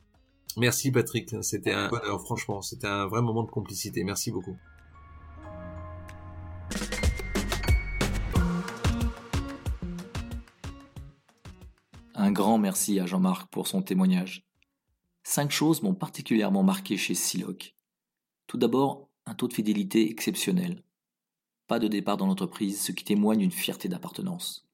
Merci 0.58 0.92
Patrick, 0.92 1.36
c'était 1.42 1.72
un 1.72 1.88
bonheur, 1.90 2.22
franchement, 2.22 2.62
c'était 2.62 2.88
un 2.88 3.08
vrai 3.08 3.22
moment 3.22 3.44
de 3.44 3.50
complicité. 3.50 4.04
Merci 4.04 4.32
beaucoup. 4.32 4.58
Un 12.14 12.32
grand 12.32 12.58
merci 12.58 13.00
à 13.00 13.06
Jean-Marc 13.06 13.50
pour 13.50 13.68
son 13.68 13.82
témoignage. 13.82 14.46
Cinq 15.24 15.52
choses 15.52 15.82
m'ont 15.82 15.96
particulièrement 15.96 16.64
marqué 16.64 16.98
chez 16.98 17.16
Siloc. 17.16 17.76
Tout 18.48 18.58
d'abord, 18.58 19.10
un 19.26 19.34
taux 19.34 19.48
de 19.48 19.54
fidélité 19.54 20.10
exceptionnel 20.10 20.84
pas 21.72 21.80
de 21.80 21.88
départ 21.88 22.18
dans 22.18 22.28
l'entreprise, 22.28 22.82
ce 22.82 22.92
qui 22.92 23.06
témoigne 23.06 23.40
d'une 23.40 23.50
fierté 23.50 23.88
d'appartenance. 23.88 24.68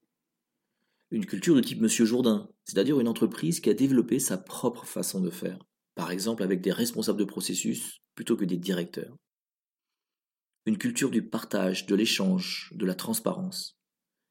Une 1.12 1.28
culture 1.28 1.54
de 1.54 1.62
type 1.62 1.80
Monsieur 1.80 2.06
Jourdain, 2.06 2.50
c'est-à-dire 2.63 3.00
une 3.00 3.08
entreprise 3.08 3.60
qui 3.60 3.70
a 3.70 3.76
développé 3.76 4.18
sa 4.18 4.36
propre 4.36 4.84
façon 4.84 5.22
de 5.22 5.30
faire, 5.30 5.60
par 5.98 6.12
exemple 6.12 6.44
avec 6.44 6.62
des 6.62 6.72
responsables 6.72 7.18
de 7.18 7.26
processus 7.26 8.04
plutôt 8.14 8.38
que 8.38 8.46
des 8.46 8.58
directeurs. 8.58 9.18
Une 10.68 10.78
culture 10.78 11.10
du 11.10 11.28
partage, 11.28 11.88
de 11.88 11.96
l'échange, 11.96 12.72
de 12.76 12.86
la 12.86 12.94
transparence, 12.94 13.80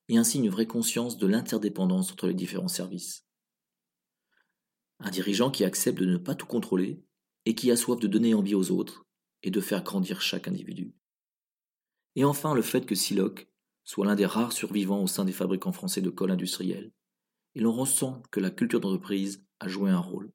et 0.09 0.17
ainsi 0.17 0.39
une 0.39 0.49
vraie 0.49 0.69
conscience 0.69 1.19
de 1.19 1.27
l'interdépendance 1.27 2.13
entre 2.13 2.29
les 2.29 2.35
différents 2.35 2.69
services. 2.69 3.27
Un 5.01 5.11
dirigeant 5.11 5.51
qui 5.51 5.65
accepte 5.65 5.99
de 5.99 6.07
ne 6.07 6.19
pas 6.19 6.37
tout 6.37 6.47
contrôler 6.47 7.03
et 7.47 7.57
qui 7.57 7.73
a 7.73 7.77
soif 7.77 7.99
de 7.99 8.07
donner 8.07 8.33
envie 8.33 8.55
aux 8.55 8.71
autres 8.71 9.05
et 9.43 9.51
de 9.51 9.61
faire 9.61 9.83
grandir 9.83 10.21
chaque 10.21 10.47
individu. 10.47 10.95
Et 12.15 12.23
enfin 12.23 12.55
le 12.55 12.63
fait 12.63 12.87
que 12.87 12.95
Siloc 12.95 13.49
soit 13.83 14.07
l'un 14.07 14.15
des 14.15 14.27
rares 14.27 14.53
survivants 14.53 15.03
au 15.03 15.09
sein 15.09 15.25
des 15.25 15.33
fabricants 15.33 15.73
français 15.73 16.01
de 16.01 16.11
colle 16.11 16.31
industriel. 16.31 16.93
Et 17.57 17.61
l'on 17.61 17.73
ressent 17.73 18.23
que 18.31 18.39
la 18.39 18.51
culture 18.51 18.79
d'entreprise 18.79 19.45
a 19.59 19.67
joué 19.67 19.91
un 19.91 19.99
rôle. 19.99 20.31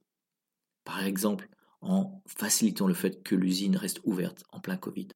Par 0.84 1.04
exemple, 1.04 1.50
en 1.82 2.22
facilitant 2.28 2.88
le 2.88 2.94
fait 2.94 3.24
que 3.24 3.36
l'usine 3.36 3.76
reste 3.76 4.02
ouverte 4.04 4.44
en 4.52 4.60
plein 4.60 4.78
Covid. 4.78 5.10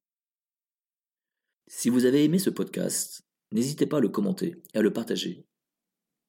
Si 1.68 1.90
vous 1.90 2.04
avez 2.04 2.24
aimé 2.24 2.38
ce 2.38 2.50
podcast, 2.50 3.22
n'hésitez 3.52 3.86
pas 3.86 3.98
à 3.98 4.00
le 4.00 4.08
commenter 4.08 4.62
et 4.74 4.78
à 4.78 4.82
le 4.82 4.92
partager. 4.92 5.46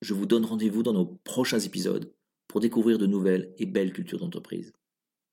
Je 0.01 0.13
vous 0.13 0.25
donne 0.25 0.45
rendez-vous 0.45 0.83
dans 0.83 0.93
nos 0.93 1.05
prochains 1.05 1.59
épisodes 1.59 2.13
pour 2.47 2.59
découvrir 2.59 2.97
de 2.97 3.07
nouvelles 3.07 3.53
et 3.57 3.65
belles 3.65 3.93
cultures 3.93 4.19
d'entreprise. 4.19 4.73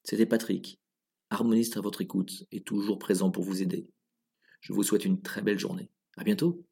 C'était 0.02 0.26
Patrick, 0.26 0.80
harmoniste 1.30 1.76
à 1.76 1.80
votre 1.80 2.00
écoute 2.00 2.44
et 2.50 2.62
toujours 2.62 2.98
présent 2.98 3.30
pour 3.30 3.44
vous 3.44 3.62
aider. 3.62 3.88
Je 4.60 4.72
vous 4.72 4.82
souhaite 4.82 5.04
une 5.04 5.20
très 5.20 5.42
belle 5.42 5.58
journée. 5.58 5.90
À 6.16 6.24
bientôt. 6.24 6.64